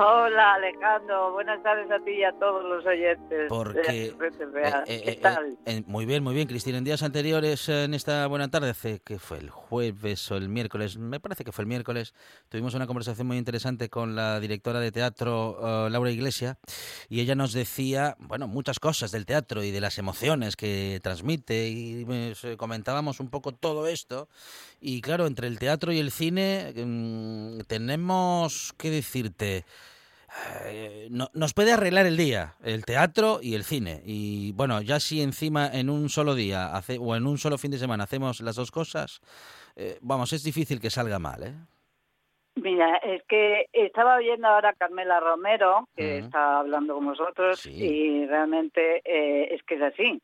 Hola 0.00 0.54
Alejandro, 0.54 1.32
buenas 1.32 1.60
tardes 1.60 1.90
a 1.90 1.98
ti 2.04 2.12
y 2.12 2.22
a 2.22 2.30
todos 2.38 2.64
los 2.64 2.86
oyentes. 2.86 3.48
Porque 3.48 3.80
eh, 4.06 4.14
eh, 4.86 5.20
eh, 5.66 5.82
muy 5.86 6.06
bien, 6.06 6.22
muy 6.22 6.36
bien, 6.36 6.46
Cristina. 6.46 6.78
En 6.78 6.84
días 6.84 7.02
anteriores, 7.02 7.68
en 7.68 7.94
esta 7.94 8.24
buena 8.28 8.48
tarde, 8.48 8.70
hace 8.70 9.00
que 9.00 9.18
fue 9.18 9.38
el 9.38 9.50
jueves 9.50 10.30
o 10.30 10.36
el 10.36 10.48
miércoles, 10.48 10.98
me 10.98 11.18
parece 11.18 11.42
que 11.42 11.50
fue 11.50 11.62
el 11.62 11.68
miércoles, 11.68 12.14
tuvimos 12.48 12.74
una 12.74 12.86
conversación 12.86 13.26
muy 13.26 13.38
interesante 13.38 13.90
con 13.90 14.14
la 14.14 14.38
directora 14.38 14.78
de 14.78 14.92
teatro 14.92 15.88
Laura 15.90 16.12
Iglesia 16.12 16.58
y 17.08 17.20
ella 17.20 17.34
nos 17.34 17.52
decía, 17.52 18.14
bueno, 18.20 18.46
muchas 18.46 18.78
cosas 18.78 19.10
del 19.10 19.26
teatro 19.26 19.64
y 19.64 19.72
de 19.72 19.80
las 19.80 19.98
emociones 19.98 20.54
que 20.54 21.00
transmite 21.02 21.68
y 21.70 22.06
comentábamos 22.56 23.18
un 23.18 23.30
poco 23.30 23.52
todo 23.52 23.88
esto 23.88 24.28
y 24.80 25.00
claro, 25.00 25.26
entre 25.26 25.48
el 25.48 25.58
teatro 25.58 25.92
y 25.92 25.98
el 25.98 26.10
cine 26.10 26.72
mm, 26.74 27.60
tenemos 27.66 28.74
que 28.78 28.90
decirte 28.90 29.64
eh, 30.66 31.08
no, 31.10 31.28
nos 31.34 31.54
puede 31.54 31.72
arreglar 31.72 32.06
el 32.06 32.16
día, 32.16 32.54
el 32.62 32.84
teatro 32.84 33.38
y 33.42 33.54
el 33.54 33.64
cine. 33.64 34.02
Y 34.04 34.52
bueno, 34.52 34.82
ya 34.82 35.00
si 35.00 35.22
encima 35.22 35.68
en 35.72 35.90
un 35.90 36.08
solo 36.08 36.34
día 36.34 36.76
hace, 36.76 36.98
o 36.98 37.16
en 37.16 37.26
un 37.26 37.38
solo 37.38 37.58
fin 37.58 37.70
de 37.70 37.78
semana 37.78 38.04
hacemos 38.04 38.40
las 38.40 38.56
dos 38.56 38.70
cosas, 38.70 39.20
eh, 39.76 39.98
vamos, 40.00 40.32
es 40.32 40.44
difícil 40.44 40.80
que 40.80 40.90
salga 40.90 41.18
mal, 41.18 41.42
¿eh? 41.42 41.54
Mira, 42.56 42.96
es 42.96 43.22
que 43.28 43.66
estaba 43.72 44.16
oyendo 44.16 44.48
ahora 44.48 44.70
a 44.70 44.72
Carmela 44.72 45.20
Romero, 45.20 45.88
que 45.94 46.18
está 46.18 46.58
hablando 46.58 46.96
con 46.96 47.06
vosotros, 47.06 47.64
y 47.66 48.26
realmente 48.26 49.00
eh, 49.04 49.54
es 49.54 49.62
que 49.62 49.76
es 49.76 49.82
así 49.82 50.20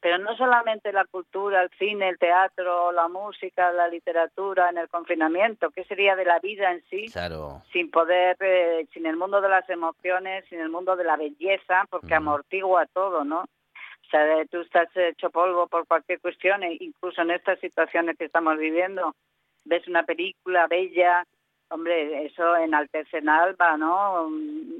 pero 0.00 0.18
no 0.18 0.36
solamente 0.36 0.92
la 0.92 1.04
cultura, 1.04 1.62
el 1.62 1.70
cine, 1.78 2.08
el 2.08 2.18
teatro, 2.18 2.92
la 2.92 3.08
música, 3.08 3.72
la 3.72 3.88
literatura 3.88 4.70
en 4.70 4.78
el 4.78 4.88
confinamiento, 4.88 5.70
¿qué 5.70 5.84
sería 5.84 6.14
de 6.14 6.24
la 6.24 6.38
vida 6.38 6.70
en 6.70 6.82
sí? 6.88 7.08
Sin 7.72 7.90
poder, 7.90 8.36
eh, 8.40 8.86
sin 8.92 9.06
el 9.06 9.16
mundo 9.16 9.40
de 9.40 9.48
las 9.48 9.68
emociones, 9.68 10.44
sin 10.48 10.60
el 10.60 10.68
mundo 10.68 10.94
de 10.94 11.04
la 11.04 11.16
belleza, 11.16 11.84
porque 11.90 12.14
amortigua 12.14 12.86
todo, 12.86 13.24
¿no? 13.24 13.40
O 13.40 14.10
sea, 14.10 14.44
tú 14.46 14.60
estás 14.60 14.88
hecho 14.96 15.30
polvo 15.30 15.66
por 15.66 15.86
cualquier 15.86 16.20
cuestión, 16.20 16.62
e 16.62 16.78
incluso 16.80 17.20
en 17.22 17.32
estas 17.32 17.58
situaciones 17.58 18.16
que 18.16 18.24
estamos 18.26 18.56
viviendo, 18.56 19.14
ves 19.64 19.86
una 19.88 20.04
película 20.04 20.66
bella, 20.66 21.24
hombre, 21.70 22.24
eso 22.24 22.56
enaltece 22.56 23.18
en 23.18 23.28
alba, 23.28 23.76
¿no? 23.76 24.30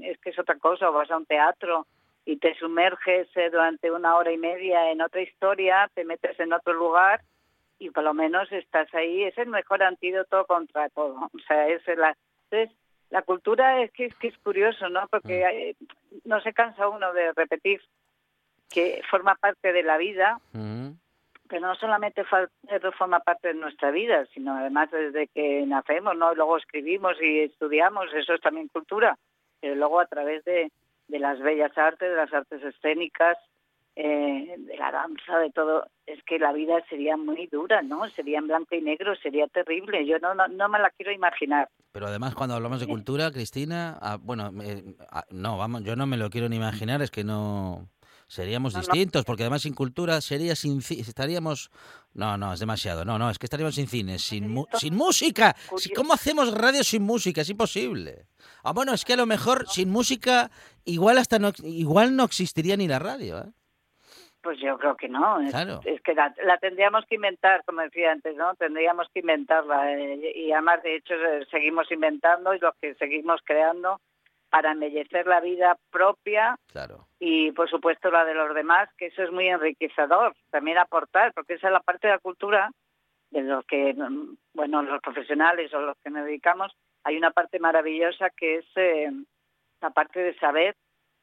Es 0.02 0.18
que 0.18 0.31
es 0.31 0.38
otra 0.38 0.57
cosa, 0.57 0.88
o 0.88 0.92
vas 0.92 1.11
a 1.11 1.16
un 1.16 1.26
teatro, 1.26 1.87
y 2.24 2.37
te 2.37 2.54
sumerges 2.57 3.28
eh, 3.37 3.50
durante 3.50 3.90
una 3.90 4.16
hora 4.16 4.33
y 4.33 4.38
media 4.38 4.90
en 4.90 5.00
otra 5.00 5.22
historia, 5.22 5.90
te 5.94 6.04
metes 6.04 6.38
en 6.40 6.52
otro 6.52 6.74
lugar 6.74 7.22
y 7.78 7.90
por 7.90 8.04
lo 8.04 8.14
menos 8.14 8.50
estás 8.52 8.92
ahí. 8.94 9.24
Es 9.24 9.38
el 9.38 9.48
mejor 9.48 9.83
antídoto 9.83 10.44
contra 10.46 10.88
todo. 10.90 11.31
O 11.35 11.38
sea, 11.46 11.68
es 11.68 11.87
la, 11.87 12.16
entonces, 12.50 12.76
la 13.11 13.22
cultura 13.22 13.83
es 13.83 13.90
que, 13.92 14.07
es 14.07 14.14
que 14.16 14.28
es 14.28 14.38
curioso, 14.38 14.88
¿no? 14.88 15.07
Porque 15.09 15.76
mm. 15.81 16.16
no 16.28 16.40
se 16.40 16.52
cansa 16.52 16.88
uno 16.88 17.12
de 17.12 17.33
repetir 17.33 17.81
que 18.68 19.00
forma 19.11 19.35
parte 19.37 19.72
de 19.72 19.83
la 19.83 19.96
vida, 19.96 20.38
mm. 20.52 20.90
pero 21.48 21.66
no 21.66 21.74
solamente 21.76 22.24
forma 22.24 23.20
parte 23.20 23.48
de 23.48 23.54
nuestra 23.54 23.90
vida, 23.90 24.26
sino 24.35 24.57
además 24.57 24.90
desde 24.90 25.28
que 25.28 25.64
nacemos, 25.66 26.16
¿no? 26.16 26.35
Luego 26.35 26.59
escribimos 26.59 27.16
y 27.22 27.40
estudiamos, 27.40 28.12
eso 28.12 28.35
es 28.35 28.40
también 28.40 28.68
cultura, 28.68 29.16
pero 29.61 29.74
luego 29.74 30.00
a 30.00 30.07
través 30.07 30.44
de, 30.44 30.70
de 31.08 31.18
las 31.18 31.40
bellas 31.40 31.76
artes, 31.76 32.08
de 32.08 32.16
las 32.16 32.32
artes 32.32 32.62
escénicas, 32.62 33.36
eh, 33.96 34.54
de 34.56 34.76
la 34.76 34.92
danza, 34.92 35.38
de 35.38 35.50
todo, 35.50 35.84
es 36.06 36.22
que 36.22 36.38
la 36.38 36.52
vida 36.52 36.76
sería 36.88 37.16
muy 37.16 37.48
dura, 37.48 37.82
¿no? 37.82 38.08
Sería 38.10 38.38
en 38.38 38.46
blanco 38.46 38.76
y 38.76 38.80
negro, 38.80 39.16
sería 39.16 39.48
terrible. 39.48 40.06
Yo 40.06 40.20
no, 40.20 40.34
no, 40.34 40.68
me 40.68 40.78
la 40.78 40.90
quiero 40.90 41.10
imaginar. 41.10 41.68
Pero 41.90 42.06
además 42.06 42.36
cuando 42.36 42.54
hablamos 42.54 42.78
de 42.78 42.86
cultura, 42.86 43.32
Cristina, 43.32 43.98
ah, 44.00 44.18
bueno, 44.20 44.52
ah, 45.10 45.24
no, 45.30 45.58
vamos, 45.58 45.82
yo 45.82 45.96
no 45.96 46.06
me 46.06 46.16
lo 46.16 46.30
quiero 46.30 46.48
ni 46.48 46.56
imaginar, 46.56 47.02
es 47.02 47.10
que 47.10 47.24
no 47.24 47.88
seríamos 48.28 48.74
distintos, 48.74 49.24
porque 49.24 49.42
además 49.42 49.62
sin 49.62 49.74
cultura 49.74 50.20
sería 50.20 50.54
sin 50.54 50.78
estaríamos 50.78 51.70
no, 52.14 52.36
no, 52.36 52.52
es 52.52 52.60
demasiado. 52.60 53.04
No, 53.04 53.18
no, 53.18 53.30
es 53.30 53.38
que 53.38 53.46
estaríamos 53.46 53.74
sin 53.74 53.86
cine, 53.86 54.18
sin 54.18 54.64
sin 54.74 54.94
música. 54.94 55.54
¿Cómo 55.96 56.12
hacemos 56.12 56.52
radio 56.52 56.84
sin 56.84 57.02
música? 57.02 57.40
Es 57.40 57.50
imposible. 57.50 58.26
Ah, 58.62 58.72
bueno, 58.72 58.92
es 58.92 59.04
que 59.04 59.14
a 59.14 59.16
lo 59.16 59.26
mejor 59.26 59.66
sin 59.68 59.90
música 59.90 60.50
igual 60.84 61.18
hasta 61.18 61.38
no 61.38 61.50
igual 61.64 62.14
no 62.14 62.24
existiría 62.24 62.76
ni 62.76 62.86
la 62.86 62.98
radio, 62.98 63.38
¿eh? 63.38 63.52
Pues 64.40 64.60
yo 64.60 64.78
creo 64.78 64.96
que 64.96 65.08
no. 65.08 65.40
Es, 65.40 65.52
es 65.84 66.00
que 66.02 66.14
la, 66.14 66.32
tendríamos 66.60 67.04
que 67.06 67.16
inventar, 67.16 67.64
como 67.64 67.82
decía 67.82 68.12
antes, 68.12 68.36
¿no? 68.36 68.54
Tendríamos 68.54 69.08
que 69.12 69.20
inventarla. 69.20 69.92
Eh, 69.92 70.32
y 70.34 70.52
además, 70.52 70.82
de 70.82 70.96
hecho, 70.96 71.14
seguimos 71.50 71.90
inventando 71.90 72.54
y 72.54 72.60
lo 72.60 72.72
que 72.80 72.94
seguimos 72.94 73.40
creando 73.44 74.00
para 74.50 74.72
embellecer 74.72 75.26
la 75.26 75.40
vida 75.40 75.76
propia 75.90 76.58
y 77.18 77.52
por 77.52 77.68
supuesto 77.68 78.11
la 78.11 78.24
de 78.24 78.34
los 78.34 78.54
demás, 78.54 78.88
que 78.96 79.06
eso 79.06 79.22
es 79.22 79.30
muy 79.30 79.48
enriquecedor, 79.48 80.34
también 80.50 80.78
aportar, 80.78 81.32
porque 81.34 81.54
esa 81.54 81.68
es 81.68 81.72
la 81.72 81.80
parte 81.80 82.06
de 82.06 82.14
la 82.14 82.18
cultura 82.18 82.70
de 83.30 83.42
los 83.42 83.64
que, 83.66 83.94
bueno, 84.54 84.82
los 84.82 85.02
profesionales 85.02 85.72
o 85.74 85.80
los 85.80 85.96
que 85.98 86.11
nos 86.11 86.24
dedicamos, 86.24 86.72
hay 87.04 87.16
una 87.16 87.30
parte 87.30 87.58
maravillosa 87.58 88.30
que 88.30 88.56
es 88.56 88.66
eh, 88.76 89.11
la 89.80 89.90
parte 89.90 90.20
de 90.20 90.34
saber 90.38 90.74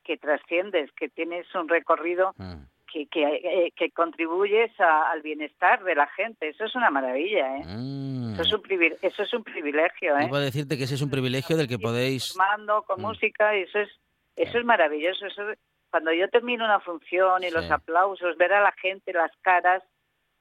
que 0.03 0.17
trasciendes, 0.17 0.91
que 0.91 1.09
tienes 1.09 1.47
un 1.55 1.67
recorrido 1.67 2.33
mm 2.37 2.74
que, 3.11 3.23
eh, 3.23 3.73
que, 3.75 3.91
contribuyes 3.91 4.71
al 4.79 5.21
bienestar 5.21 5.83
de 5.83 5.95
la 5.95 6.07
gente. 6.07 6.49
Eso 6.49 6.63
es 6.63 6.75
una 6.75 6.89
maravilla, 6.89 7.57
¿eh? 7.57 7.63
Mm. 7.65 8.33
Eso, 8.33 8.41
es 8.43 8.53
un 8.53 8.61
eso 9.01 9.23
es 9.23 9.33
un 9.33 9.43
privilegio, 9.43 10.17
¿eh? 10.17 10.27
Puedo 10.29 10.43
decirte 10.43 10.77
que 10.77 10.85
ese 10.85 10.95
es 10.95 11.01
un 11.01 11.09
privilegio 11.09 11.57
del 11.57 11.67
que 11.67 11.77
podéis... 11.77 12.33
Formando 12.33 12.83
con 12.83 13.01
mm. 13.01 13.05
música 13.05 13.57
y 13.57 13.63
eso 13.63 13.79
es, 13.79 13.89
eso 14.37 14.57
es 14.59 14.65
maravilloso. 14.65 15.25
Eso, 15.25 15.43
cuando 15.89 16.13
yo 16.13 16.29
termino 16.29 16.63
una 16.63 16.79
función 16.79 17.43
y 17.43 17.51
los 17.51 17.69
aplausos, 17.69 18.37
ver 18.37 18.53
a 18.53 18.61
la 18.61 18.71
gente, 18.71 19.11
las 19.11 19.31
caras, 19.41 19.83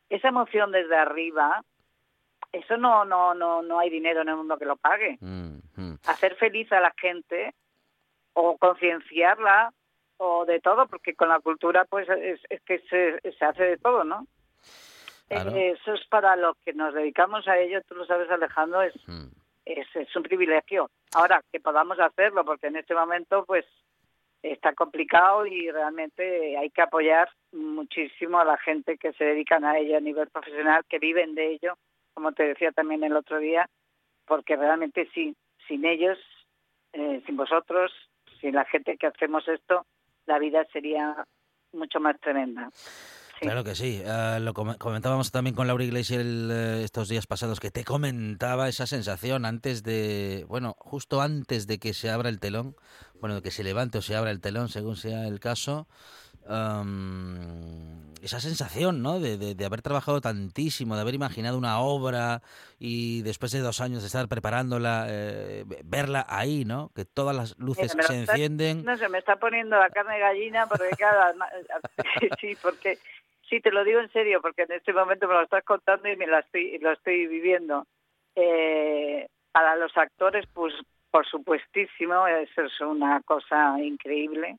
esa 0.09 0.29
emoción 0.29 0.71
desde 0.71 0.97
arriba, 0.97 1.64
eso 2.53 2.77
no, 2.77 3.05
no, 3.05 3.35
no, 3.35 3.62
no 3.62 3.81
hay 3.81 3.90
dinero 3.90 4.23
en 4.23 4.29
el 4.29 4.37
mundo 4.37 4.59
que 4.59 4.64
lo 4.64 4.77
pague. 4.77 5.19
Mm, 5.21 5.95
Hacer 6.07 6.37
feliz 6.37 6.71
a 6.71 6.81
la 6.81 6.93
gente 6.97 7.55
o 8.35 8.57
concienciarla 8.59 9.73
o 10.18 10.44
de 10.44 10.61
todo, 10.61 10.87
porque 10.87 11.14
con 11.14 11.29
la 11.29 11.40
cultura 11.40 11.85
pues 11.85 12.09
es, 12.09 12.40
que 12.64 12.79
se, 12.90 13.20
se, 13.33 13.44
hace 13.44 13.64
de 13.64 13.77
todo, 13.79 14.05
¿no? 14.05 14.27
Eh, 15.31 15.74
eso 15.79 15.94
es 15.94 16.07
para 16.09 16.37
lo 16.37 16.55
que 16.64 16.72
nos 16.72 16.94
dedicamos 16.94 17.48
a 17.48 17.59
ello, 17.59 17.81
tú 17.88 17.94
lo 17.94 18.07
sabes 18.07 18.31
Alejandro, 18.31 18.83
es, 18.83 18.94
hmm. 19.07 19.29
es, 19.64 19.87
es 19.94 20.14
un 20.16 20.22
privilegio. 20.22 20.90
Ahora, 21.14 21.42
que 21.50 21.61
podamos 21.61 21.98
hacerlo, 21.98 22.44
porque 22.44 22.68
en 22.68 22.77
este 22.77 22.94
momento 22.94 23.44
pues 23.46 23.64
está 24.42 24.74
complicado 24.74 25.46
y 25.46 25.70
realmente 25.70 26.57
hay 26.59 26.70
que 26.70 26.83
apoyar 26.83 27.31
muchísimo 27.53 28.38
a 28.38 28.44
la 28.44 28.59
gente 28.59 28.98
que 28.98 29.12
se 29.14 29.24
dedican 29.24 29.64
a 29.64 29.79
ello 29.79 29.96
a 29.96 30.00
nivel 30.00 30.29
profesional, 30.29 30.85
que 30.88 30.98
viven 30.98 31.35
de 31.35 31.53
ello, 31.53 31.79
como 32.12 32.33
te 32.33 32.44
decía 32.44 32.70
también 32.72 33.03
el 33.05 33.16
otro 33.16 33.38
día, 33.38 33.68
porque 34.27 34.57
realmente 34.57 35.09
sí, 35.14 35.35
sin 35.66 35.85
ellos, 35.87 36.18
eh, 36.92 37.22
sin 37.24 37.37
vosotros, 37.37 37.92
sin 38.40 38.55
la 38.55 38.64
gente 38.66 38.96
que 38.98 39.07
hacemos 39.07 39.48
esto, 39.48 39.87
la 40.27 40.39
vida 40.39 40.65
sería 40.73 41.27
mucho 41.73 42.01
más 42.01 42.19
tremenda. 42.21 42.71
Claro 43.41 43.65
que 43.65 43.75
sí. 43.75 44.03
Ah, 44.07 44.39
lo 44.41 44.55
comentábamos 44.55 45.31
también 45.31 45.55
con 45.55 45.67
Laura 45.67 45.85
Iglesias 45.85 46.23
eh, 46.25 46.83
estos 46.85 47.09
días 47.09 47.27
pasados, 47.27 47.61
que 47.61 47.71
te 47.71 47.85
comentaba 47.85 48.69
esa 48.69 48.87
sensación 48.87 49.45
antes 49.45 49.83
de, 49.83 50.45
bueno, 50.49 50.75
justo 50.79 51.21
antes 51.21 51.67
de 51.67 51.79
que 51.79 51.95
se 51.95 52.11
abra 52.11 52.29
el 52.29 52.41
telón, 52.41 52.77
bueno, 53.21 53.37
de 53.37 53.43
que 53.43 53.51
se 53.51 53.65
levante 53.65 53.99
o 53.99 54.03
se 54.03 54.17
abra 54.17 54.31
el 54.31 54.41
telón, 54.41 54.69
según 54.69 54.97
sea 54.97 55.27
el 55.27 55.41
caso, 55.41 55.89
esa 58.24 58.40
sensación, 58.40 59.02
¿no? 59.02 59.20
De, 59.20 59.37
de, 59.37 59.64
haber 59.64 59.83
trabajado 59.83 60.20
tantísimo, 60.20 60.94
de 60.94 61.02
haber 61.02 61.14
imaginado 61.14 61.59
una 61.59 61.80
obra 61.80 62.40
y 62.78 63.22
después 63.22 63.52
de 63.52 63.61
dos 63.61 63.83
años 63.83 64.00
de 64.00 64.07
estar 64.07 64.28
preparándola, 64.28 65.07
eh, 65.09 65.64
verla 65.85 66.24
ahí, 66.28 66.64
¿no? 66.64 66.90
Que 66.94 67.04
todas 67.04 67.37
las 67.37 67.59
luces 67.59 67.94
se 67.98 68.14
encienden. 68.14 68.85
No 68.85 68.96
se 68.96 69.09
me 69.11 69.18
está 69.18 69.37
poniendo 69.37 69.78
la 69.78 69.90
carne 69.90 70.14
de 70.14 70.20
gallina 70.20 70.66
porque 70.66 70.90
cada... 70.98 71.35
sí, 72.40 72.57
porque 72.62 72.98
sí, 73.48 73.61
te 73.61 73.70
lo 73.70 73.85
digo 73.85 74.00
en 74.00 74.11
serio, 74.11 74.40
porque 74.40 74.62
en 74.62 74.72
este 74.72 74.94
momento 74.94 75.28
me 75.28 75.35
lo 75.35 75.42
estás 75.42 75.64
contando 75.64 76.09
y 76.09 76.16
me 76.16 76.26
lo 76.26 76.38
estoy, 76.38 76.78
lo 76.78 76.92
estoy 76.92 77.26
viviendo. 77.26 77.87
Eh, 78.37 79.28
para 79.52 79.76
los 79.76 79.94
actores, 79.96 80.46
pues 80.52 80.74
por 81.11 81.26
supuestísimo, 81.26 82.26
eso 82.26 82.62
es 82.62 82.80
una 82.80 83.20
cosa 83.20 83.76
increíble 83.80 84.57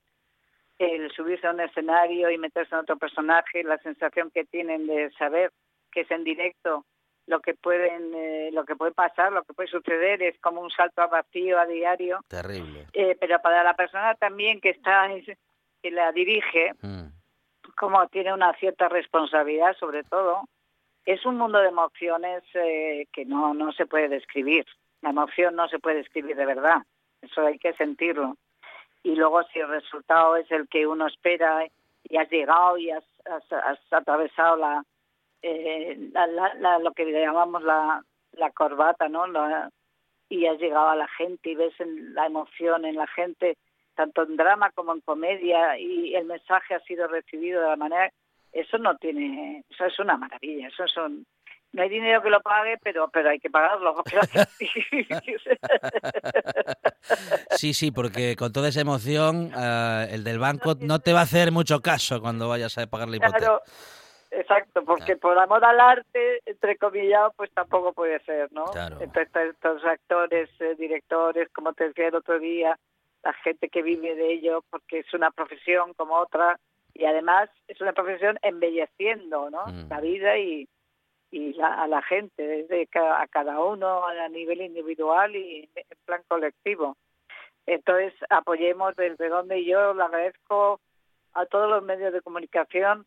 el 0.78 1.12
subirse 1.12 1.48
a 1.48 1.52
un 1.52 1.62
escenario 1.62 2.30
y 2.30 2.38
meterse 2.38 2.76
en 2.76 2.82
otro 2.82 2.98
personaje, 2.98 3.64
la 3.64 3.78
sensación 3.78 4.32
que 4.32 4.46
tienen 4.46 4.88
de 4.88 5.12
saber 5.12 5.52
que 5.92 6.02
es 6.02 6.12
en 6.12 6.24
directo 6.24 6.86
lo 7.28 7.40
que 7.40 7.56
pueden 7.56 8.14
eh, 8.14 8.50
lo 8.52 8.66
que 8.66 8.76
puede 8.76 8.92
pasar, 8.92 9.32
lo 9.32 9.44
que 9.44 9.54
puede 9.54 9.70
suceder 9.70 10.22
es 10.22 10.40
como 10.40 10.62
un 10.62 10.70
salto 10.70 11.02
a 11.02 11.08
vacío 11.08 11.60
a 11.60 11.66
diario. 11.66 12.20
Terrible. 12.28 12.88
Eh, 12.94 13.18
pero 13.20 13.40
para 13.42 13.64
la 13.64 13.76
persona 13.76 14.14
también 14.16 14.62
que 14.62 14.70
está 14.70 15.10
que 15.82 15.92
la 15.92 16.12
dirige, 16.12 16.74
mm. 16.82 17.06
como 17.78 18.08
tiene 18.10 18.34
una 18.34 18.54
cierta 18.54 18.90
responsabilidad 18.90 19.76
sobre 19.80 20.04
todo, 20.04 20.48
es 21.06 21.26
un 21.26 21.38
mundo 21.38 21.60
de 21.60 21.70
emociones 21.70 22.44
eh, 22.54 23.08
que 23.12 23.26
no 23.26 23.54
no 23.54 23.72
se 23.72 23.86
puede 23.86 24.08
describir. 24.08 24.66
La 25.02 25.10
emoción 25.10 25.56
no 25.56 25.68
se 25.68 25.80
puede 25.80 25.98
describir 25.98 26.36
de 26.36 26.46
verdad. 26.46 26.84
eso 27.22 27.46
hay 27.46 27.58
que 27.58 27.74
sentirlo. 27.74 28.38
Y 29.06 29.16
luego 29.16 29.44
si 29.54 29.60
el 29.60 29.68
resultado 29.68 30.36
es 30.36 30.50
el 30.50 30.68
que 30.68 30.88
uno 30.88 31.06
espera 31.06 31.64
y 32.10 32.18
has 32.18 32.28
llegado 32.28 32.76
y 32.80 32.90
has, 32.90 33.04
has, 33.24 33.80
atravesado 33.92 34.56
la, 34.56 34.84
eh, 35.44 35.96
lo 36.82 36.92
que 36.92 37.06
llamamos 37.12 37.62
la, 37.62 38.04
la 38.32 38.50
corbata, 38.50 39.08
¿no? 39.08 39.28
y 40.28 40.48
has 40.48 40.58
llegado 40.58 40.90
a 40.90 40.96
la 40.96 41.08
gente 41.08 41.52
y 41.52 41.56
ves 41.56 41.76
la 42.16 42.26
emoción 42.26 42.84
en 42.84 42.96
la 42.96 43.06
gente, 43.06 43.60
tanto 43.94 44.24
en 44.24 44.38
drama 44.38 44.72
como 44.72 44.96
en 44.96 45.02
comedia, 45.02 45.78
y 45.78 46.16
el 46.16 46.26
mensaje 46.26 46.74
ha 46.74 46.80
sido 46.80 47.08
recibido 47.08 47.62
de 47.62 47.68
la 47.68 47.76
manera, 47.76 48.12
eso 48.52 48.80
no 48.80 48.98
tiene, 48.98 49.64
eso 49.70 49.86
es 49.86 50.00
una 50.00 50.18
maravilla, 50.18 50.70
eso 50.70 50.88
son, 50.88 51.28
no 51.76 51.84
hay 51.84 51.90
dinero 51.90 52.22
que 52.22 52.30
lo 52.30 52.42
pague, 52.42 52.78
pero 52.82 53.10
pero 53.10 53.30
hay 53.30 53.40
que 53.40 53.50
pagarlo. 53.50 53.96
Sí, 57.52 57.74
sí, 57.74 57.92
porque 57.92 58.36
con 58.36 58.52
toda 58.52 58.70
esa 58.70 58.82
emoción, 58.82 59.52
eh, 59.56 60.08
el 60.12 60.24
del 60.24 60.40
banco 60.40 60.74
no 60.80 61.00
te 61.00 61.14
va 61.14 61.20
a 61.20 61.24
hacer 61.24 61.52
mucho 61.52 61.82
caso 61.82 62.20
cuando 62.20 62.50
vayas 62.50 62.78
a 62.78 62.88
pagar 62.88 63.10
la 63.10 63.18
hipoteca. 63.18 63.38
Claro, 63.38 63.62
exacto, 64.32 64.84
porque 64.84 65.16
por 65.16 65.38
amor 65.38 65.64
al 65.64 65.80
arte, 65.80 66.42
entre 66.46 66.78
comillas, 66.78 67.32
pues 67.36 67.52
tampoco 67.52 67.94
puede 67.94 68.20
ser, 68.24 68.52
¿no? 68.54 68.66
Claro. 68.66 68.98
Entonces, 69.00 69.52
estos 69.54 69.86
actores, 69.86 70.50
eh, 70.60 70.76
directores, 70.78 71.50
como 71.54 71.74
te 71.74 71.90
decía 71.90 72.08
el 72.08 72.16
otro 72.16 72.40
día, 72.40 72.78
la 73.24 73.34
gente 73.34 73.70
que 73.70 73.84
vive 73.84 74.16
de 74.16 74.34
ello, 74.34 74.64
porque 74.70 75.00
es 75.00 75.14
una 75.14 75.32
profesión 75.32 75.94
como 75.94 76.16
otra, 76.16 76.60
y 76.94 77.06
además 77.06 77.50
es 77.68 77.80
una 77.82 77.94
profesión 77.94 78.40
embelleciendo, 78.42 79.50
¿no? 79.50 79.66
Mm. 79.68 79.90
La 79.90 80.02
vida 80.02 80.38
y, 80.38 80.68
y 81.32 81.60
a 81.62 81.88
la 81.88 82.02
gente, 82.02 82.46
desde 82.46 82.88
a 82.94 83.28
cada 83.28 83.60
uno 83.60 84.06
a 84.06 84.30
nivel 84.30 84.62
individual 84.62 85.36
y 85.36 85.70
en 85.76 85.98
plan 86.06 86.22
colectivo. 86.28 86.96
Entonces, 87.66 88.14
apoyemos 88.30 88.96
desde 88.96 89.28
donde 89.28 89.66
yo 89.66 89.94
le 89.94 90.04
agradezco 90.04 90.80
a 91.34 91.46
todos 91.46 91.70
los 91.70 91.84
medios 91.84 92.14
de 92.14 92.22
comunicación 92.22 93.06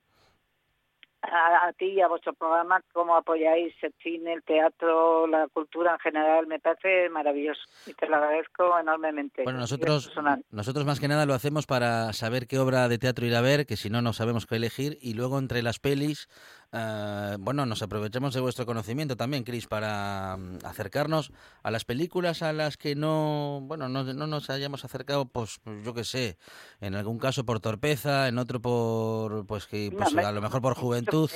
a, 1.23 1.73
ti 1.77 1.87
y 1.87 2.01
a 2.01 2.09
vuestro 2.09 2.33
programa 2.33 2.81
cómo 2.93 3.17
apoyáis 3.17 3.75
el 3.83 3.93
cine, 4.03 4.35
el 4.35 4.43
teatro, 4.43 5.27
la 5.27 5.49
cultura 5.49 5.93
en 5.95 5.99
general. 5.99 6.47
Me 6.47 6.61
parece 6.61 7.09
maravilloso 7.11 7.61
y 7.87 7.95
te 7.95 8.07
lo 8.07 8.17
agradezco 8.17 8.79
enormemente. 8.79 9.43
Bueno, 9.43 9.59
nosotros, 9.59 10.13
nosotros 10.51 10.87
más 10.87 11.01
que 11.01 11.09
nada 11.09 11.27
lo 11.27 11.35
hacemos 11.35 11.67
para 11.67 12.13
saber 12.13 12.47
qué 12.47 12.59
obra 12.59 12.89
de 12.89 12.99
teatro 12.99 13.27
ir 13.27 13.35
a 13.35 13.41
ver, 13.41 13.67
que 13.67 13.77
si 13.77 13.91
no, 13.91 14.01
no 14.01 14.13
sabemos 14.13 14.47
qué 14.47 14.57
elegir. 14.57 14.97
Y 15.01 15.15
luego 15.15 15.39
entre 15.39 15.63
las 15.63 15.81
pelis, 15.81 16.29
eh, 16.71 17.37
bueno, 17.41 17.65
nos 17.65 17.81
aprovechamos 17.81 18.35
de 18.35 18.41
vuestro 18.41 18.67
conocimiento 18.67 19.17
también, 19.17 19.43
Cris, 19.43 19.67
para 19.67 20.37
mm, 20.37 20.59
acercarnos 20.65 21.33
a 21.63 21.71
las 21.71 21.85
películas 21.85 22.43
a 22.43 22.53
las 22.53 22.77
que 22.77 22.95
no, 22.95 23.61
bueno, 23.63 23.89
no, 23.89 24.05
no 24.05 24.27
nos 24.27 24.51
hayamos 24.51 24.85
acercado, 24.85 25.27
pues, 25.27 25.61
pues 25.65 25.83
yo 25.83 25.95
qué 25.95 26.05
sé, 26.05 26.37
en 26.81 26.95
algún 26.95 27.19
caso 27.19 27.45
por 27.45 27.61
torpeza, 27.61 28.29
en 28.29 28.39
otro 28.39 28.61
por, 28.61 29.47
pues 29.47 29.67
que, 29.67 29.91
pues, 29.97 30.15
a 30.15 30.33
lo 30.33 30.43
mejor 30.43 30.61
por 30.61 30.75
juventud, 30.75 31.31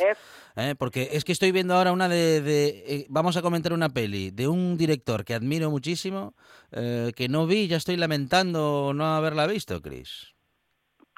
¿eh? 0.57 0.75
porque 0.77 1.11
es 1.13 1.25
que 1.25 1.33
estoy 1.33 1.51
viendo 1.51 1.75
ahora 1.75 1.93
una 1.93 2.09
de, 2.09 2.43
de 2.43 2.85
eh, 2.87 3.07
vamos 3.09 3.37
a 3.39 3.43
comentar 3.43 3.73
una 3.73 3.89
peli 3.89 4.31
de 4.31 4.49
un 4.49 4.77
director 4.77 5.25
que 5.25 5.35
admiro 5.35 5.71
muchísimo, 5.71 6.35
que 6.71 7.27
no 7.29 7.47
vi, 7.47 7.69
ya 7.69 7.77
estoy 7.77 7.97
lamentando 7.97 8.93
no 8.95 9.15
haberla 9.15 9.47
visto, 9.47 9.81
Cris. 9.83 10.32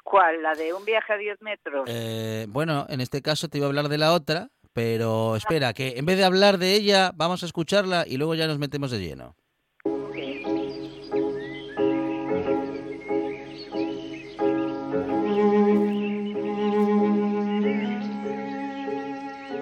¿Cuál? 0.05 0.43
¿La 0.43 0.53
de 0.53 0.71
un 0.71 0.85
viaje 0.85 1.13
a 1.13 1.17
10 1.17 1.41
metros? 1.41 1.83
Eh, 1.87 2.45
bueno, 2.49 2.85
en 2.89 3.01
este 3.01 3.23
caso 3.23 3.49
te 3.49 3.57
iba 3.57 3.65
a 3.65 3.69
hablar 3.69 3.89
de 3.89 3.97
la 3.97 4.13
otra, 4.13 4.49
pero 4.71 5.35
espera, 5.35 5.73
que 5.73 5.95
en 5.97 6.05
vez 6.05 6.17
de 6.17 6.23
hablar 6.23 6.59
de 6.59 6.75
ella, 6.75 7.11
vamos 7.15 7.41
a 7.41 7.47
escucharla 7.47 8.05
y 8.07 8.17
luego 8.17 8.35
ya 8.35 8.45
nos 8.45 8.59
metemos 8.59 8.91
de 8.91 8.99
lleno. 8.99 9.35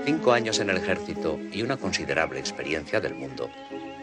Cinco 0.06 0.34
años 0.34 0.60
en 0.60 0.70
el 0.70 0.78
ejército 0.78 1.40
y 1.54 1.62
una 1.62 1.78
considerable 1.78 2.42
experiencia 2.42 3.00
del 3.00 3.16
mundo 3.16 3.50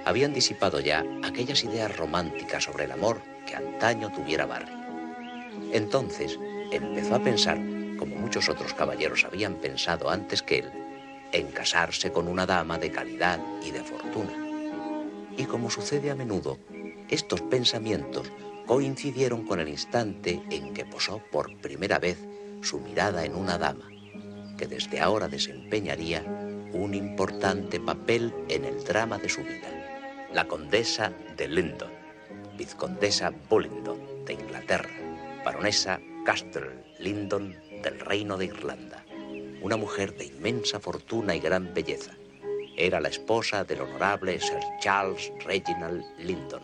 habían 0.07 0.33
disipado 0.33 0.81
ya 0.81 1.05
aquellas 1.23 1.63
ideas 1.65 1.95
románticas 1.95 2.65
sobre 2.65 2.85
el 2.85 2.93
amor 2.93 3.21
que 3.47 3.57
antaño 3.57 4.11
tuviera 4.11 4.47
Barry. 4.47 4.80
Entonces 5.73 6.39
empezó 6.71 7.15
a 7.15 7.23
pensar, 7.23 7.59
como 7.99 8.17
muchos 8.17 8.49
otros 8.49 8.75
caballeros 8.75 9.25
habían 9.25 9.57
pensado 9.57 10.11
antes 10.11 10.43
que 10.43 10.61
él, 10.61 10.71
en 11.33 11.49
casarse 11.49 12.13
con 12.13 12.29
una 12.29 12.47
dama 12.47 12.79
de 12.79 12.91
calidad 12.91 13.41
y 13.65 13.71
de 13.71 13.81
fortuna. 13.81 14.33
Y 15.37 15.45
como 15.45 15.71
sucede 15.71 16.11
a 16.11 16.15
menudo, 16.15 16.59
estos 17.09 17.41
pensamientos 17.43 18.31
coincidieron 18.67 19.45
con 19.47 19.61
el 19.61 19.69
instante 19.69 20.43
en 20.51 20.75
que 20.75 20.85
posó 20.85 21.21
por 21.31 21.57
primera 21.59 21.99
vez 21.99 22.19
su 22.63 22.81
mirada 22.81 23.25
en 23.25 23.35
una 23.35 23.59
dama, 23.59 23.89
que 24.57 24.67
desde 24.67 25.01
ahora 25.01 25.29
desempeñaría 25.29 26.23
un 26.73 26.95
importante 26.95 27.81
papel 27.81 28.33
en 28.49 28.65
el 28.65 28.85
drama 28.85 29.19
de 29.19 29.29
su 29.29 29.43
vida, 29.43 30.29
la 30.33 30.47
condesa 30.47 31.13
de 31.37 31.49
Lyndon, 31.49 31.91
vizcondesa 32.57 33.33
Bullingdon 33.49 34.25
de 34.25 34.35
Inglaterra 34.35 35.00
baronesa 35.45 36.01
Castle 36.25 36.85
Lyndon 36.99 37.55
del 37.83 37.99
Reino 38.01 38.37
de 38.37 38.47
Irlanda, 38.47 39.05
una 39.63 39.77
mujer 39.77 40.15
de 40.15 40.27
inmensa 40.27 40.81
fortuna 40.81 41.35
y 41.35 41.41
gran 41.41 41.73
belleza. 41.73 42.13
Era 42.77 43.01
la 43.01 43.09
esposa 43.09 43.65
del 43.65 43.81
honorable 43.81 44.39
Sir 44.39 44.61
Charles 44.81 45.33
Reginald 45.45 46.05
Lyndon, 46.19 46.63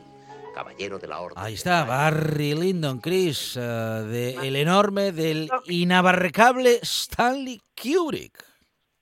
caballero 0.55 0.99
de 0.99 1.09
la 1.09 1.21
Orden. 1.21 1.43
Ahí 1.43 1.55
está, 1.55 1.85
Barry 1.85 2.55
Lyndon, 2.55 3.01
Chris, 3.01 3.55
de 3.55 4.37
el 4.43 4.57
enorme, 4.57 5.13
del 5.13 5.51
inabarcable 5.67 6.79
Stanley 6.83 7.61
Kubrick. 7.81 8.45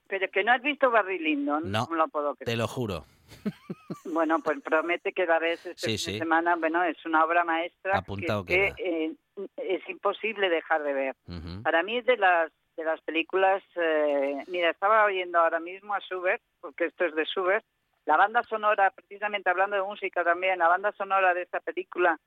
Pero 0.07 0.29
que 0.31 0.45
no 0.45 0.53
has 0.53 0.63
visto 0.63 0.91
Barry 0.91 1.19
Lyndon, 1.19 1.71
no, 1.71 1.89
lo 1.91 2.09
puedo 2.09 2.35
Te 2.37 2.57
lo 2.57 2.69
juro. 2.69 3.05
Bueno, 4.05 4.39
pues 4.41 4.61
promete 4.63 5.13
que 5.13 5.27
la 5.27 5.39
vez 5.39 5.65
esta 5.67 5.99
semana, 5.99 6.57
bueno, 6.57 6.85
es 6.85 7.05
una 7.05 7.25
obra 7.25 7.43
maestra 7.43 8.05
que, 8.47 8.73
eh, 8.79 9.15
es 9.57 9.89
imposible 9.89 10.49
dejar 10.49 10.83
de 10.83 10.93
ver. 10.93 11.17
Para 11.63 11.83
mí 11.83 11.99
es 11.99 12.07
de 12.07 12.17
las 12.17 12.53
de 12.77 12.85
las 12.85 13.01
películas, 13.03 13.63
eh, 13.77 14.43
mira, 14.49 14.71
estaba 14.71 15.05
oyendo 15.05 15.39
ahora 15.39 15.61
mismo 15.61 15.95
a 15.95 16.01
Schubert, 16.01 16.43
porque 16.61 16.87
esto 16.87 17.05
es 17.05 17.15
de 17.15 17.25
Schubert, 17.25 17.65
la 18.05 18.17
banda 18.17 18.43
sonora, 18.43 18.91
precisamente 18.91 19.49
hablando 19.49 19.77
de 19.77 19.83
música 19.83 20.25
también, 20.25 20.59
la 20.59 20.67
banda 20.67 20.91
sonora 20.93 21.35
de 21.35 21.43
esta 21.43 21.61
película 21.61 22.19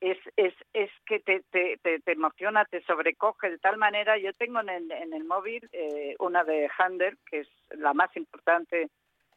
es, 0.00 0.18
es, 0.36 0.54
es 0.72 0.90
que 1.06 1.20
te, 1.20 1.42
te, 1.50 1.78
te, 1.82 2.12
emociona, 2.12 2.64
te 2.64 2.82
sobrecoge 2.82 3.50
de 3.50 3.58
tal 3.58 3.76
manera. 3.76 4.16
Yo 4.18 4.32
tengo 4.32 4.60
en 4.60 4.68
el, 4.70 4.90
en 4.92 5.12
el 5.12 5.24
móvil 5.24 5.68
eh, 5.72 6.16
una 6.18 6.42
de 6.44 6.70
Handel, 6.78 7.18
que 7.30 7.40
es 7.40 7.48
la 7.70 7.92
más 7.92 8.14
importante 8.16 8.88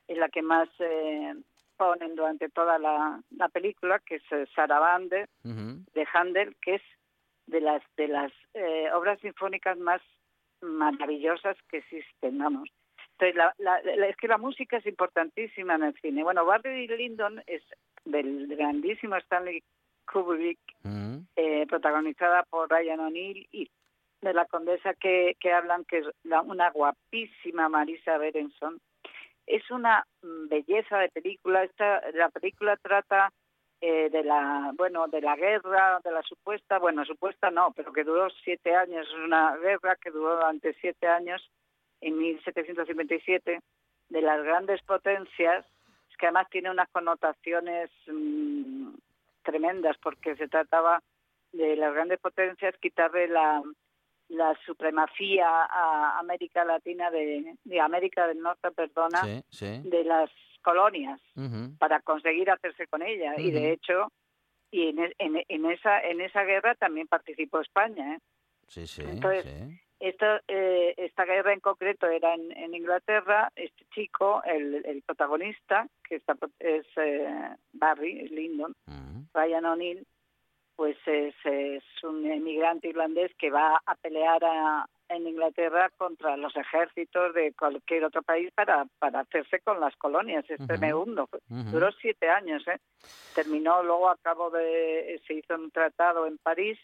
y 0.07 0.15
la 0.15 0.29
que 0.29 0.41
más 0.41 0.69
eh, 0.79 1.33
ponen 1.83 2.15
durante 2.15 2.49
toda 2.49 2.79
la, 2.79 3.21
película, 3.51 3.99
que 3.99 4.15
es 4.15 4.31
eh, 4.31 4.45
Sarabande 4.55 5.27
de 5.43 6.07
Handel, 6.13 6.55
que 6.61 6.75
es 6.75 6.81
de 7.47 7.59
las 7.59 7.83
de 7.97 8.07
las 8.07 8.31
eh, 8.53 8.89
obras 8.93 9.19
sinfónicas 9.19 9.77
más 9.77 10.01
maravillosas 10.61 11.57
que 11.69 11.79
existen, 11.79 12.37
vamos. 12.37 12.69
Entonces, 13.19 13.35
la, 13.57 13.77
es 14.07 14.15
que 14.15 14.27
la 14.27 14.37
música 14.37 14.77
es 14.77 14.85
importantísima 14.85 15.75
en 15.75 15.83
el 15.83 15.93
cine. 16.01 16.23
Bueno, 16.23 16.45
Barry 16.45 16.87
Lyndon 16.87 17.43
es 17.47 17.61
del 18.05 18.47
grandísimo 18.47 19.17
Stanley 19.17 19.61
Kubrick, 20.11 20.59
eh, 21.35 21.65
protagonizada 21.67 22.43
por 22.49 22.69
Ryan 22.69 23.01
O'Neill 23.01 23.47
y 23.51 23.69
de 24.21 24.33
la 24.33 24.45
condesa 24.45 24.93
que, 24.93 25.35
que 25.39 25.51
hablan, 25.51 25.83
que 25.83 25.99
es 25.99 26.05
una 26.45 26.71
guapísima 26.71 27.67
Marisa 27.67 28.17
Berenson, 28.17 28.79
es 29.45 29.69
una 29.71 30.05
mm, 30.21 30.47
belleza 30.47 30.97
de 30.99 31.09
película. 31.09 31.63
Esta, 31.63 32.01
la 32.11 32.29
película 32.29 32.77
trata 32.77 33.31
eh, 33.81 34.09
de 34.09 34.23
la, 34.23 34.71
bueno, 34.75 35.07
de 35.07 35.21
la 35.21 35.35
guerra, 35.35 35.99
de 36.03 36.11
la 36.11 36.21
supuesta, 36.23 36.79
bueno, 36.79 37.03
supuesta 37.05 37.51
no, 37.51 37.73
pero 37.75 37.91
que 37.91 38.03
duró 38.03 38.29
siete 38.43 38.75
años, 38.75 39.05
es 39.07 39.13
una 39.13 39.57
guerra 39.57 39.97
que 39.97 40.09
duró 40.09 40.35
durante 40.35 40.73
siete 40.75 41.07
años, 41.07 41.41
en 41.99 42.17
1757, 42.17 43.59
de 44.09 44.21
las 44.21 44.43
grandes 44.43 44.81
potencias, 44.83 45.65
que 46.17 46.27
además 46.27 46.47
tiene 46.49 46.71
unas 46.71 46.87
connotaciones 46.91 47.89
mm, 48.07 48.93
tremendas, 49.43 49.97
porque 50.01 50.35
se 50.37 50.47
trataba 50.47 51.01
de 51.51 51.75
las 51.75 51.93
grandes 51.93 52.19
potencias 52.19 52.77
quitarle 52.77 53.27
la, 53.27 53.61
la 54.29 54.57
supremacía 54.65 55.47
a 55.47 56.19
América 56.19 56.63
Latina 56.65 57.11
de, 57.11 57.55
de 57.63 57.79
América 57.79 58.27
del 58.27 58.39
Norte, 58.39 58.71
perdona, 58.71 59.21
de 59.23 60.03
las 60.03 60.29
colonias 60.61 61.19
para 61.77 61.99
conseguir 62.01 62.49
hacerse 62.49 62.87
con 62.87 63.01
ella 63.01 63.33
y 63.37 63.51
de 63.51 63.73
hecho 63.73 64.07
y 64.71 64.87
en, 64.89 65.13
en, 65.19 65.65
esa 65.65 65.99
en 66.01 66.21
esa 66.21 66.43
guerra 66.43 66.73
también 66.75 67.07
participó 67.07 67.59
España, 67.59 68.15
¿eh? 68.15 68.19
Sí, 68.67 68.87
sí. 68.87 69.03
Entonces, 69.03 69.45
sí. 69.45 69.79
Esto, 69.99 70.25
eh, 70.49 70.93
esta 70.97 71.23
guerra 71.23 71.53
en 71.53 71.61
concreto 71.61 72.07
era 72.07 72.33
en, 72.33 72.51
en 72.57 72.73
Inglaterra. 72.73 73.49
Este 73.55 73.85
chico, 73.93 74.41
el, 74.43 74.83
el 74.85 75.01
protagonista, 75.03 75.87
que 76.03 76.15
está, 76.15 76.35
es 76.59 76.85
eh, 76.97 77.55
Barry 77.71 78.27
Lyndon, 78.27 78.73
Mm. 78.85 79.27
Ryan 79.33 79.65
O'Neill, 79.65 80.07
pues 80.75 80.97
es, 81.05 81.35
es 81.43 81.83
un 82.03 82.25
emigrante 82.25 82.87
irlandés 82.89 83.31
que 83.37 83.49
va 83.51 83.81
a 83.85 83.95
pelear 83.95 84.43
a- 84.43 84.85
en 85.09 85.27
Inglaterra 85.27 85.91
contra 85.97 86.35
los 86.37 86.55
ejércitos 86.55 87.33
de 87.35 87.53
cualquier 87.53 88.05
otro 88.05 88.23
país 88.23 88.51
para, 88.55 88.85
para 88.99 89.19
hacerse 89.19 89.59
con 89.59 89.79
las 89.79 89.95
colonias. 89.97 90.43
Es 90.49 90.59
Ujú. 90.59 90.67
tremendo. 90.67 91.29
Ujú. 91.49 91.69
Duró 91.71 91.91
siete 91.91 92.29
años. 92.29 92.65
¿eh? 92.67 92.77
Terminó 93.35 93.83
luego 93.83 94.09
a 94.09 94.17
cabo 94.17 94.49
de... 94.49 95.21
Se 95.27 95.33
hizo 95.35 95.55
un 95.55 95.69
tratado 95.71 96.25
en 96.25 96.37
París 96.39 96.79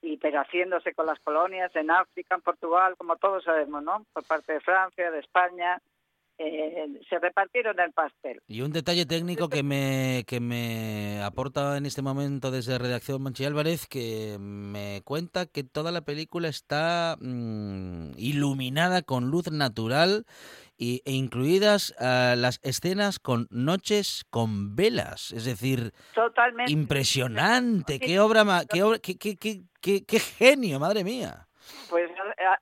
y 0.00 0.16
pero 0.16 0.40
haciéndose 0.40 0.94
con 0.94 1.06
las 1.06 1.18
colonias 1.20 1.74
en 1.74 1.90
África, 1.90 2.36
en 2.36 2.40
Portugal, 2.42 2.96
como 2.96 3.16
todos 3.16 3.42
sabemos, 3.44 3.82
¿no? 3.82 4.06
Por 4.12 4.24
parte 4.24 4.52
de 4.54 4.60
Francia, 4.60 5.10
de 5.10 5.18
España, 5.18 5.78
eh, 6.38 6.86
se 7.08 7.18
repartieron 7.18 7.78
el 7.80 7.92
pastel. 7.92 8.40
Y 8.46 8.60
un 8.60 8.72
detalle 8.72 9.06
técnico 9.06 9.48
que 9.48 9.62
me, 9.62 10.24
que 10.26 10.38
me 10.40 11.20
aporta 11.22 11.76
en 11.76 11.84
este 11.86 12.00
momento 12.02 12.50
desde 12.50 12.78
Redacción 12.78 13.22
Manchi 13.22 13.44
Álvarez, 13.44 13.86
que 13.86 14.36
me 14.38 15.02
cuenta 15.04 15.46
que 15.46 15.64
toda 15.64 15.90
la 15.90 16.02
película 16.02 16.48
está 16.48 17.16
mm, 17.20 18.12
iluminada 18.16 19.02
con 19.02 19.30
luz 19.30 19.50
natural 19.50 20.24
y, 20.76 21.02
e 21.04 21.12
incluidas 21.12 21.92
ah, 21.98 22.34
las 22.38 22.60
escenas 22.62 23.18
con 23.18 23.48
noches 23.50 24.24
con 24.30 24.76
velas. 24.76 25.32
Es 25.32 25.44
decir, 25.44 25.92
Totalmente. 26.14 26.70
impresionante. 26.70 27.98
Qué 27.98 28.20
obra, 28.20 28.44
qué- 29.02 29.18
qué- 29.18 29.36
qué- 29.80 30.04
qué 30.04 30.18
genio, 30.20 30.78
madre 30.78 31.02
mía. 31.02 31.47
Pues 31.90 32.10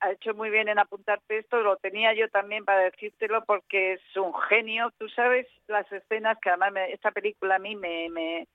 ha, 0.01 0.11
hecho 0.11 0.35
muy 0.35 0.51
bien 0.51 0.69
en 0.69 0.79
apuntarte 0.79 1.39
esto, 1.39 1.61
lo 1.61 1.77
tenía 1.77 2.15
yo 2.15 2.29
también 2.29 2.65
para 2.65 2.81
decírtelo 2.81 3.45
porque 3.45 3.95
es 3.95 4.17
un 4.17 4.33
genio. 4.35 4.93
Tú 4.99 5.09
sabes 5.09 5.47
las 5.67 5.91
escenas 5.91 6.39
que 6.41 6.51
además 6.51 6.73
me- 6.73 6.93
esta 6.93 7.11
película 7.11 7.57
a 7.57 7.59
mí 7.59 7.75
me, 7.77 8.47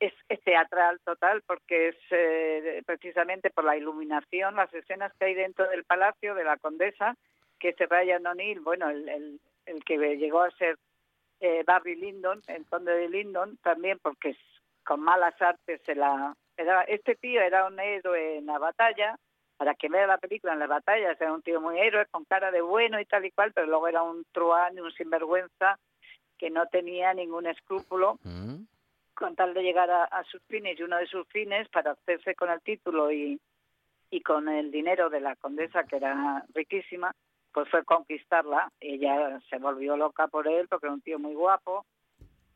es, 0.00 0.12
teatral 0.44 1.00
total 1.04 1.42
porque 1.46 1.88
es 1.88 1.96
eh, 2.10 2.82
precisamente 2.86 3.50
por 3.50 3.64
la 3.64 3.76
iluminación, 3.76 4.56
las 4.56 4.72
escenas 4.72 5.12
que 5.18 5.26
hay 5.26 5.34
dentro 5.34 5.68
del 5.68 5.84
palacio 5.84 6.34
de 6.34 6.44
la 6.44 6.56
condesa, 6.56 7.16
que 7.58 7.70
es 7.70 7.88
Ryan 7.88 8.26
O'Neill, 8.26 8.60
bueno, 8.60 8.88
el, 8.88 9.40
el, 9.66 9.84
que 9.84 9.96
llegó 10.16 10.42
a 10.42 10.50
ser 10.52 10.78
eh, 11.40 11.64
Barry 11.66 11.96
Lyndon, 11.96 12.42
el 12.46 12.66
conde 12.66 12.92
de 12.92 13.08
Lyndon, 13.08 13.56
también 13.58 13.98
porque 14.00 14.36
con 14.84 15.00
malas 15.00 15.40
artes 15.40 15.80
se 15.84 15.94
la... 15.94 16.34
Era, 16.56 16.82
este 16.82 17.14
tío 17.14 17.40
era 17.40 17.66
un 17.66 17.78
héroe 17.78 18.38
en 18.38 18.46
la 18.46 18.58
batalla, 18.58 19.16
para 19.58 19.74
que 19.74 19.88
vea 19.88 20.06
la 20.06 20.18
película 20.18 20.54
en 20.54 20.60
las 20.60 20.68
batallas, 20.68 21.20
era 21.20 21.32
un 21.32 21.42
tío 21.42 21.60
muy 21.60 21.78
héroe, 21.78 22.06
con 22.06 22.24
cara 22.24 22.50
de 22.50 22.62
bueno 22.62 22.98
y 23.00 23.04
tal 23.04 23.26
y 23.26 23.32
cual, 23.32 23.52
pero 23.52 23.66
luego 23.66 23.88
era 23.88 24.02
un 24.02 24.24
truán 24.32 24.78
y 24.78 24.80
un 24.80 24.92
sinvergüenza 24.92 25.78
que 26.38 26.48
no 26.48 26.66
tenía 26.66 27.12
ningún 27.12 27.46
escrúpulo 27.46 28.18
con 29.14 29.34
tal 29.34 29.52
de 29.52 29.64
llegar 29.64 29.90
a, 29.90 30.04
a 30.04 30.22
sus 30.22 30.40
fines 30.44 30.78
y 30.78 30.84
uno 30.84 30.96
de 30.96 31.08
sus 31.08 31.26
fines 31.26 31.68
para 31.70 31.90
hacerse 31.90 32.36
con 32.36 32.50
el 32.50 32.60
título 32.60 33.10
y, 33.10 33.40
y 34.10 34.20
con 34.22 34.48
el 34.48 34.70
dinero 34.70 35.10
de 35.10 35.20
la 35.20 35.34
condesa 35.34 35.82
que 35.82 35.96
era 35.96 36.44
riquísima 36.54 37.12
pues 37.52 37.68
fue 37.68 37.84
conquistarla. 37.84 38.70
Ella 38.78 39.40
se 39.50 39.58
volvió 39.58 39.96
loca 39.96 40.28
por 40.28 40.46
él 40.46 40.68
porque 40.68 40.86
era 40.86 40.94
un 40.94 41.00
tío 41.00 41.18
muy 41.18 41.34
guapo 41.34 41.84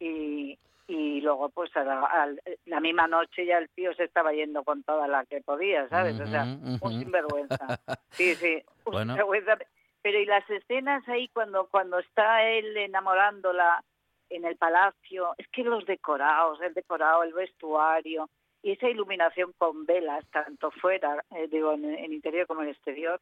y, 0.03 0.59
y 0.89 1.21
luego 1.21 1.49
pues 1.51 1.75
a 1.77 1.85
la, 1.85 2.01
al- 2.05 2.43
la 2.67 2.81
misma 2.81 3.07
noche 3.07 3.47
ya 3.47 3.59
el 3.59 3.69
tío 3.71 3.95
se 3.95 4.05
estaba 4.05 4.33
yendo 4.33 4.65
con 4.65 4.83
toda 4.83 5.07
la 5.07 5.25
que 5.27 5.41
podía 5.41 5.89
sabes 5.89 6.19
o 6.21 6.27
sea 6.27 6.43
un 6.43 6.79
ujú. 6.81 6.99
sinvergüenza 6.99 7.79
sí 8.17 8.35
sí 8.37 8.63
un 8.85 8.93
Bueno. 8.93 9.13
sinvergüenza. 9.15 9.59
pero 10.03 10.19
y 10.19 10.27
las 10.27 10.49
escenas 10.51 11.09
ahí 11.09 11.29
cuando 11.29 11.67
cuando 11.69 11.99
está 12.01 12.43
él 12.43 12.77
enamorándola 12.77 13.83
en 14.31 14.47
el 14.47 14.57
palacio, 14.57 15.35
es 15.37 15.47
que 15.49 15.63
los 15.63 15.85
decorados, 15.85 16.59
el 16.63 16.73
decorado, 16.73 17.23
el 17.23 17.35
vestuario 17.35 18.31
y 18.63 18.73
esa 18.73 18.89
iluminación 18.89 19.53
con 19.59 19.85
velas, 19.85 20.25
tanto 20.31 20.71
fuera, 20.71 21.23
eh, 21.37 21.49
digo, 21.49 21.75
en, 21.75 21.85
en 21.85 22.13
interior 22.15 22.47
como 22.47 22.63
en 22.63 22.71
exterior, 22.71 23.21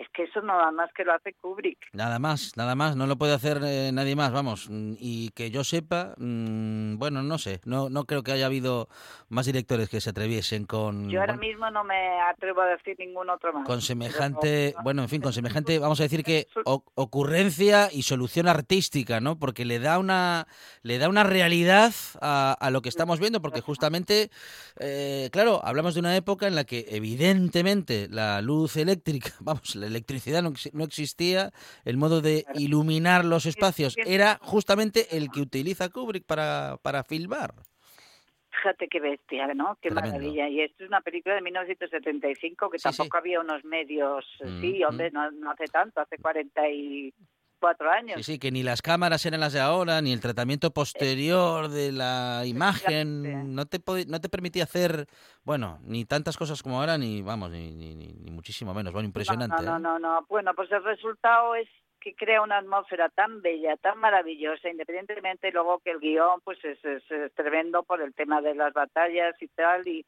es 0.00 0.06
que 0.14 0.24
eso 0.24 0.40
nada 0.42 0.70
más 0.70 0.90
que 0.94 1.04
lo 1.04 1.12
hace 1.12 1.34
Kubrick. 1.34 1.78
Nada 1.92 2.18
más, 2.18 2.56
nada 2.56 2.74
más, 2.74 2.94
no 2.96 3.06
lo 3.06 3.16
puede 3.16 3.34
hacer 3.34 3.60
eh, 3.64 3.90
nadie 3.92 4.14
más, 4.16 4.32
vamos. 4.32 4.68
Mm, 4.70 4.94
Y 4.98 5.30
que 5.30 5.50
yo 5.50 5.64
sepa, 5.64 6.14
mm, 6.18 6.98
bueno, 6.98 7.22
no 7.22 7.38
sé, 7.38 7.60
no, 7.64 7.88
no 7.90 8.04
creo 8.04 8.22
que 8.22 8.32
haya 8.32 8.46
habido 8.46 8.88
más 9.28 9.46
directores 9.46 9.88
que 9.88 10.00
se 10.00 10.10
atreviesen 10.10 10.64
con, 10.66 11.08
Yo 11.10 11.20
ahora 11.20 11.34
bueno, 11.36 11.48
mismo 11.48 11.70
no 11.70 11.84
me 11.84 12.20
atrevo 12.20 12.60
a 12.60 12.66
decir 12.66 12.96
ningún 12.98 13.28
otro 13.28 13.52
más. 13.52 13.64
con 13.66 13.82
semejante, 13.82 14.74
bueno, 14.84 15.02
en 15.02 15.08
fin, 15.08 15.20
con 15.20 15.32
semejante, 15.32 15.78
vamos 15.78 15.98
a 16.00 16.04
decir 16.04 16.22
que 16.22 16.46
o- 16.64 16.84
ocurrencia 16.94 17.88
y 17.92 18.02
solución 18.02 18.48
artística, 18.48 19.20
¿no? 19.20 19.38
Porque 19.38 19.64
le 19.64 19.78
da 19.80 19.98
una, 19.98 20.46
le 20.82 20.98
da 20.98 21.08
una 21.08 21.24
realidad 21.24 21.92
a, 22.20 22.52
a 22.52 22.70
lo 22.70 22.82
que 22.82 22.88
estamos 22.88 23.18
viendo, 23.20 23.40
porque 23.42 23.60
justamente, 23.60 24.30
eh, 24.78 25.28
claro, 25.32 25.60
hablamos 25.64 25.94
de 25.94 26.00
una 26.00 26.14
época 26.16 26.46
en 26.46 26.54
la 26.54 26.64
que 26.64 26.86
evidentemente 26.90 28.08
la 28.10 28.40
luz 28.42 28.76
eléctrica, 28.76 29.32
vamos, 29.40 29.74
electricidad 29.88 30.42
no, 30.42 30.50
exi- 30.52 30.72
no 30.72 30.84
existía, 30.84 31.50
el 31.84 31.96
modo 31.96 32.20
de 32.20 32.44
iluminar 32.54 33.24
los 33.24 33.44
espacios 33.46 33.96
era 34.06 34.38
justamente 34.42 35.16
el 35.16 35.30
que 35.30 35.40
utiliza 35.40 35.88
Kubrick 35.88 36.24
para, 36.24 36.76
para 36.82 37.02
filmar. 37.02 37.52
Fíjate 38.50 38.88
qué 38.88 38.98
bestia, 39.00 39.46
¿no? 39.54 39.78
Qué 39.80 39.88
Tremendo. 39.88 40.16
maravilla. 40.16 40.48
Y 40.48 40.60
esto 40.62 40.82
es 40.84 40.88
una 40.88 41.00
película 41.00 41.34
de 41.36 41.42
1975 41.42 42.70
que 42.70 42.78
Sí, 42.78 42.82
tampoco 42.84 43.16
había 43.18 43.40
unos 43.40 43.64
medios, 43.64 44.24
Mm, 44.40 44.60
sí, 44.60 44.84
hombre, 44.84 45.10
no, 45.10 45.30
no 45.30 45.50
hace 45.52 45.66
tanto, 45.66 46.00
hace 46.00 46.16
44 47.58 47.90
años. 47.90 48.16
Sí, 48.26 48.32
sí, 48.34 48.38
que 48.38 48.50
ni 48.50 48.62
las 48.62 48.82
cámaras 48.82 49.24
eran 49.26 49.40
las 49.40 49.52
de 49.52 49.60
ahora, 49.60 50.00
ni 50.00 50.12
el 50.12 50.20
tratamiento 50.20 50.70
posterior 50.70 51.68
de 51.68 51.92
la 51.92 52.42
imagen, 52.46 53.54
no 53.54 53.66
te 53.66 53.78
no 54.06 54.20
te 54.20 54.28
permitía 54.28 54.64
hacer, 54.64 55.06
bueno, 55.44 55.78
ni 55.84 56.04
tantas 56.04 56.36
cosas 56.36 56.62
como 56.62 56.80
ahora, 56.80 56.98
ni, 56.98 57.22
vamos, 57.22 57.50
ni, 57.50 57.70
ni, 57.74 57.94
ni- 57.94 58.12
ni 58.14 58.30
muchísimo 58.30 58.74
menos, 58.74 58.92
bueno, 58.92 59.06
impresionante. 59.06 59.62
No, 59.62 59.78
no, 59.78 59.78
¿eh? 59.78 59.80
no, 59.80 59.98
no. 59.98 60.26
Bueno, 60.28 60.52
pues 60.54 60.70
el 60.72 60.82
resultado 60.84 61.54
es 61.54 61.68
que 62.00 62.14
crea 62.14 62.42
una 62.42 62.58
atmósfera 62.58 63.08
tan 63.08 63.42
bella, 63.42 63.76
tan 63.76 63.98
maravillosa, 63.98 64.68
independientemente 64.68 65.50
luego 65.50 65.80
que 65.80 65.90
el 65.90 65.98
guion 65.98 66.40
pues 66.44 66.58
es, 66.64 66.78
es- 66.84 67.10
es 67.10 67.32
tremendo 67.34 67.82
por 67.82 68.00
el 68.00 68.14
tema 68.14 68.40
de 68.40 68.54
las 68.54 68.72
batallas 68.72 69.34
y 69.40 69.48
tal 69.48 69.86
y, 69.88 70.06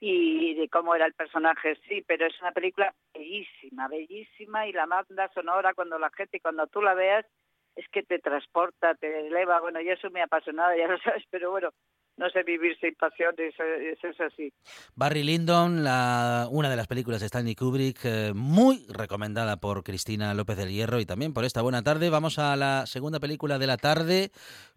y 0.00 0.54
de 0.54 0.68
cómo 0.68 0.94
era 0.94 1.06
el 1.06 1.14
personaje, 1.14 1.76
sí, 1.88 2.04
pero 2.06 2.26
es 2.26 2.40
una 2.40 2.52
película 2.52 2.94
bellísima, 3.12 3.88
bellísima 3.88 4.66
y 4.66 4.72
la 4.72 4.86
banda 4.86 5.28
sonora 5.34 5.74
cuando 5.74 5.98
la 5.98 6.10
gente, 6.10 6.40
cuando 6.40 6.66
tú 6.68 6.82
la 6.82 6.94
veas, 6.94 7.26
es 7.74 7.88
que 7.88 8.02
te 8.02 8.18
transporta, 8.18 8.94
te 8.94 9.26
eleva. 9.26 9.60
Bueno, 9.60 9.80
yo 9.80 9.96
soy 9.96 10.10
muy 10.10 10.20
apasionada, 10.20 10.76
ya 10.76 10.86
lo 10.88 10.98
sabes, 11.02 11.24
pero 11.30 11.50
bueno, 11.50 11.70
no 12.18 12.28
sé 12.30 12.42
vivir 12.42 12.76
sin 12.80 12.94
pasión, 12.96 13.34
eso, 13.38 13.62
es 14.08 14.20
así. 14.20 14.52
Barry 14.96 15.22
Lyndon, 15.22 15.84
la, 15.84 16.48
una 16.50 16.68
de 16.68 16.76
las 16.76 16.88
películas 16.88 17.20
de 17.20 17.26
Stanley 17.26 17.54
Kubrick, 17.54 18.00
eh, 18.04 18.32
muy 18.34 18.84
recomendada 18.88 19.58
por 19.58 19.84
Cristina 19.84 20.34
López 20.34 20.56
del 20.56 20.70
Hierro 20.70 20.98
y 20.98 21.06
también 21.06 21.32
por 21.32 21.44
esta 21.44 21.62
buena 21.62 21.82
tarde. 21.82 22.10
Vamos 22.10 22.38
a 22.40 22.56
la 22.56 22.86
segunda 22.86 23.20
película 23.20 23.58
de 23.58 23.66
la 23.68 23.76
tarde, 23.76 24.32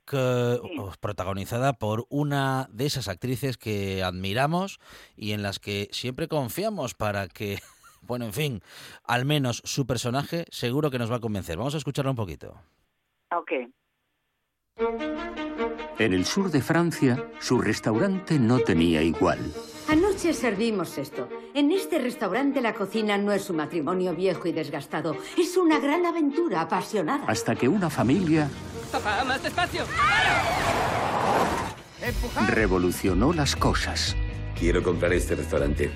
que, 0.05 0.17
oh, 0.17 0.93
protagonizada 1.01 1.73
por 1.73 2.05
una 2.09 2.67
de 2.71 2.85
esas 2.85 3.07
actrices 3.07 3.57
que 3.57 4.03
admiramos 4.03 4.79
y 5.15 5.31
en 5.31 5.41
las 5.41 5.59
que 5.59 5.89
siempre 5.91 6.27
confiamos 6.27 6.93
para 6.93 7.27
que, 7.27 7.57
bueno, 8.01 8.25
en 8.25 8.33
fin, 8.33 8.61
al 9.03 9.25
menos 9.25 9.63
su 9.65 9.87
personaje 9.87 10.45
seguro 10.51 10.91
que 10.91 10.99
nos 10.99 11.11
va 11.11 11.15
a 11.15 11.21
convencer. 11.21 11.57
Vamos 11.57 11.73
a 11.73 11.79
escucharla 11.79 12.11
un 12.11 12.17
poquito. 12.17 12.61
Ok. 13.35 13.51
En 15.99 16.13
el 16.13 16.25
sur 16.25 16.49
de 16.49 16.61
Francia, 16.61 17.23
su 17.39 17.59
restaurante 17.61 18.39
no 18.39 18.59
tenía 18.59 19.01
igual. 19.03 19.39
Anoche 19.87 20.33
servimos 20.33 20.97
esto. 20.97 21.29
En 21.53 21.71
este 21.71 21.99
restaurante 21.99 22.61
la 22.61 22.73
cocina 22.73 23.17
no 23.17 23.31
es 23.31 23.49
un 23.49 23.57
matrimonio 23.57 24.15
viejo 24.15 24.47
y 24.47 24.51
desgastado. 24.51 25.15
Es 25.37 25.57
una 25.57 25.79
gran 25.79 26.05
aventura 26.05 26.61
apasionada. 26.61 27.25
Hasta 27.27 27.55
que 27.55 27.67
una 27.67 27.89
familia 27.89 28.49
Papá, 28.91 29.23
más 29.25 29.43
despacio. 29.43 29.85
revolucionó 32.47 33.31
las 33.33 33.55
cosas. 33.55 34.15
Quiero 34.57 34.81
comprar 34.81 35.13
este 35.13 35.35
restaurante. 35.35 35.91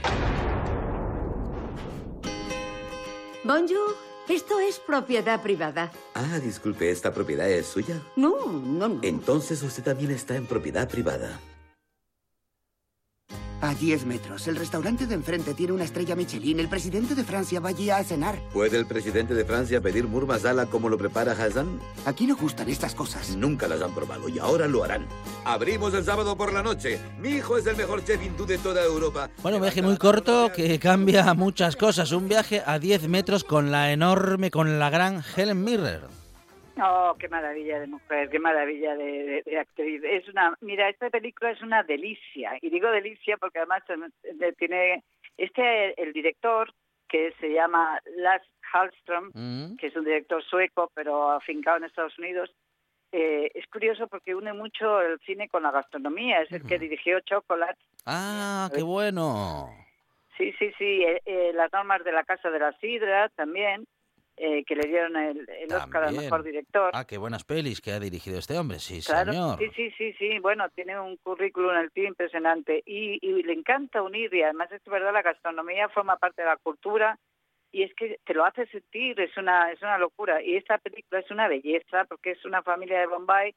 Bonjour, 3.44 3.96
esto 4.30 4.60
es 4.60 4.80
propiedad 4.80 5.42
privada. 5.42 5.92
Ah, 6.14 6.40
disculpe, 6.40 6.90
¿esta 6.90 7.14
propiedad 7.14 7.50
es 7.50 7.68
suya? 7.68 8.02
No, 8.16 8.52
no, 8.52 8.88
no. 8.90 9.00
Entonces 9.04 9.62
usted 9.64 9.84
también 9.84 10.12
está 10.12 10.36
en 10.36 10.46
propiedad 10.46 10.90
privada. 10.90 11.40
A 13.66 13.74
10 13.74 14.06
metros. 14.06 14.48
El 14.48 14.58
restaurante 14.58 15.08
de 15.08 15.16
enfrente 15.16 15.56
tiene 15.56 15.74
una 15.74 15.86
estrella 15.86 16.16
Michelin. 16.16 16.60
El 16.60 16.70
presidente 16.70 17.16
de 17.16 17.24
Francia 17.24 17.60
va 17.60 17.70
allí 17.70 17.90
a 17.90 18.04
cenar. 18.04 18.40
¿Puede 18.54 18.78
el 18.78 18.86
presidente 18.86 19.34
de 19.34 19.44
Francia 19.44 19.82
pedir 19.82 20.08
murmasala 20.08 20.68
como 20.68 20.88
lo 20.88 21.00
prepara 21.00 21.32
Hassan? 21.32 21.80
Aquí 22.06 22.28
no 22.28 22.36
gustan 22.36 22.70
estas 22.70 22.94
cosas. 22.94 23.36
Nunca 23.36 23.68
las 23.68 23.82
han 23.82 23.96
probado 23.96 24.30
y 24.30 24.38
ahora 24.38 24.68
lo 24.68 24.84
harán. 24.84 25.08
Abrimos 25.46 25.96
el 25.96 26.06
sábado 26.06 26.38
por 26.38 26.54
la 26.54 26.62
noche. 26.62 27.00
Mi 27.20 27.30
hijo 27.30 27.58
es 27.58 27.66
el 27.66 27.76
mejor 27.76 28.06
chef 28.06 28.24
hindú 28.24 28.46
de 28.46 28.60
toda 28.60 28.84
Europa. 28.84 29.32
Bueno, 29.42 29.58
un 29.58 29.64
viaje 29.64 29.82
muy 29.82 29.98
corto 29.98 30.52
que 30.56 30.78
cambia 30.78 31.34
muchas 31.34 31.76
cosas. 31.76 32.12
Un 32.12 32.30
viaje 32.30 32.62
a 32.64 32.78
10 32.78 33.08
metros 33.08 33.44
con 33.44 33.72
la 33.72 33.92
enorme, 33.92 34.52
con 34.52 34.78
la 34.78 34.92
gran 34.92 35.24
Helen 35.36 35.64
Mirren. 35.64 36.15
Oh, 36.82 37.16
qué 37.20 37.30
maravilla 37.30 37.80
de 37.80 37.88
mujer, 37.88 38.30
qué 38.30 38.38
maravilla 38.40 38.96
de, 38.96 39.06
de- 39.24 39.44
de 39.46 39.60
actriz. 39.60 40.02
Es 40.04 40.28
una, 40.28 40.56
mira, 40.62 40.90
esta 40.90 41.10
película 41.10 41.52
es 41.52 41.62
una 41.62 41.84
delicia. 41.84 42.58
Y 42.62 42.70
digo 42.70 42.90
delicia 42.92 43.38
porque 43.38 43.60
además 43.60 43.84
tiene 44.58 45.04
este 45.38 46.02
el 46.02 46.12
director 46.14 46.74
que 47.08 47.34
se 47.40 47.50
llama 47.54 48.00
Lars 48.18 48.46
Hallström, 48.74 49.32
Mm. 49.34 49.78
que 49.78 49.88
es 49.88 49.96
un 49.96 50.04
director 50.06 50.44
sueco 50.44 50.92
pero 50.94 51.32
afincado 51.32 51.78
en 51.78 51.84
Estados 51.86 52.18
Unidos. 52.20 52.54
eh, 53.12 53.50
es 53.54 53.66
curioso 53.68 54.08
porque 54.08 54.36
une 54.36 54.52
mucho 54.52 55.00
el 55.02 55.18
cine 55.22 55.48
con 55.48 55.64
la 55.64 55.72
gastronomía. 55.72 56.42
Es 56.42 56.52
el 56.52 56.66
que 56.68 56.78
dirigió 56.78 57.22
Chocolate. 57.22 57.80
Ah, 58.06 58.70
qué 58.76 58.84
bueno. 58.84 59.70
Sí, 60.38 60.52
sí, 60.60 60.74
sí. 60.78 61.04
eh, 61.04 61.22
eh, 61.26 61.52
las 61.54 61.72
normas 61.72 62.04
de 62.04 62.12
la 62.12 62.26
Casa 62.26 62.50
de 62.50 62.60
la 62.60 62.74
Sidra 62.80 63.30
también, 63.30 63.86
eh, 64.38 64.64
que 64.66 64.76
le 64.76 64.88
dieron 64.88 65.16
el, 65.16 65.50
el 65.50 65.72
Oscar 65.74 66.04
al 66.06 66.16
mejor 66.16 66.44
director. 66.44 66.92
Ah, 66.94 67.06
qué 67.06 67.18
buenas 67.18 67.44
pelis 67.44 67.80
que 67.82 67.92
ha 67.92 68.00
dirigido 68.00 68.38
este 68.38 68.58
hombre, 68.58 68.80
sí, 68.80 69.00
Claro, 69.02 69.32
señor. 69.32 69.60
sí, 69.60 69.70
sí, 69.76 69.92
sí, 69.98 70.14
sí. 70.20 70.40
Bueno, 70.40 70.68
tiene 70.70 71.00
un 71.00 71.16
currículum 71.18 71.76
el 71.78 71.90
cine 71.92 72.10
impresionante 72.10 72.84
y, 72.86 73.18
y 73.22 73.44
le 73.44 73.54
encanta 73.54 74.02
unir 74.02 74.34
y 74.34 74.42
además 74.44 74.72
es 74.72 74.84
verdad 74.86 75.14
la 75.14 75.22
gastronomía 75.22 75.88
forma 75.90 76.18
parte 76.18 76.42
de 76.42 76.50
la 76.50 76.58
cultura 76.58 77.18
y 77.72 77.84
es 77.84 77.94
que 77.96 78.20
te 78.26 78.34
lo 78.34 78.46
hace 78.46 78.66
sentir, 78.68 79.20
es 79.20 79.36
una 79.38 79.72
es 79.72 79.82
una 79.82 79.98
locura 79.98 80.42
y 80.42 80.56
esta 80.56 80.78
película 80.78 81.20
es 81.22 81.30
una 81.32 81.48
belleza 81.48 82.06
porque 82.06 82.32
es 82.32 82.46
una 82.46 82.62
familia 82.64 83.00
de 83.00 83.08
Bombay, 83.08 83.54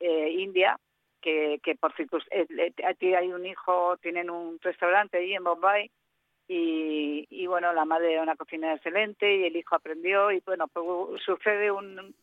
eh, 0.00 0.30
India, 0.30 0.76
que, 1.20 1.58
que 1.62 1.74
por 1.74 1.92
circunst- 1.94 2.28
eh, 2.30 2.46
eh, 2.76 3.16
hay 3.16 3.32
un 3.32 3.44
hijo, 3.46 3.96
tienen 3.98 4.30
un 4.30 4.58
restaurante 4.60 5.18
allí 5.18 5.34
en 5.34 5.42
Bombay 5.44 5.90
y, 6.48 7.26
y 7.30 7.46
bueno, 7.46 7.72
la 7.72 7.84
madre 7.84 8.12
era 8.14 8.22
una 8.22 8.36
cocinera 8.36 8.74
excelente 8.74 9.36
y 9.36 9.44
el 9.44 9.56
hijo 9.56 9.74
aprendió 9.74 10.30
y 10.32 10.40
bueno, 10.46 10.66
pues 10.68 11.22
sucede 11.22 11.70
un, 11.70 12.14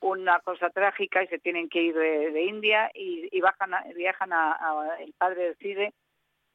una 0.00 0.38
cosa 0.40 0.70
trágica 0.70 1.22
y 1.22 1.26
se 1.28 1.38
tienen 1.38 1.68
que 1.68 1.82
ir 1.82 1.94
de, 1.94 2.30
de 2.30 2.42
India 2.44 2.90
y, 2.94 3.28
y 3.30 3.40
bajan 3.40 3.74
a- 3.74 3.84
viajan 3.94 4.32
a, 4.32 4.52
a- 4.52 5.00
el 5.00 5.12
padre 5.14 5.48
decide 5.48 5.92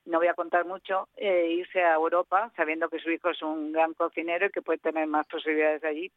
no 0.05 0.17
voy 0.17 0.27
a 0.27 0.33
contar 0.33 0.65
mucho 0.65 1.09
eh, 1.15 1.47
irse 1.51 1.83
a 1.83 1.93
Europa 1.93 2.51
sabiendo 2.55 2.89
que 2.89 2.97
su 2.99 3.11
hijo 3.11 3.29
es 3.29 3.41
un 3.43 3.71
gran 3.71 3.93
cocinero 3.93 4.47
y 4.47 4.49
que 4.49 4.63
puede 4.63 4.79
tener 4.79 5.05
más 5.05 5.27
posibilidades 5.27 5.83
allí. 5.83 6.11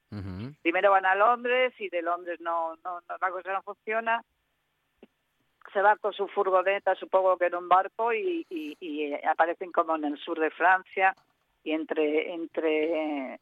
Primero 0.62 0.90
van 0.92 1.05
a 1.05 1.14
Londres 1.14 1.74
y 1.78 1.90
de 1.90 2.01
Londres 2.01 2.40
no, 2.40 2.76
no, 2.82 3.01
no 3.07 3.16
la 3.20 3.30
cosa 3.30 3.53
no 3.53 3.62
funciona 3.62 4.22
se 5.72 5.82
va 5.82 5.96
con 5.96 6.12
su 6.12 6.28
furgoneta 6.28 6.94
supongo 6.94 7.36
que 7.36 7.46
en 7.46 7.54
un 7.56 7.68
barco 7.68 8.12
y, 8.12 8.46
y- 8.50 8.76
y, 8.80 9.14
aparecen 9.26 9.72
como 9.72 9.96
en 9.96 10.04
el 10.04 10.18
sur 10.18 10.38
de 10.38 10.50
Francia 10.50 11.14
y 11.62 11.72
entre 11.72 12.32
entre 12.32 13.32
eh, 13.32 13.38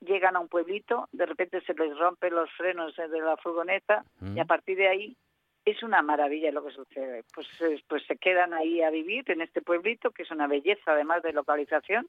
llegan 0.00 0.36
a 0.36 0.40
un 0.40 0.48
pueblito 0.48 1.08
de 1.12 1.26
repente 1.26 1.60
se 1.62 1.74
les 1.74 1.96
rompen 1.98 2.34
los 2.34 2.50
frenos 2.52 2.94
de 2.96 3.20
la 3.20 3.36
furgoneta 3.38 4.04
y 4.36 4.40
a 4.40 4.44
partir 4.44 4.76
de 4.76 4.88
ahí 4.88 5.16
es 5.64 5.82
una 5.82 6.02
maravilla 6.02 6.52
lo 6.52 6.62
que 6.62 6.72
sucede. 6.74 7.24
Pues 7.34 7.46
eh, 7.62 7.82
pues 7.88 8.04
se 8.06 8.16
quedan 8.18 8.52
ahí 8.52 8.82
a 8.82 8.90
vivir 8.90 9.24
en 9.30 9.40
este 9.40 9.62
pueblito 9.62 10.10
que 10.10 10.24
es 10.24 10.30
una 10.30 10.46
belleza 10.46 10.92
además 10.92 11.22
de 11.22 11.32
localización. 11.32 12.06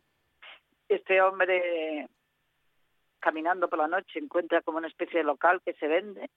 Este 0.89 1.21
hombre 1.21 2.07
caminando 3.25 3.67
por 3.67 3.79
la 3.79 3.87
noche 3.87 4.19
encuentra 4.19 4.61
como 4.61 4.77
una 4.77 4.87
especie 4.87 5.17
de 5.19 5.23
local 5.25 5.59
que 5.65 5.73
se 5.73 5.87
vende 5.87 6.29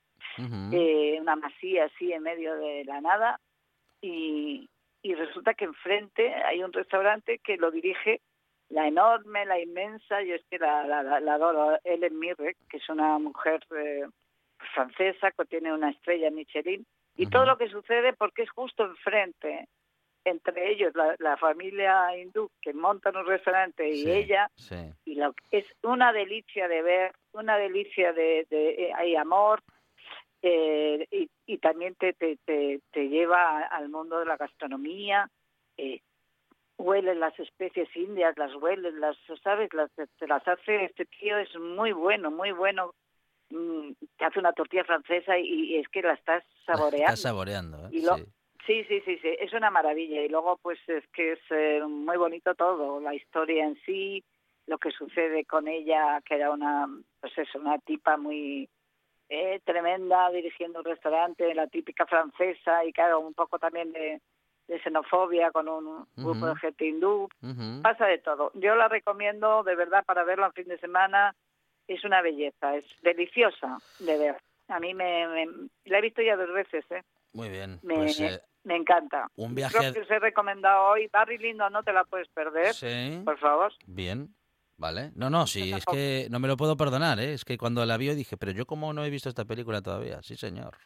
eh, 0.72 1.18
una 1.20 1.36
masía 1.36 1.84
así 1.84 2.12
en 2.12 2.22
medio 2.22 2.54
de 2.56 2.84
la 2.86 3.00
nada 3.02 3.38
y, 4.00 4.66
y 5.02 5.14
resulta 5.14 5.52
que 5.52 5.66
enfrente 5.66 6.32
hay 6.34 6.62
un 6.64 6.72
restaurante 6.72 7.40
que 7.44 7.58
lo 7.58 7.70
dirige 7.70 8.20
la 8.70 8.86
enorme, 8.88 9.44
la 9.44 9.60
inmensa, 9.60 10.22
yo 10.22 10.34
es 10.34 10.44
que 10.50 10.58
la, 10.58 10.86
la, 10.86 11.02
la- 11.02 11.20
la 11.20 11.34
adoro, 11.34 11.78
Ellen 11.84 12.18
Mirren, 12.18 12.54
que 12.70 12.78
es 12.78 12.88
una 12.88 13.18
mujer 13.18 13.60
eh, 13.76 14.06
francesa 14.74 15.30
que 15.32 15.44
tiene 15.44 15.72
una 15.74 15.90
estrella 15.90 16.30
Michelin, 16.30 16.86
y 17.16 17.26
todo 17.30 17.44
lo 17.46 17.56
que 17.58 17.68
sucede 17.68 18.12
porque 18.14 18.42
es 18.42 18.50
justo 18.50 18.84
enfrente, 18.84 19.68
entre 20.28 20.70
ellos 20.72 20.94
la, 20.94 21.14
la 21.18 21.36
familia 21.36 22.16
hindú 22.16 22.50
que 22.60 22.72
montan 22.72 23.16
un 23.16 23.26
restaurante 23.26 23.88
y 23.88 24.02
Sí, 24.04 24.10
ella, 24.10 24.50
Sí. 24.56 24.76
y 25.04 25.14
lo, 25.16 25.34
es 25.50 25.64
una 25.82 26.12
delicia 26.12 26.68
de 26.68 26.82
ver, 26.82 27.12
una 27.32 27.56
delicia 27.56 28.12
de, 28.12 28.46
de 28.50 28.70
eh, 28.70 28.92
hay 28.96 29.16
amor 29.16 29.62
eh, 30.42 31.06
y, 31.10 31.28
y 31.46 31.58
también 31.58 31.94
te, 31.96 32.12
te, 32.12 32.36
te, 32.44 32.80
te 32.92 33.08
lleva 33.08 33.60
al 33.66 33.88
mundo 33.88 34.18
de 34.20 34.26
la 34.26 34.36
gastronomía, 34.36 35.28
eh, 35.76 36.00
huelen 36.76 37.18
las 37.18 37.38
especies 37.40 37.88
indias, 37.96 38.36
las 38.38 38.54
huelen, 38.54 39.00
las, 39.00 39.16
¿sabes? 39.42 39.72
Las, 39.74 39.90
te 39.92 40.26
las 40.28 40.46
hace, 40.46 40.84
este 40.84 41.06
tío 41.06 41.36
es 41.38 41.52
muy 41.58 41.90
bueno, 41.92 42.30
muy 42.30 42.52
bueno, 42.52 42.94
mm, 43.50 43.90
te 44.16 44.24
hace 44.24 44.38
una 44.38 44.52
tortilla 44.52 44.84
francesa 44.84 45.36
y, 45.38 45.48
y 45.74 45.76
es 45.78 45.88
que 45.88 46.02
la 46.02 46.12
estás 46.14 46.44
saboreando. 46.66 47.04
Estás 47.06 47.20
saboreando, 47.22 47.78
¿eh? 47.86 47.90
Y 47.92 48.02
lo- 48.02 48.16
Sí. 48.16 48.24
Sí, 48.68 48.84
sí, 48.84 49.00
sí, 49.06 49.18
sí, 49.22 49.28
es 49.40 49.52
una 49.54 49.70
maravilla. 49.70 50.20
Y 50.22 50.28
luego, 50.28 50.58
pues 50.58 50.78
es 50.88 51.02
que 51.14 51.32
es 51.32 51.38
eh, 51.50 51.80
muy 51.88 52.18
bonito 52.18 52.54
todo, 52.54 53.00
la 53.00 53.14
historia 53.14 53.64
en 53.64 53.76
sí, 53.86 54.22
lo 54.66 54.76
que 54.76 54.90
sucede 54.90 55.46
con 55.46 55.66
ella, 55.68 56.20
que 56.24 56.34
era 56.34 56.50
una, 56.50 56.86
pues 57.18 57.32
eso, 57.38 57.58
una 57.58 57.78
tipa 57.78 58.18
muy 58.18 58.68
eh, 59.30 59.60
tremenda 59.64 60.30
dirigiendo 60.30 60.80
un 60.80 60.84
restaurante, 60.84 61.54
la 61.54 61.66
típica 61.66 62.04
francesa, 62.04 62.84
y 62.84 62.92
claro, 62.92 63.20
un 63.20 63.32
poco 63.32 63.58
también 63.58 63.90
de, 63.92 64.20
de 64.66 64.80
xenofobia 64.82 65.50
con 65.50 65.66
un 65.66 66.06
grupo 66.16 66.46
de 66.48 66.56
gente 66.56 66.84
hindú. 66.84 67.28
Pasa 67.82 68.04
de 68.04 68.18
todo. 68.18 68.50
Yo 68.52 68.76
la 68.76 68.88
recomiendo 68.88 69.62
de 69.62 69.76
verdad 69.76 70.04
para 70.04 70.24
verla 70.24 70.46
en 70.48 70.52
fin 70.52 70.68
de 70.68 70.78
semana. 70.78 71.34
Es 71.86 72.04
una 72.04 72.20
belleza, 72.20 72.76
es 72.76 72.84
deliciosa 73.00 73.78
de 73.98 74.18
ver. 74.18 74.36
A 74.68 74.78
mí 74.78 74.92
me, 74.92 75.26
me- 75.26 75.68
la 75.86 75.98
he 75.98 76.02
visto 76.02 76.20
ya 76.20 76.36
dos 76.36 76.52
veces, 76.52 76.84
¿eh? 76.90 77.02
Muy 77.32 77.48
bien. 77.48 77.78
Me, 77.82 77.94
Pues 77.96 78.20
eh, 78.20 78.40
me 78.68 78.76
encanta. 78.76 79.26
un 79.36 79.54
viaje 79.54 79.76
Creo 79.78 79.92
que 79.94 80.00
os 80.00 80.10
he 80.10 80.18
recomendado 80.20 80.90
hoy. 80.90 81.08
Barry 81.12 81.38
Lindo, 81.38 81.68
no 81.70 81.82
te 81.82 81.92
la 81.92 82.04
puedes 82.04 82.28
perder. 82.28 82.74
Sí. 82.74 83.20
Por 83.24 83.38
favor. 83.38 83.72
Bien. 83.86 84.34
Vale. 84.76 85.10
No, 85.16 85.28
no, 85.28 85.46
sí, 85.48 85.72
es 85.72 85.84
que 85.84 86.28
no 86.30 86.38
me 86.38 86.46
lo 86.46 86.56
puedo 86.56 86.76
perdonar, 86.76 87.18
¿eh? 87.18 87.32
Es 87.32 87.44
que 87.44 87.58
cuando 87.58 87.84
la 87.84 87.96
vi 87.96 88.14
dije, 88.14 88.36
pero 88.36 88.52
yo 88.52 88.64
como 88.64 88.92
no 88.92 89.04
he 89.04 89.10
visto 89.10 89.28
esta 89.28 89.44
película 89.44 89.82
todavía. 89.82 90.22
Sí, 90.22 90.36
señor. 90.36 90.76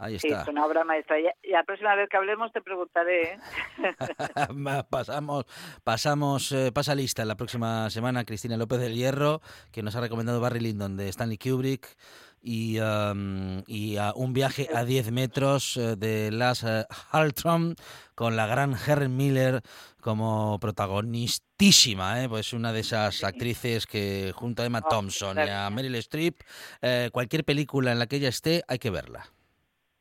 Ahí 0.00 0.16
Sí, 0.20 0.28
está. 0.28 0.42
es 0.42 0.48
una 0.48 0.64
obra 0.64 0.84
maestra. 0.84 1.16
Ya- 1.20 1.34
Y 1.42 1.50
la 1.50 1.64
próxima 1.64 1.96
vez 1.96 2.08
que 2.08 2.16
hablemos 2.16 2.52
te 2.52 2.60
preguntaré. 2.62 3.32
¿eh? 3.32 3.38
Pasamos, 4.90 5.44
pasamos, 5.82 6.52
eh, 6.52 6.70
pasa 6.72 6.94
lista 6.94 7.24
la 7.24 7.36
próxima 7.36 7.90
semana 7.90 8.24
Cristina 8.24 8.56
López 8.56 8.78
del 8.78 8.94
Hierro, 8.94 9.40
que 9.72 9.82
nos 9.82 9.96
ha 9.96 10.00
recomendado 10.00 10.40
Barry 10.40 10.60
Lyndon 10.60 10.96
de 10.96 11.08
Stanley 11.08 11.38
Kubrick 11.38 11.96
y, 12.42 12.78
um, 12.80 13.62
y 13.66 13.96
a 13.96 14.12
un 14.14 14.32
viaje 14.32 14.68
a 14.74 14.84
10 14.84 15.12
metros 15.12 15.76
eh, 15.76 15.96
de 15.96 16.30
Las 16.30 16.62
eh, 16.64 16.86
Haltrom 17.10 17.74
con 18.14 18.36
la 18.36 18.46
gran 18.46 18.74
Helen 18.74 19.16
Miller 19.16 19.62
como 20.00 20.58
protagonistísima, 20.58 22.22
¿eh? 22.22 22.28
pues 22.28 22.52
una 22.52 22.72
de 22.72 22.80
esas 22.80 23.22
actrices 23.24 23.86
que 23.86 24.32
junto 24.34 24.62
a 24.62 24.66
Emma 24.66 24.82
Thompson 24.82 25.36
y 25.38 25.48
a 25.48 25.68
Meryl 25.70 25.94
Streep, 25.96 26.40
eh, 26.80 27.10
cualquier 27.12 27.44
película 27.44 27.92
en 27.92 27.98
la 27.98 28.06
que 28.06 28.16
ella 28.16 28.28
esté 28.28 28.62
hay 28.68 28.78
que 28.78 28.90
verla. 28.90 29.26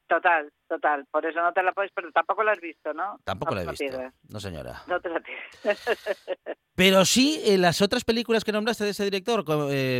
Total, 0.08 0.50
total. 0.70 1.06
Por 1.12 1.26
eso 1.26 1.42
no 1.42 1.52
te 1.52 1.62
la 1.62 1.74
puedes 1.74 1.92
perder. 1.92 2.14
Tampoco 2.14 2.42
la 2.44 2.54
has 2.54 2.62
visto, 2.62 2.94
¿no? 2.94 3.20
Tampoco 3.26 3.52
No 3.52 3.56
la 3.58 3.64
he 3.64 3.68
visto. 3.72 3.84
pierdas. 3.86 4.14
No, 4.30 4.40
señora. 4.40 4.82
No 4.88 5.02
te 5.02 5.10
la 5.10 5.20
pierdas. 5.20 5.98
Pero 6.76 7.04
sí, 7.06 7.42
en 7.44 7.62
las 7.62 7.82
otras 7.82 8.04
películas 8.06 8.44
que 8.46 8.52
nombraste 8.52 8.84
de 8.86 8.92
ese 8.92 9.04
director, 9.04 9.44
eh, 9.72 10.00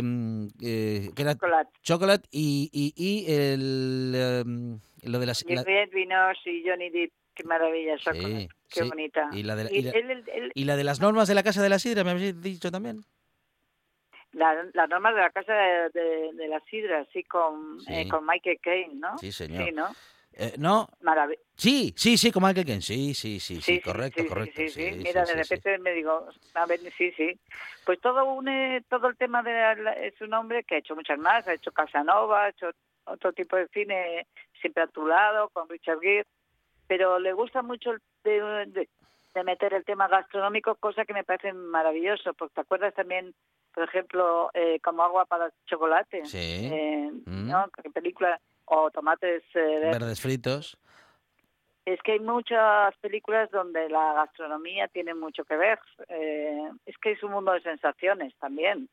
eh, 0.62 1.10
que 1.14 1.22
era 1.22 1.34
Chocolate. 1.34 1.70
Chocolate 1.82 2.28
y, 2.30 2.70
y, 2.72 2.94
y 2.96 3.30
el, 3.32 4.12
em, 4.14 4.80
lo 5.02 5.18
de 5.18 5.26
las... 5.26 5.44
la- 5.46 5.62
Juliette 5.62 5.92
Binoche 5.92 6.52
y 6.52 6.62
Johnny 6.66 6.88
Depp. 6.90 7.12
Qué 7.34 7.44
maravilla, 7.44 7.96
Chocolate. 7.98 8.28
Sí, 8.28 8.48
Qué 8.70 8.82
sí. 8.84 8.88
bonita. 8.88 9.28
Y 9.32 9.42
la 9.42 9.56
de 9.56 9.64
la- 9.64 9.72
Y 9.72 9.82
la- 9.82 9.90
él- 9.90 10.24
él- 10.32 10.52
y 10.54 10.64
la 10.64 10.76
de 10.76 10.84
las 10.84 11.00
normas 11.00 11.28
de 11.28 11.34
la 11.34 11.42
Casa 11.42 11.62
de 11.62 11.68
la 11.68 11.78
Sidra, 11.78 12.02
me 12.04 12.12
habéis 12.12 12.40
dicho 12.40 12.70
también. 12.70 13.02
La- 14.32 14.66
las 14.74 14.88
normas 14.88 15.14
de 15.14 15.20
la 15.20 15.30
casa 15.30 15.52
de, 15.54 15.90
de, 15.90 16.32
de 16.34 16.48
la 16.48 16.60
sidra, 16.60 17.00
así 17.00 17.24
con, 17.24 17.80
Sí. 17.80 17.92
eh, 17.94 18.08
con 18.08 18.26
Michael 18.26 18.58
Caine, 18.62 18.94
¿no? 18.94 19.16
Sí, 19.18 19.32
señor. 19.32 19.64
Sí, 19.64 19.72
¿no? 19.72 19.90
Eh, 20.34 20.54
no, 20.58 20.88
Maravilloso. 21.00 21.42
sí, 21.56 21.92
sí, 21.96 22.16
sí, 22.16 22.30
con 22.30 22.42
Michael 22.44 22.66
Caine, 22.66 22.82
sí, 22.82 23.14
sí, 23.14 23.40
sí, 23.40 23.60
sí, 23.60 23.80
correcto, 23.80 24.22
sí, 24.22 24.28
correcto. 24.28 24.52
Sí, 24.56 24.68
sí, 24.68 24.90
sí, 24.92 25.02
Mira, 25.02 25.24
de 25.24 25.34
repente 25.34 25.78
me 25.78 25.92
digo, 25.92 26.28
a 26.54 26.66
ver, 26.66 26.80
sí, 26.96 27.10
sí. 27.12 27.40
Pues 27.84 28.00
todo 28.00 28.24
une, 28.26 28.84
todo 28.88 29.08
el 29.08 29.16
tema 29.16 29.42
de 29.42 30.12
un 30.20 30.34
hombre 30.34 30.62
que 30.64 30.76
ha 30.76 30.78
hecho 30.78 30.94
muchas 30.94 31.18
más, 31.18 31.46
ha 31.48 31.54
hecho 31.54 31.72
Casanova, 31.72 32.44
ha 32.44 32.48
hecho 32.50 32.70
otro 33.04 33.32
tipo 33.32 33.56
de 33.56 33.66
cine 33.68 34.26
siempre 34.60 34.82
a 34.82 34.86
tu 34.88 35.06
lado, 35.06 35.48
con 35.48 35.68
Richard 35.68 35.98
Gere, 36.00 36.26
pero 36.86 37.18
le 37.18 37.32
gusta 37.32 37.62
mucho 37.62 37.92
el, 37.92 38.00
de- 38.22 38.66
de- 38.66 38.88
de 39.34 39.44
meter 39.44 39.72
el 39.74 39.84
tema 39.84 40.08
gastronómico, 40.08 40.74
cosa 40.76 41.04
que 41.04 41.14
me 41.14 41.24
parece 41.24 41.52
maravilloso, 41.52 42.34
porque 42.34 42.54
te 42.54 42.60
acuerdas 42.60 42.94
también, 42.94 43.34
por 43.78 43.88
ejemplo, 43.88 44.50
eh, 44.54 44.80
como 44.80 45.04
agua 45.04 45.24
para 45.26 45.52
chocolate, 45.66 46.24
Sí. 46.26 46.68
eh, 46.72 47.10
Mm. 47.26 47.48
¿no? 47.48 47.68
¿Qué 47.80 47.88
película 47.90 48.40
o 48.64 48.90
tomates 48.90 49.44
eh, 49.54 49.60
verdes. 49.60 49.98
Verdes 50.00 50.20
fritos. 50.20 50.76
Es 51.84 52.00
que 52.02 52.12
hay 52.12 52.20
muchas 52.20 52.94
películas 52.98 53.48
donde 53.52 53.88
la 53.88 54.14
gastronomía 54.14 54.88
tiene 54.88 55.14
mucho 55.14 55.44
que 55.44 55.56
ver. 55.56 55.78
Eh, 56.08 56.68
es 56.86 56.98
que 56.98 57.12
es 57.12 57.22
un 57.22 57.30
mundo 57.32 57.52
de 57.52 57.60
sensaciones 57.62 58.34
también. 58.38 58.88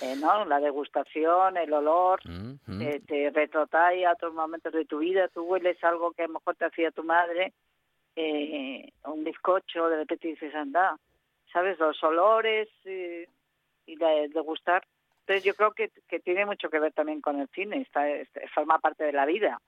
Eh, 0.00 0.14
¿no? 0.16 0.44
La 0.44 0.60
degustación, 0.60 1.56
el 1.56 1.72
olor, 1.72 2.20
Mm, 2.24 2.80
eh, 2.80 3.00
te 3.06 3.30
retrotrae 3.30 4.06
a 4.06 4.12
otros 4.12 4.32
momentos 4.32 4.72
de 4.72 4.84
tu 4.84 4.98
vida. 4.98 5.26
Tú 5.28 5.42
hueles 5.42 5.82
algo 5.82 6.12
que 6.12 6.22
a 6.22 6.26
lo 6.28 6.34
mejor 6.34 6.54
te 6.54 6.64
hacía 6.66 6.90
tu 6.92 7.02
madre, 7.02 7.52
eh, 8.16 8.90
un 9.04 9.24
bizcocho, 9.24 9.88
de 9.88 9.96
repente 9.96 10.28
dices, 10.28 10.54
anda, 10.54 10.96
¿sabes? 11.52 11.78
Los 11.78 12.02
olores 12.04 12.68
eh, 12.84 13.28
y 13.86 13.96
de 13.96 14.28
degustar. 14.32 14.82
Entonces 15.26 15.44
yo 15.44 15.54
creo 15.54 15.72
que, 15.72 15.90
que 16.06 16.20
tiene 16.20 16.44
mucho 16.44 16.68
que 16.68 16.78
ver 16.78 16.92
también 16.92 17.22
con 17.22 17.40
el 17.40 17.48
cine, 17.54 17.80
está, 17.80 18.06
está- 18.10 18.42
forma 18.54 18.78
parte 18.78 19.04
de 19.04 19.12
la 19.12 19.24
vida. 19.24 19.58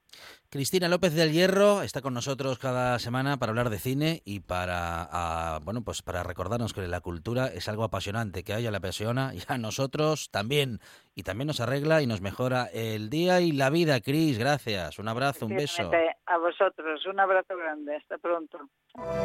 Cristina 0.51 0.87
López 0.87 1.15
del 1.15 1.33
Hierro 1.33 1.81
está 1.81 2.03
con 2.03 2.13
nosotros 2.13 2.59
cada 2.59 2.99
semana 2.99 3.39
para 3.39 3.51
hablar 3.53 3.71
de 3.71 3.79
cine 3.79 4.21
y 4.27 4.41
para 4.41 5.09
ah, 5.11 5.61
bueno 5.65 5.81
pues 5.83 6.03
para 6.03 6.23
recordarnos 6.23 6.75
que 6.75 6.83
la 6.83 7.01
cultura 7.01 7.47
es 7.47 7.71
algo 7.71 7.85
apasionante, 7.85 8.45
que 8.45 8.53
a 8.53 8.59
ella 8.59 8.71
le 8.71 8.77
apasiona 8.77 9.33
y 9.35 9.41
a 9.49 9.57
nosotros 9.57 10.29
también. 10.31 10.79
Y 11.15 11.23
también 11.23 11.47
nos 11.47 11.61
arregla 11.61 12.03
y 12.03 12.07
nos 12.07 12.21
mejora 12.21 12.67
el 12.75 13.09
día 13.09 13.41
y 13.41 13.53
la 13.53 13.71
vida, 13.71 14.03
Cris. 14.03 14.39
Gracias. 14.39 14.99
Un 14.99 15.09
abrazo, 15.09 15.47
un 15.47 15.57
beso. 15.57 15.91
A 16.27 16.37
vosotros, 16.37 17.07
un 17.07 17.19
abrazo 17.19 17.57
grande, 17.57 17.97
hasta 17.97 18.19
pronto. 18.19 18.59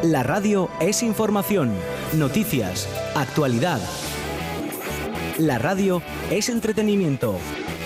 La 0.03 0.23
radio 0.23 0.69
es 0.79 1.03
información, 1.03 1.75
noticias, 2.17 2.87
actualidad. 3.17 3.79
La 5.41 5.57
radio 5.57 6.03
es 6.29 6.49
entretenimiento, 6.49 7.35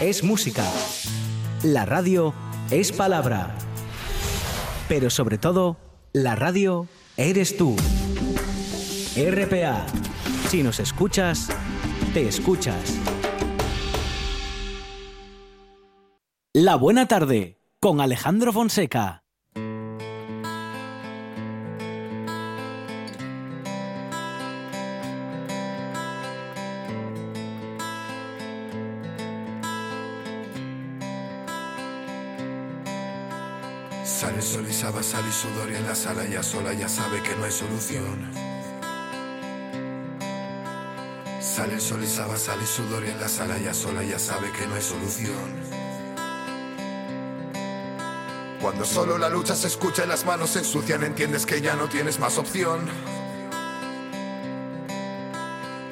es 0.02 0.26
música. 0.26 0.70
La 1.64 1.86
radio 1.86 2.34
es 2.70 2.92
palabra. 2.92 3.56
Pero 4.90 5.10
sobre 5.10 5.38
todo, 5.38 5.78
la 6.12 6.36
radio 6.36 6.90
eres 7.16 7.56
tú. 7.56 7.78
RPA. 9.16 9.86
Si 10.50 10.64
nos 10.64 10.82
escuchas, 10.82 11.48
te 12.14 12.28
escuchas. 12.28 13.00
La 16.52 16.76
buena 16.76 17.08
tarde 17.08 17.62
con 17.80 18.02
Alejandro 18.02 18.52
Fonseca. 18.52 19.25
El 34.56 34.62
sol 35.04 35.26
y 35.28 35.34
sudor 35.34 35.70
y 35.70 35.76
en 35.76 35.86
la 35.86 35.96
sala 35.96 36.24
ya 36.24 36.42
sola 36.42 36.72
ya 36.72 36.88
sabe 36.88 37.22
que 37.22 37.36
no 37.36 37.44
hay 37.44 37.52
solución. 37.52 38.32
Sale 41.42 41.74
el 41.74 41.82
sol 41.82 42.02
y 42.02 42.08
saba, 42.08 42.38
sale 42.38 42.64
y 42.64 42.66
sudor 42.66 43.04
y 43.04 43.10
en 43.10 43.20
la 43.20 43.28
sala 43.28 43.58
ya 43.58 43.74
sola 43.74 44.02
ya 44.02 44.18
sabe 44.18 44.50
que 44.54 44.66
no 44.66 44.76
hay 44.76 44.82
solución. 44.82 45.36
Cuando 48.62 48.86
solo 48.86 49.18
la 49.18 49.28
lucha 49.28 49.56
se 49.56 49.68
escucha 49.68 50.06
y 50.06 50.08
las 50.08 50.24
manos 50.26 50.52
se 50.52 50.60
ensucian, 50.60 51.04
entiendes 51.04 51.46
que 51.46 51.60
ya 51.60 51.76
no 51.76 51.90
tienes 51.90 52.18
más 52.18 52.38
opción. 52.38 52.88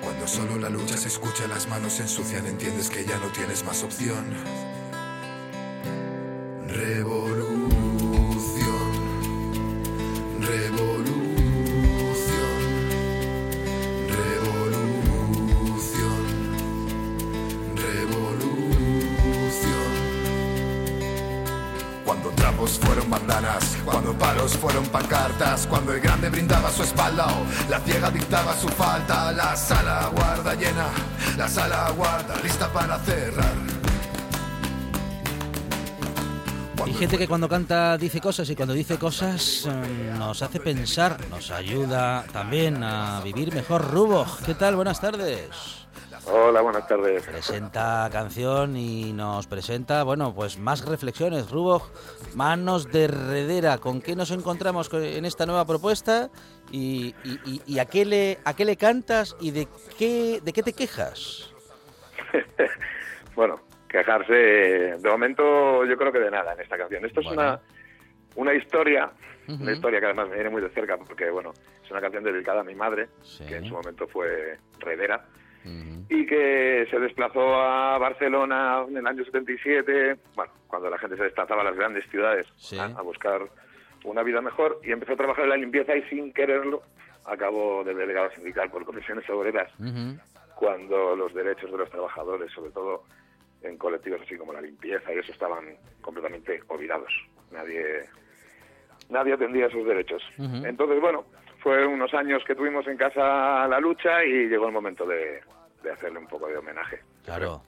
Cuando 0.02 0.26
solo 0.26 0.58
la 0.58 0.70
lucha 0.70 0.96
se 0.96 1.10
escucha 1.10 1.44
y 1.46 1.50
las 1.50 1.68
manos 1.68 1.92
se 1.92 2.04
ensucian, 2.04 2.46
entiendes 2.46 2.90
que 2.90 3.04
ya 3.04 3.18
no 3.18 3.28
tienes 3.28 3.66
más 3.66 3.84
opción. 3.84 4.24
Trapos 22.64 22.80
fueron 22.80 23.10
bandanas, 23.10 23.78
cuando 23.84 24.14
palos 24.14 24.54
fueron 24.56 24.86
pancartas, 24.86 25.68
cuando 25.68 25.92
el 25.92 26.00
grande 26.00 26.30
brindaba 26.30 26.72
su 26.72 26.84
espalda 26.84 27.28
o 27.28 27.70
la 27.70 27.78
ciega 27.82 28.10
dictaba 28.10 28.56
su 28.56 28.70
falta, 28.70 29.34
la 29.34 29.54
sala 29.58 30.10
guarda 30.16 30.56
llena, 30.56 30.88
la 31.38 31.50
sala 31.50 31.92
guarda 31.98 32.36
lista 32.42 32.72
para 32.72 32.98
cerrar. 33.00 33.54
Y 36.86 36.94
gente 36.94 37.18
que 37.18 37.28
cuando 37.28 37.50
canta 37.50 37.98
dice 37.98 38.22
cosas 38.22 38.50
y 38.50 38.56
cuando 38.56 38.74
dice 38.74 38.98
cosas 38.98 39.68
eh, 39.68 40.14
nos 40.18 40.42
hace 40.42 40.62
pensar, 40.62 41.18
nos 41.30 41.52
ayuda 41.52 42.24
también 42.32 42.82
a 42.82 43.20
vivir 43.22 43.54
mejor. 43.54 43.92
Rubo, 43.92 44.26
¿qué 44.46 44.54
tal? 44.54 44.78
Buenas 44.78 45.02
tardes. 45.02 45.83
Hola, 46.26 46.62
buenas 46.62 46.88
tardes. 46.88 47.24
Presenta 47.26 48.10
canción 48.12 48.78
y 48.78 49.12
nos 49.12 49.46
presenta, 49.48 50.04
bueno, 50.04 50.34
pues 50.34 50.58
más 50.58 50.86
reflexiones. 50.86 51.52
Rubo, 51.52 51.82
manos 52.36 52.92
de 52.92 53.08
redera. 53.08 53.78
¿Con 53.78 54.02
qué 54.02 54.16
nos 54.16 54.32
encontramos 54.32 54.88
co- 54.90 55.00
en 55.02 55.26
esta 55.26 55.46
nueva 55.46 55.66
propuesta? 55.66 56.30
¿Y, 56.72 57.14
y- 57.26 57.40
y- 57.46 57.62
y 57.66 57.80
a, 57.80 57.86
qué 57.86 58.06
le, 58.06 58.40
a 58.46 58.56
qué 58.56 58.64
le 58.64 58.78
cantas 58.78 59.36
y 59.42 59.52
de 59.52 59.68
qué, 59.98 60.40
de 60.42 60.54
qué 60.54 60.64
te 60.64 60.74
quejas? 60.74 61.52
Bueno, 63.36 63.62
quejarse, 63.90 64.32
de 64.32 65.10
momento 65.10 65.84
yo 65.86 65.98
creo 65.98 66.12
que 66.12 66.20
de 66.20 66.30
nada 66.30 66.54
en 66.54 66.60
esta 66.60 66.78
canción. 66.78 67.04
Esto 67.04 67.22
es 67.22 67.26
una, 67.26 67.60
una 68.36 68.54
historia, 68.54 69.12
una 69.48 69.72
historia 69.72 70.00
que 70.00 70.06
además 70.06 70.30
me 70.30 70.36
viene 70.36 70.52
muy 70.52 70.62
de 70.62 70.70
cerca 70.70 70.98
porque, 70.98 71.32
bueno, 71.32 71.52
es 71.84 71.90
una 71.90 72.00
canción 72.00 72.24
dedicada 72.24 72.62
a 72.62 72.64
mi 72.64 72.76
madre, 72.76 73.10
que 73.48 73.56
en 73.56 73.66
su 73.66 73.74
momento 73.74 74.08
fue 74.08 74.60
redera, 74.78 75.26
y 75.66 76.26
que 76.26 76.88
se 76.90 77.00
desplazó 77.00 77.56
a 77.56 77.98
Barcelona 77.98 78.84
en 78.88 78.98
el 78.98 79.08
año 79.08 79.24
77, 79.24 80.18
bueno, 80.36 80.52
cuando 80.68 80.90
la 80.90 80.98
gente 80.98 81.16
se 81.18 81.24
desplazaba 81.24 81.62
a 81.62 81.66
las 81.66 81.76
grandes 81.76 82.06
ciudades 82.10 82.48
a, 82.78 82.86
a 82.86 83.02
buscar 83.02 83.42
una 84.04 84.24
vida 84.24 84.42
mejor, 84.42 84.80
y 84.84 84.92
empezó 84.92 85.14
a 85.14 85.18
trabajar 85.18 85.46
en 85.46 85.50
la 85.52 85.58
limpieza 85.58 85.96
y 85.96 86.04
sin 86.04 86.34
quererlo 86.34 86.84
acabó 87.26 87.84
de 87.84 87.94
delegado 87.94 88.30
sindical 88.32 88.70
por 88.70 88.86
comisiones 88.86 89.30
obreras. 89.30 89.72
Cuando 90.56 91.16
los 91.16 91.34
derechos 91.34 91.72
de 91.72 91.78
los 91.78 91.90
trabajadores, 91.90 92.52
sobre 92.52 92.72
todo 92.72 93.04
en 93.62 93.78
colectivos 93.78 94.22
así 94.22 94.36
como 94.38 94.54
la 94.54 94.62
limpieza 94.62 95.14
y 95.14 95.20
eso 95.20 95.32
estaban 95.32 95.66
completamente 96.02 96.62
olvidados. 96.68 97.12
Nadie 97.52 98.04
nadie 99.10 99.34
atendía 99.34 99.68
esos 99.68 99.86
derechos. 99.86 100.22
Entonces, 100.38 101.00
bueno, 101.00 101.26
fue 101.64 101.88
unos 101.88 102.14
años 102.14 102.44
que 102.46 102.56
tuvimos 102.56 102.86
en 102.88 102.98
casa 102.98 103.66
la 103.68 103.80
lucha 103.80 104.24
y 104.26 104.50
llegó 104.50 104.68
el 104.68 104.74
momento 104.74 105.06
de, 105.06 105.42
hacerle 105.92 106.20
un 106.20 106.28
poco 106.28 106.48
de 106.48 106.58
homenaje. 106.58 107.00
Claro, 107.24 107.64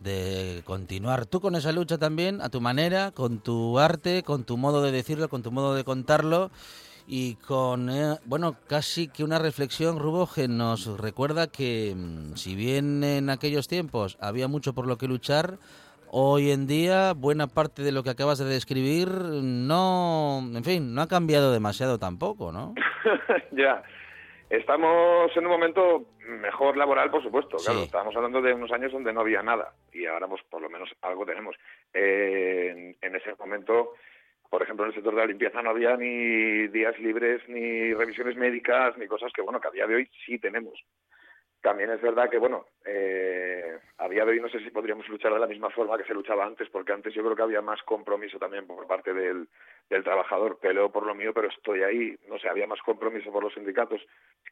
de 0.00 0.62
continuar 0.64 1.24
tú 1.24 1.40
con 1.40 1.56
esa 1.56 1.72
lucha 1.72 1.96
también, 1.96 2.42
a 2.42 2.50
tu 2.50 2.60
manera, 2.60 3.10
con 3.10 3.40
tu 3.40 3.78
arte, 3.78 4.22
con 4.22 4.44
tu 4.44 4.58
modo 4.58 4.82
de 4.82 4.92
decirlo, 4.92 5.30
con 5.30 5.42
tu 5.42 5.50
modo 5.50 5.74
de 5.74 5.82
contarlo 5.82 6.50
y 7.06 7.36
con, 7.36 7.88
eh, 7.88 8.18
bueno, 8.26 8.56
casi 8.66 9.08
que 9.08 9.24
una 9.24 9.38
reflexión, 9.38 9.98
Rubo, 9.98 10.28
que 10.30 10.46
nos 10.46 10.98
recuerda 10.98 11.46
que 11.46 11.94
mm, 11.96 12.36
si 12.36 12.54
bien 12.54 13.02
en 13.02 13.30
aquellos 13.30 13.66
tiempos 13.66 14.18
había 14.20 14.46
mucho 14.46 14.74
por 14.74 14.86
lo 14.86 14.98
que 14.98 15.08
luchar, 15.08 15.58
hoy 16.10 16.50
en 16.50 16.66
día 16.66 17.12
buena 17.14 17.46
parte 17.46 17.82
de 17.82 17.92
lo 17.92 18.02
que 18.02 18.10
acabas 18.10 18.38
de 18.38 18.46
describir 18.46 19.08
no, 19.08 20.40
en 20.54 20.64
fin, 20.64 20.94
no 20.94 21.02
ha 21.02 21.08
cambiado 21.08 21.52
demasiado 21.52 21.98
tampoco, 21.98 22.52
¿no? 22.52 22.74
ya. 23.52 23.82
Estamos 24.50 25.30
en 25.36 25.44
un 25.44 25.52
momento 25.52 26.06
mejor 26.26 26.76
laboral, 26.76 27.10
por 27.10 27.22
supuesto. 27.22 27.58
Claro, 27.58 27.82
estábamos 27.82 28.16
hablando 28.16 28.40
de 28.40 28.54
unos 28.54 28.72
años 28.72 28.92
donde 28.92 29.12
no 29.12 29.20
había 29.20 29.42
nada 29.42 29.74
y 29.92 30.06
ahora, 30.06 30.26
pues, 30.26 30.42
por 30.48 30.62
lo 30.62 30.70
menos 30.70 30.88
algo 31.02 31.26
tenemos. 31.26 31.54
Eh, 31.92 32.70
en, 32.70 32.96
en 33.02 33.16
ese 33.16 33.34
momento, 33.38 33.92
por 34.48 34.62
ejemplo, 34.62 34.84
en 34.84 34.90
el 34.90 34.94
sector 34.94 35.14
de 35.14 35.20
la 35.20 35.26
limpieza 35.26 35.60
no 35.60 35.70
había 35.70 35.96
ni 35.96 36.68
días 36.68 36.98
libres, 36.98 37.42
ni 37.48 37.92
revisiones 37.92 38.36
médicas, 38.36 38.96
ni 38.96 39.06
cosas 39.06 39.32
que, 39.34 39.42
bueno, 39.42 39.60
que 39.60 39.68
a 39.68 39.72
día 39.72 39.86
de 39.86 39.96
hoy 39.96 40.10
sí 40.24 40.38
tenemos. 40.38 40.82
También 41.68 41.90
es 41.90 42.00
verdad 42.00 42.30
que, 42.30 42.38
bueno, 42.38 42.64
eh, 42.82 43.78
a 43.98 44.08
día 44.08 44.24
de 44.24 44.30
hoy 44.30 44.40
no 44.40 44.48
sé 44.48 44.58
si 44.60 44.70
podríamos 44.70 45.06
luchar 45.06 45.34
de 45.34 45.38
la 45.38 45.46
misma 45.46 45.68
forma 45.68 45.98
que 45.98 46.04
se 46.04 46.14
luchaba 46.14 46.46
antes, 46.46 46.66
porque 46.70 46.94
antes 46.94 47.12
yo 47.12 47.22
creo 47.22 47.36
que 47.36 47.42
había 47.42 47.60
más 47.60 47.82
compromiso 47.82 48.38
también 48.38 48.66
por 48.66 48.86
parte 48.86 49.12
del, 49.12 49.46
del 49.90 50.02
trabajador. 50.02 50.58
Peleo 50.58 50.90
por 50.90 51.04
lo 51.04 51.14
mío, 51.14 51.34
pero 51.34 51.48
estoy 51.48 51.82
ahí. 51.82 52.16
No 52.26 52.38
sé, 52.38 52.48
había 52.48 52.66
más 52.66 52.80
compromiso 52.80 53.30
por 53.30 53.44
los 53.44 53.52
sindicatos. 53.52 54.00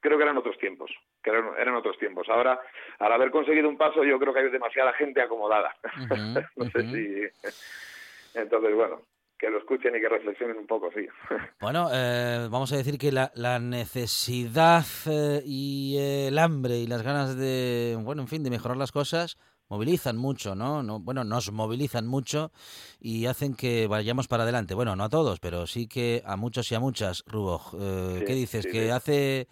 Creo 0.02 0.18
que 0.18 0.24
eran 0.24 0.36
otros 0.36 0.58
tiempos, 0.58 0.90
que 1.22 1.30
eran, 1.30 1.52
eran 1.58 1.76
otros 1.76 1.96
tiempos. 1.96 2.28
Ahora, 2.28 2.60
al 2.98 3.12
haber 3.12 3.30
conseguido 3.30 3.70
un 3.70 3.78
paso, 3.78 4.04
yo 4.04 4.18
creo 4.18 4.34
que 4.34 4.40
hay 4.40 4.50
demasiada 4.50 4.92
gente 4.92 5.22
acomodada. 5.22 5.74
no 6.56 6.70
sé 6.70 6.82
si... 6.82 8.38
Entonces, 8.38 8.74
bueno, 8.74 9.00
que 9.38 9.50
lo 9.50 9.58
escuchen 9.58 9.94
y 9.94 10.00
que 10.00 10.08
reflexionen 10.08 10.56
un 10.56 10.66
poco, 10.66 10.90
sí. 10.92 11.06
Bueno, 11.60 11.88
eh, 11.92 12.48
vamos 12.50 12.72
a 12.72 12.76
decir 12.76 12.98
que 12.98 13.12
la, 13.12 13.30
la 13.34 13.58
necesidad 13.58 14.84
eh, 15.06 15.42
y 15.44 15.96
el 15.98 16.38
hambre 16.38 16.78
y 16.78 16.86
las 16.86 17.02
ganas 17.02 17.36
de, 17.36 17.98
bueno, 18.02 18.22
en 18.22 18.28
fin, 18.28 18.42
de 18.42 18.50
mejorar 18.50 18.76
las 18.76 18.92
cosas 18.92 19.38
movilizan 19.68 20.16
mucho, 20.16 20.54
¿no? 20.54 20.82
no 20.82 21.00
bueno, 21.00 21.24
nos 21.24 21.50
movilizan 21.50 22.06
mucho 22.06 22.52
y 23.00 23.26
hacen 23.26 23.54
que 23.54 23.86
vayamos 23.86 24.28
para 24.28 24.44
adelante. 24.44 24.74
Bueno, 24.74 24.94
no 24.96 25.04
a 25.04 25.08
todos, 25.08 25.40
pero 25.40 25.66
sí 25.66 25.88
que 25.88 26.22
a 26.24 26.36
muchos 26.36 26.70
y 26.70 26.74
a 26.74 26.80
muchas, 26.80 27.24
Rubo. 27.26 27.60
Eh, 27.80 28.24
¿Qué 28.26 28.34
dices? 28.34 28.66
que 28.66 28.92
hace, 28.92 29.48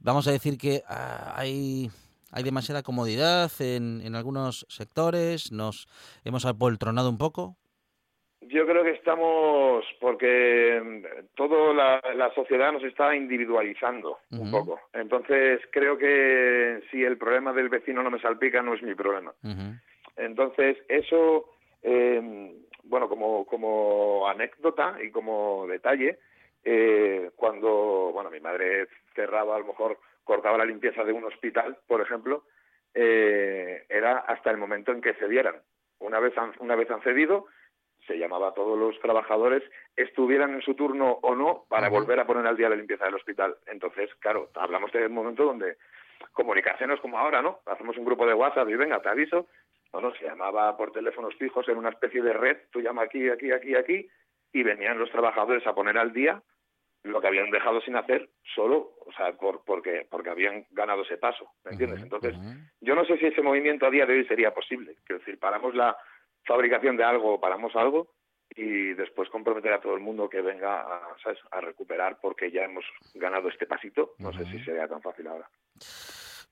vamos 0.00 0.26
a 0.26 0.32
decir 0.32 0.58
que 0.58 0.82
ah, 0.88 1.34
hay 1.36 1.90
hay 2.36 2.42
demasiada 2.42 2.82
comodidad 2.82 3.52
en, 3.60 4.00
en 4.04 4.16
algunos 4.16 4.66
sectores, 4.68 5.52
nos 5.52 5.86
hemos 6.24 6.44
apoltronado 6.46 7.08
un 7.08 7.16
poco. 7.16 7.56
Yo 8.48 8.66
creo 8.66 8.82
que 8.84 8.90
estamos, 8.90 9.84
porque 10.00 10.80
mm, 10.82 11.34
toda 11.34 12.00
la, 12.14 12.34
sociedad 12.34 12.72
nos 12.72 12.82
está 12.84 13.14
individualizando 13.14 14.18
un 14.30 14.50
poco. 14.50 14.80
Entonces, 14.92 15.60
creo 15.70 15.96
que 15.96 16.82
si 16.90 17.02
el 17.02 17.16
problema 17.16 17.52
del 17.52 17.68
vecino 17.68 18.02
no 18.02 18.10
me 18.10 18.20
salpica, 18.20 18.62
no 18.62 18.74
es 18.74 18.82
mi 18.82 18.94
problema. 18.94 19.32
Entonces, 20.16 20.78
eso, 20.88 21.50
em, 21.82 22.52
bueno, 22.84 23.08
como, 23.08 23.46
como 23.46 24.28
anécdota 24.28 24.96
y 25.02 25.10
como 25.10 25.66
detalle, 25.66 26.18
eh, 26.64 27.30
cuando, 27.36 28.10
bueno, 28.12 28.30
mi 28.30 28.40
madre 28.40 28.88
cerraba, 29.14 29.56
a 29.56 29.58
lo 29.58 29.66
mejor 29.66 29.98
cortaba 30.24 30.58
la 30.58 30.64
limpieza 30.64 31.04
de 31.04 31.12
un 31.12 31.24
hospital, 31.24 31.76
por 31.86 32.00
ejemplo, 32.00 32.44
eh, 32.94 33.84
era 33.88 34.18
hasta 34.18 34.50
el 34.50 34.56
momento 34.56 34.92
en 34.92 35.00
que 35.00 35.14
cedieran. 35.14 35.56
Una 35.98 36.20
vez 36.20 36.34
una 36.58 36.76
vez 36.76 36.90
han 36.90 37.02
cedido, 37.02 37.46
se 38.06 38.18
llamaba 38.18 38.48
a 38.48 38.54
todos 38.54 38.78
los 38.78 38.98
trabajadores, 39.00 39.62
estuvieran 39.96 40.54
en 40.54 40.62
su 40.62 40.74
turno 40.74 41.18
o 41.22 41.34
no, 41.34 41.64
para 41.68 41.88
volver 41.88 42.20
a 42.20 42.26
poner 42.26 42.46
al 42.46 42.56
día 42.56 42.68
la 42.68 42.76
limpieza 42.76 43.06
del 43.06 43.14
hospital. 43.14 43.56
Entonces, 43.66 44.10
claro, 44.20 44.50
hablamos 44.54 44.92
de 44.92 45.06
un 45.06 45.14
momento 45.14 45.44
donde 45.44 45.76
comunicaciones 46.32 47.00
como 47.00 47.18
ahora, 47.18 47.42
¿no? 47.42 47.60
Hacemos 47.66 47.96
un 47.96 48.04
grupo 48.04 48.26
de 48.26 48.34
WhatsApp 48.34 48.68
y 48.68 48.76
venga, 48.76 49.00
te 49.00 49.08
aviso. 49.08 49.46
No, 49.92 50.00
no, 50.00 50.14
se 50.14 50.24
llamaba 50.24 50.76
por 50.76 50.90
teléfonos 50.92 51.34
fijos 51.36 51.68
en 51.68 51.78
una 51.78 51.90
especie 51.90 52.20
de 52.20 52.32
red, 52.32 52.56
tú 52.70 52.80
llama 52.80 53.02
aquí, 53.02 53.28
aquí, 53.28 53.52
aquí, 53.52 53.76
aquí, 53.76 54.08
y 54.52 54.62
venían 54.62 54.98
los 54.98 55.10
trabajadores 55.10 55.64
a 55.66 55.74
poner 55.74 55.96
al 55.98 56.12
día 56.12 56.42
lo 57.04 57.20
que 57.20 57.26
habían 57.26 57.50
dejado 57.50 57.80
sin 57.82 57.96
hacer 57.96 58.30
solo, 58.54 58.94
o 59.06 59.12
sea, 59.12 59.32
por, 59.34 59.62
porque, 59.64 60.06
porque 60.10 60.30
habían 60.30 60.64
ganado 60.70 61.02
ese 61.02 61.18
paso, 61.18 61.50
¿me 61.64 61.72
entiendes? 61.72 62.02
Entonces, 62.02 62.34
yo 62.80 62.94
no 62.94 63.04
sé 63.04 63.18
si 63.18 63.26
ese 63.26 63.42
movimiento 63.42 63.86
a 63.86 63.90
día 63.90 64.06
de 64.06 64.14
hoy 64.14 64.24
sería 64.24 64.54
posible. 64.54 64.96
Quiero 65.04 65.18
decir, 65.18 65.38
paramos 65.38 65.74
la, 65.74 65.94
fabricación 66.46 66.96
de 66.96 67.04
algo, 67.04 67.40
paramos 67.40 67.74
algo 67.76 68.08
y 68.56 68.94
después 68.94 69.28
comprometer 69.30 69.72
a 69.72 69.80
todo 69.80 69.94
el 69.94 70.00
mundo 70.00 70.28
que 70.28 70.40
venga 70.40 70.80
a, 70.80 71.16
a 71.50 71.60
recuperar 71.60 72.18
porque 72.20 72.50
ya 72.50 72.64
hemos 72.64 72.84
ganado 73.14 73.48
este 73.48 73.66
pasito. 73.66 74.14
No 74.18 74.32
sé 74.32 74.44
si 74.46 74.62
sería 74.64 74.86
tan 74.86 75.02
fácil 75.02 75.26
ahora. 75.26 75.48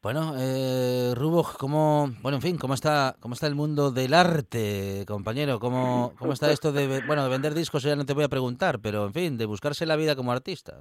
Bueno, 0.02 0.34
eh, 0.36 1.14
Rubo, 1.14 1.44
¿cómo, 1.60 2.08
bueno, 2.22 2.38
en 2.38 2.42
fin, 2.42 2.58
cómo 2.58 2.74
está, 2.74 3.14
cómo 3.20 3.34
está 3.34 3.46
el 3.46 3.54
mundo 3.54 3.92
del 3.92 4.14
arte, 4.14 5.04
compañero? 5.06 5.60
¿Cómo, 5.60 6.12
cómo 6.18 6.32
está 6.32 6.50
esto 6.50 6.72
de, 6.72 7.02
bueno, 7.06 7.22
de 7.22 7.30
vender 7.30 7.54
discos? 7.54 7.84
Ya 7.84 7.94
no 7.94 8.04
te 8.04 8.12
voy 8.12 8.24
a 8.24 8.28
preguntar, 8.28 8.80
pero 8.82 9.06
en 9.06 9.12
fin, 9.12 9.38
de 9.38 9.46
buscarse 9.46 9.86
la 9.86 9.94
vida 9.94 10.16
como 10.16 10.32
artista. 10.32 10.80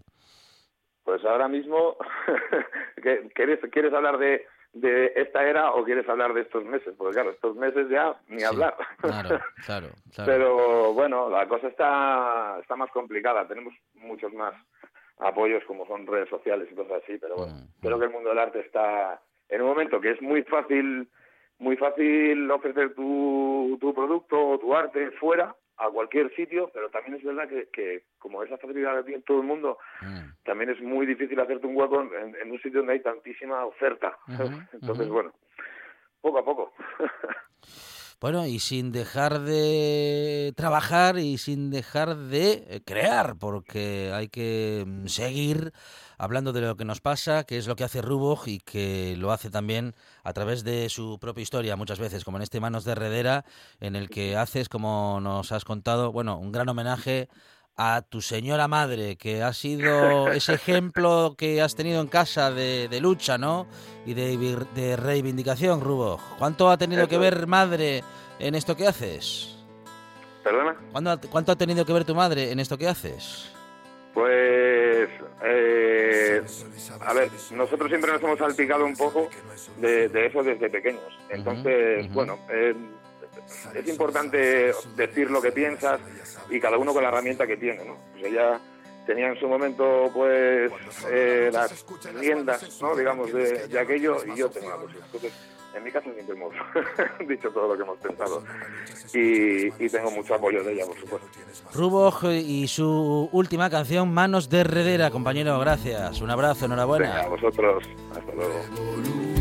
Pues 1.03 1.24
ahora 1.24 1.47
mismo, 1.47 1.97
¿quieres, 3.36 3.59
quieres 3.72 3.93
hablar 3.93 4.18
de, 4.18 4.47
de 4.74 5.11
esta 5.15 5.43
era 5.43 5.72
o 5.72 5.84
quieres 5.84 6.07
hablar 6.07 6.34
de 6.34 6.41
estos 6.41 6.63
meses? 6.65 6.93
Porque 6.97 7.13
claro, 7.13 7.32
estos 7.32 7.55
meses 7.55 7.89
ya 7.89 8.15
ni 8.28 8.43
hablar. 8.43 8.76
Claro, 9.01 9.39
claro, 9.65 9.89
Pero 10.26 10.93
bueno, 10.93 11.30
la 11.30 11.47
cosa 11.47 11.67
está, 11.67 12.57
está 12.61 12.76
más 12.76 12.91
complicada. 12.91 13.47
Tenemos 13.47 13.74
muchos 13.95 14.34
más 14.34 14.53
apoyos 15.19 15.63
como 15.65 15.86
son 15.86 16.07
redes 16.07 16.30
sociales 16.30 16.67
y 16.72 16.76
cosas 16.76 17.03
así, 17.03 17.17
pero 17.17 17.36
bueno, 17.36 17.53
mm, 17.53 17.82
creo 17.82 17.97
mm. 17.97 17.99
que 17.99 18.05
el 18.05 18.11
mundo 18.11 18.30
del 18.30 18.39
arte 18.39 18.59
está 18.59 19.22
en 19.49 19.61
un 19.61 19.67
momento 19.67 20.01
que 20.01 20.11
es 20.11 20.22
muy 20.22 20.43
fácil 20.43 21.09
muy 21.59 21.78
fácil 21.78 22.49
ofrecer 22.49 22.95
tu, 22.95 23.78
tu 23.80 23.93
producto 23.93 24.49
o 24.49 24.57
tu 24.57 24.76
arte 24.76 25.11
fuera 25.11 25.55
a 25.78 25.89
cualquier 25.89 26.34
sitio, 26.36 26.69
pero 26.74 26.89
también 26.89 27.15
es 27.15 27.24
verdad 27.24 27.47
que, 27.49 27.69
que 27.69 28.03
como 28.19 28.43
esa 28.43 28.57
facilidad 28.57 28.95
la 28.95 29.03
tiene 29.03 29.24
todo 29.24 29.41
el 29.41 29.47
mundo, 29.47 29.78
mm. 30.01 30.43
también 30.43 30.69
es 30.69 30.82
muy 30.82 31.05
difícil 31.05 31.39
hacerte 31.39 31.67
un 31.67 31.76
hueco 31.76 32.01
en, 32.01 32.51
un 32.51 32.61
sitio 32.61 32.80
donde 32.80 32.93
hay 32.93 32.99
tantísima 33.01 33.65
oferta. 33.65 34.17
Entonces, 34.74 35.07
bueno, 35.09 35.34
poco 36.22 36.39
a 36.39 36.45
poco. 36.45 36.74
Bueno, 38.22 38.45
y 38.45 38.59
sin 38.59 38.91
dejar 38.91 39.41
de 39.41 40.53
trabajar 40.55 41.17
y 41.17 41.39
sin 41.39 41.72
dejar 41.72 42.15
de 42.15 42.65
eh, 42.69 42.82
crear, 42.86 43.36
porque 43.36 44.11
hay 44.13 44.28
que 44.30 44.84
mm, 44.86 45.07
seguir 45.07 45.74
hablando 46.19 46.53
de 46.53 46.61
lo 46.61 46.78
que 46.78 46.86
nos 46.86 47.01
pasa, 47.01 47.45
que 47.45 47.57
es 47.57 47.65
lo 47.65 47.76
que 47.76 47.84
hace 47.84 48.03
Rubog 48.03 48.47
y 48.47 48.59
que 48.59 49.15
lo 49.17 49.32
hace 49.32 49.49
también 49.49 49.95
a 50.24 50.34
través 50.34 50.63
de 50.63 50.88
su 50.89 51.17
propia 51.17 51.41
historia 51.41 51.76
muchas 51.76 51.97
veces, 51.97 52.24
como 52.24 52.38
en 52.38 52.43
este 52.43 52.59
Manos 52.59 52.86
de 52.86 52.91
Herredera, 52.91 53.43
en 53.80 53.95
el 53.95 54.07
que 54.07 54.38
haces, 54.38 54.69
como 54.69 55.19
nos 55.19 55.51
has 55.51 55.65
contado, 55.65 56.11
bueno, 56.11 56.38
un 56.38 56.51
gran 56.51 56.69
homenaje 56.69 57.28
a 57.78 58.01
tu 58.01 58.22
señora 58.22 58.67
madre, 58.67 59.15
que 59.15 59.43
ha 59.43 59.53
sido 59.53 60.32
ese 60.32 60.53
ejemplo 60.55 61.36
que 61.38 61.61
has 61.61 61.76
tenido 61.76 62.01
en 62.01 62.07
casa 62.07 62.51
de, 62.51 62.99
lucha, 63.01 63.38
¿no? 63.38 63.67
Y 64.05 64.13
de, 64.13 64.65
de 64.76 64.95
reivindicación, 64.95 65.82
Rubo. 65.82 66.19
¿Cuánto 66.38 66.69
ha 66.69 66.78
tenido 66.78 67.07
que 67.07 67.17
ver 67.17 67.47
madre 67.47 68.03
en 68.39 68.55
esto 68.55 68.76
que 68.76 68.88
haces? 68.88 69.57
¿Perdona? 70.43 70.76
¿Cuánto 71.30 71.51
ha 71.51 71.55
tenido 71.55 71.86
que 71.86 71.93
ver 71.93 72.05
tu 72.05 72.15
madre 72.15 72.51
en 72.51 72.59
esto 72.59 72.78
que 72.78 72.88
haces? 72.88 73.51
Pues, 74.13 75.09
eh, 75.43 76.41
a 76.99 77.13
ver, 77.13 77.30
nosotros 77.51 77.89
siempre 77.89 78.11
nos 78.11 78.22
hemos 78.22 78.39
salpicado 78.39 78.86
un 78.86 78.95
poco 78.95 79.30
de, 79.78 80.26
eso 80.26 80.43
desde 80.43 80.69
pequeños. 80.69 81.17
Entonces, 81.30 82.11
bueno, 82.11 82.38
eh, 82.49 82.76
es 83.74 83.88
importante 83.88 84.74
decir 84.96 85.30
lo 85.30 85.42
que 85.42 85.52
piensas 85.52 86.00
y 86.50 86.60
cada 86.60 86.78
uno 86.78 86.94
con 86.94 87.04
la 87.04 87.10
herramienta 87.10 87.48
que 87.48 87.58
tiene, 87.58 87.84
¿no? 87.86 87.98
Pues 88.14 88.26
ella 88.26 88.60
tenía 89.06 89.30
en 89.30 89.39
su 89.39 89.48
momento, 89.48 90.10
pues, 90.14 90.72
eh, 91.10 91.50
las 91.52 91.86
riendas, 92.14 92.82
¿no? 92.82 92.96
Digamos, 92.96 93.32
de, 93.34 93.80
aquello 93.80 94.18
y 94.26 94.38
yo 94.38 94.50
tengo 94.50 94.70
la 94.70 94.76
Entonces, 94.76 95.34
en 95.74 95.84
mi 95.84 95.92
caso 95.92 96.12
siempre 96.14 96.36
hemos 96.36 96.54
dicho 97.28 97.50
todo 97.52 97.70
lo 97.70 97.76
que 97.76 97.84
hemos 97.84 97.98
pensado 98.00 98.44
y, 99.14 99.89
tengo 99.89 100.12
mucho 100.12 100.36
apoyo 100.36 100.64
de 100.64 100.74
ella, 100.74 100.86
por 100.86 100.98
supuesto. 100.98 101.28
Rubo 101.74 102.32
y 102.32 102.68
su 102.68 103.30
última 103.32 103.70
canción, 103.70 104.14
Manos 104.14 104.50
de 104.50 104.60
Herredera, 104.60 105.12
compañero, 105.12 105.60
gracias. 105.60 106.22
Un 106.22 106.30
abrazo, 106.30 106.66
enhorabuena. 106.66 107.22
a 107.22 107.28
vosotros, 107.28 107.84
hasta 108.16 108.32
luego. 108.34 109.41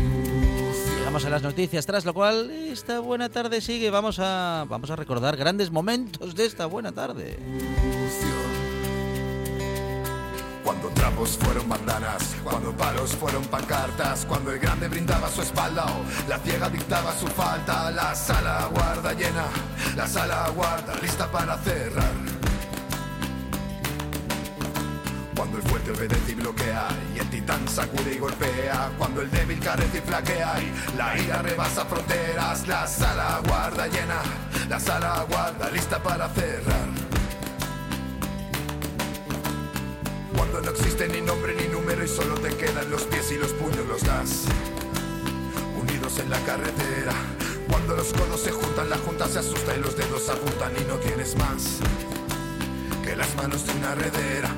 Llegamos 1.11 1.27
a 1.27 1.29
las 1.29 1.43
noticias, 1.43 1.85
tras 1.85 2.05
lo 2.05 2.13
cual 2.13 2.49
esta 2.49 3.01
buena 3.01 3.27
tarde 3.27 3.59
sigue. 3.59 3.89
Vamos 3.89 4.17
a, 4.19 4.65
vamos 4.69 4.91
a 4.91 4.95
recordar 4.95 5.35
grandes 5.35 5.69
momentos 5.69 6.33
de 6.35 6.45
esta 6.45 6.67
buena 6.67 6.93
tarde. 6.93 7.37
Cuando 10.63 10.87
trapos 10.91 11.31
fueron 11.31 11.67
bandanas, 11.67 12.33
cuando 12.45 12.71
palos 12.71 13.11
fueron 13.13 13.43
pancartas, 13.43 14.25
cuando 14.25 14.53
el 14.53 14.59
grande 14.59 14.87
brindaba 14.87 15.29
su 15.29 15.41
espalda 15.41 15.83
o 15.83 16.29
la 16.29 16.39
ciega 16.39 16.69
dictaba 16.69 17.13
su 17.13 17.27
falta, 17.27 17.91
la 17.91 18.15
sala 18.15 18.69
guarda 18.73 19.11
llena, 19.11 19.47
la 19.97 20.07
sala 20.07 20.49
guarda 20.55 20.95
lista 21.01 21.29
para 21.29 21.57
cerrar. 21.57 22.13
Cuando 25.35 25.57
el 25.57 25.63
fuerte 25.63 25.91
obedece 25.91 26.31
y 26.31 26.35
bloquea 26.35 26.87
y 27.15 27.19
el 27.19 27.29
titán 27.29 27.67
sacude 27.67 28.15
y 28.15 28.19
golpea, 28.19 28.91
cuando 28.97 29.21
el 29.21 29.31
débil 29.31 29.59
carece 29.59 29.99
y 29.99 30.01
flaquea 30.01 30.55
y 30.61 30.97
la 30.97 31.17
ira 31.17 31.41
rebasa 31.41 31.85
fronteras, 31.85 32.67
la 32.67 32.85
sala 32.87 33.41
guarda 33.47 33.87
llena, 33.87 34.21
la 34.69 34.79
sala 34.79 35.25
guarda 35.29 35.69
lista 35.69 36.01
para 36.01 36.29
cerrar. 36.29 36.89
Cuando 40.35 40.61
no 40.61 40.71
existe 40.71 41.07
ni 41.07 41.21
nombre 41.21 41.55
ni 41.55 41.67
número 41.67 42.03
y 42.03 42.07
solo 42.07 42.35
te 42.39 42.49
quedan 42.55 42.89
los 42.89 43.03
pies 43.03 43.31
y 43.31 43.37
los 43.37 43.53
puños 43.53 43.85
los 43.87 44.03
das. 44.03 44.45
Unidos 45.79 46.19
en 46.19 46.29
la 46.29 46.39
carretera. 46.39 47.13
Cuando 47.69 47.95
los 47.95 48.11
codos 48.13 48.41
se 48.41 48.51
juntan, 48.51 48.89
la 48.89 48.97
junta 48.97 49.27
se 49.27 49.39
asusta 49.39 49.75
y 49.75 49.79
los 49.79 49.95
dedos 49.95 50.29
apuntan 50.29 50.73
y 50.77 50.83
no 50.85 50.95
tienes 50.95 51.35
más 51.37 51.79
que 53.03 53.15
las 53.15 53.33
manos 53.35 53.65
de 53.65 53.73
una 53.73 53.95
redera. 53.95 54.49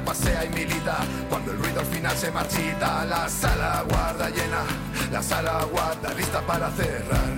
pasea 0.00 0.44
y 0.44 0.48
milita, 0.50 0.98
cuando 1.28 1.52
el 1.52 1.58
ruido 1.58 1.80
al 1.80 1.86
final 1.86 2.16
se 2.16 2.30
marchita, 2.30 3.04
la 3.04 3.28
sala 3.28 3.84
guarda 3.88 4.28
llena, 4.30 4.62
la 5.12 5.22
sala 5.22 5.64
guarda 5.70 6.12
lista 6.14 6.40
para 6.42 6.70
cerrar. 6.72 7.30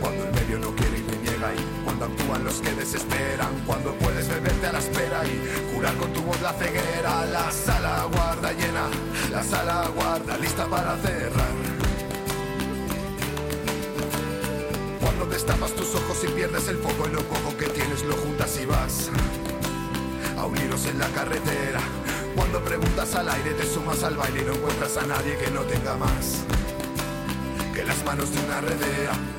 Cuando 0.00 0.24
el 0.24 0.32
medio 0.32 0.58
no 0.58 0.74
quiere 0.74 0.98
y 0.98 1.02
reniega 1.02 1.54
y 1.54 1.84
cuando 1.84 2.04
actúan 2.06 2.44
los 2.44 2.60
que 2.60 2.72
desesperan, 2.72 3.52
cuando 3.66 3.94
puedes 3.94 4.28
beberte 4.28 4.66
a 4.66 4.72
la 4.72 4.78
espera 4.78 5.22
y 5.26 5.74
curar 5.74 5.94
con 5.96 6.12
tu 6.12 6.22
voz 6.22 6.40
la 6.40 6.52
ceguera, 6.52 7.24
la 7.26 7.50
sala 7.50 8.08
guarda 8.12 8.52
llena, 8.52 8.88
la 9.30 9.42
sala 9.42 9.88
guarda 9.94 10.36
lista 10.38 10.66
para 10.66 10.96
cerrar. 10.98 11.52
Cuando 15.00 15.26
destapas 15.26 15.72
tus 15.72 15.94
ojos 15.94 16.24
y 16.24 16.28
pierdes 16.28 16.68
el 16.68 16.78
foco 16.78 17.08
y 17.08 17.12
lo 17.12 17.22
poco 17.22 17.56
que 17.56 17.66
tienes 17.66 18.02
lo 18.04 18.16
juntas 18.16 18.58
y 18.60 18.66
vas 18.66 19.10
uniros 20.52 20.86
en 20.86 20.98
la 20.98 21.08
carretera. 21.08 21.80
Cuando 22.36 22.62
preguntas 22.62 23.14
al 23.14 23.28
aire, 23.28 23.52
te 23.54 23.66
sumas 23.66 24.02
al 24.02 24.16
baile 24.16 24.42
y 24.42 24.44
no 24.44 24.52
encuentras 24.52 24.96
a 24.96 25.06
nadie 25.06 25.36
que 25.36 25.50
no 25.50 25.62
tenga 25.62 25.96
más 25.96 26.44
que 27.74 27.84
las 27.84 28.04
manos 28.04 28.30
de 28.34 28.40
una 28.44 28.60
redera 28.60 29.31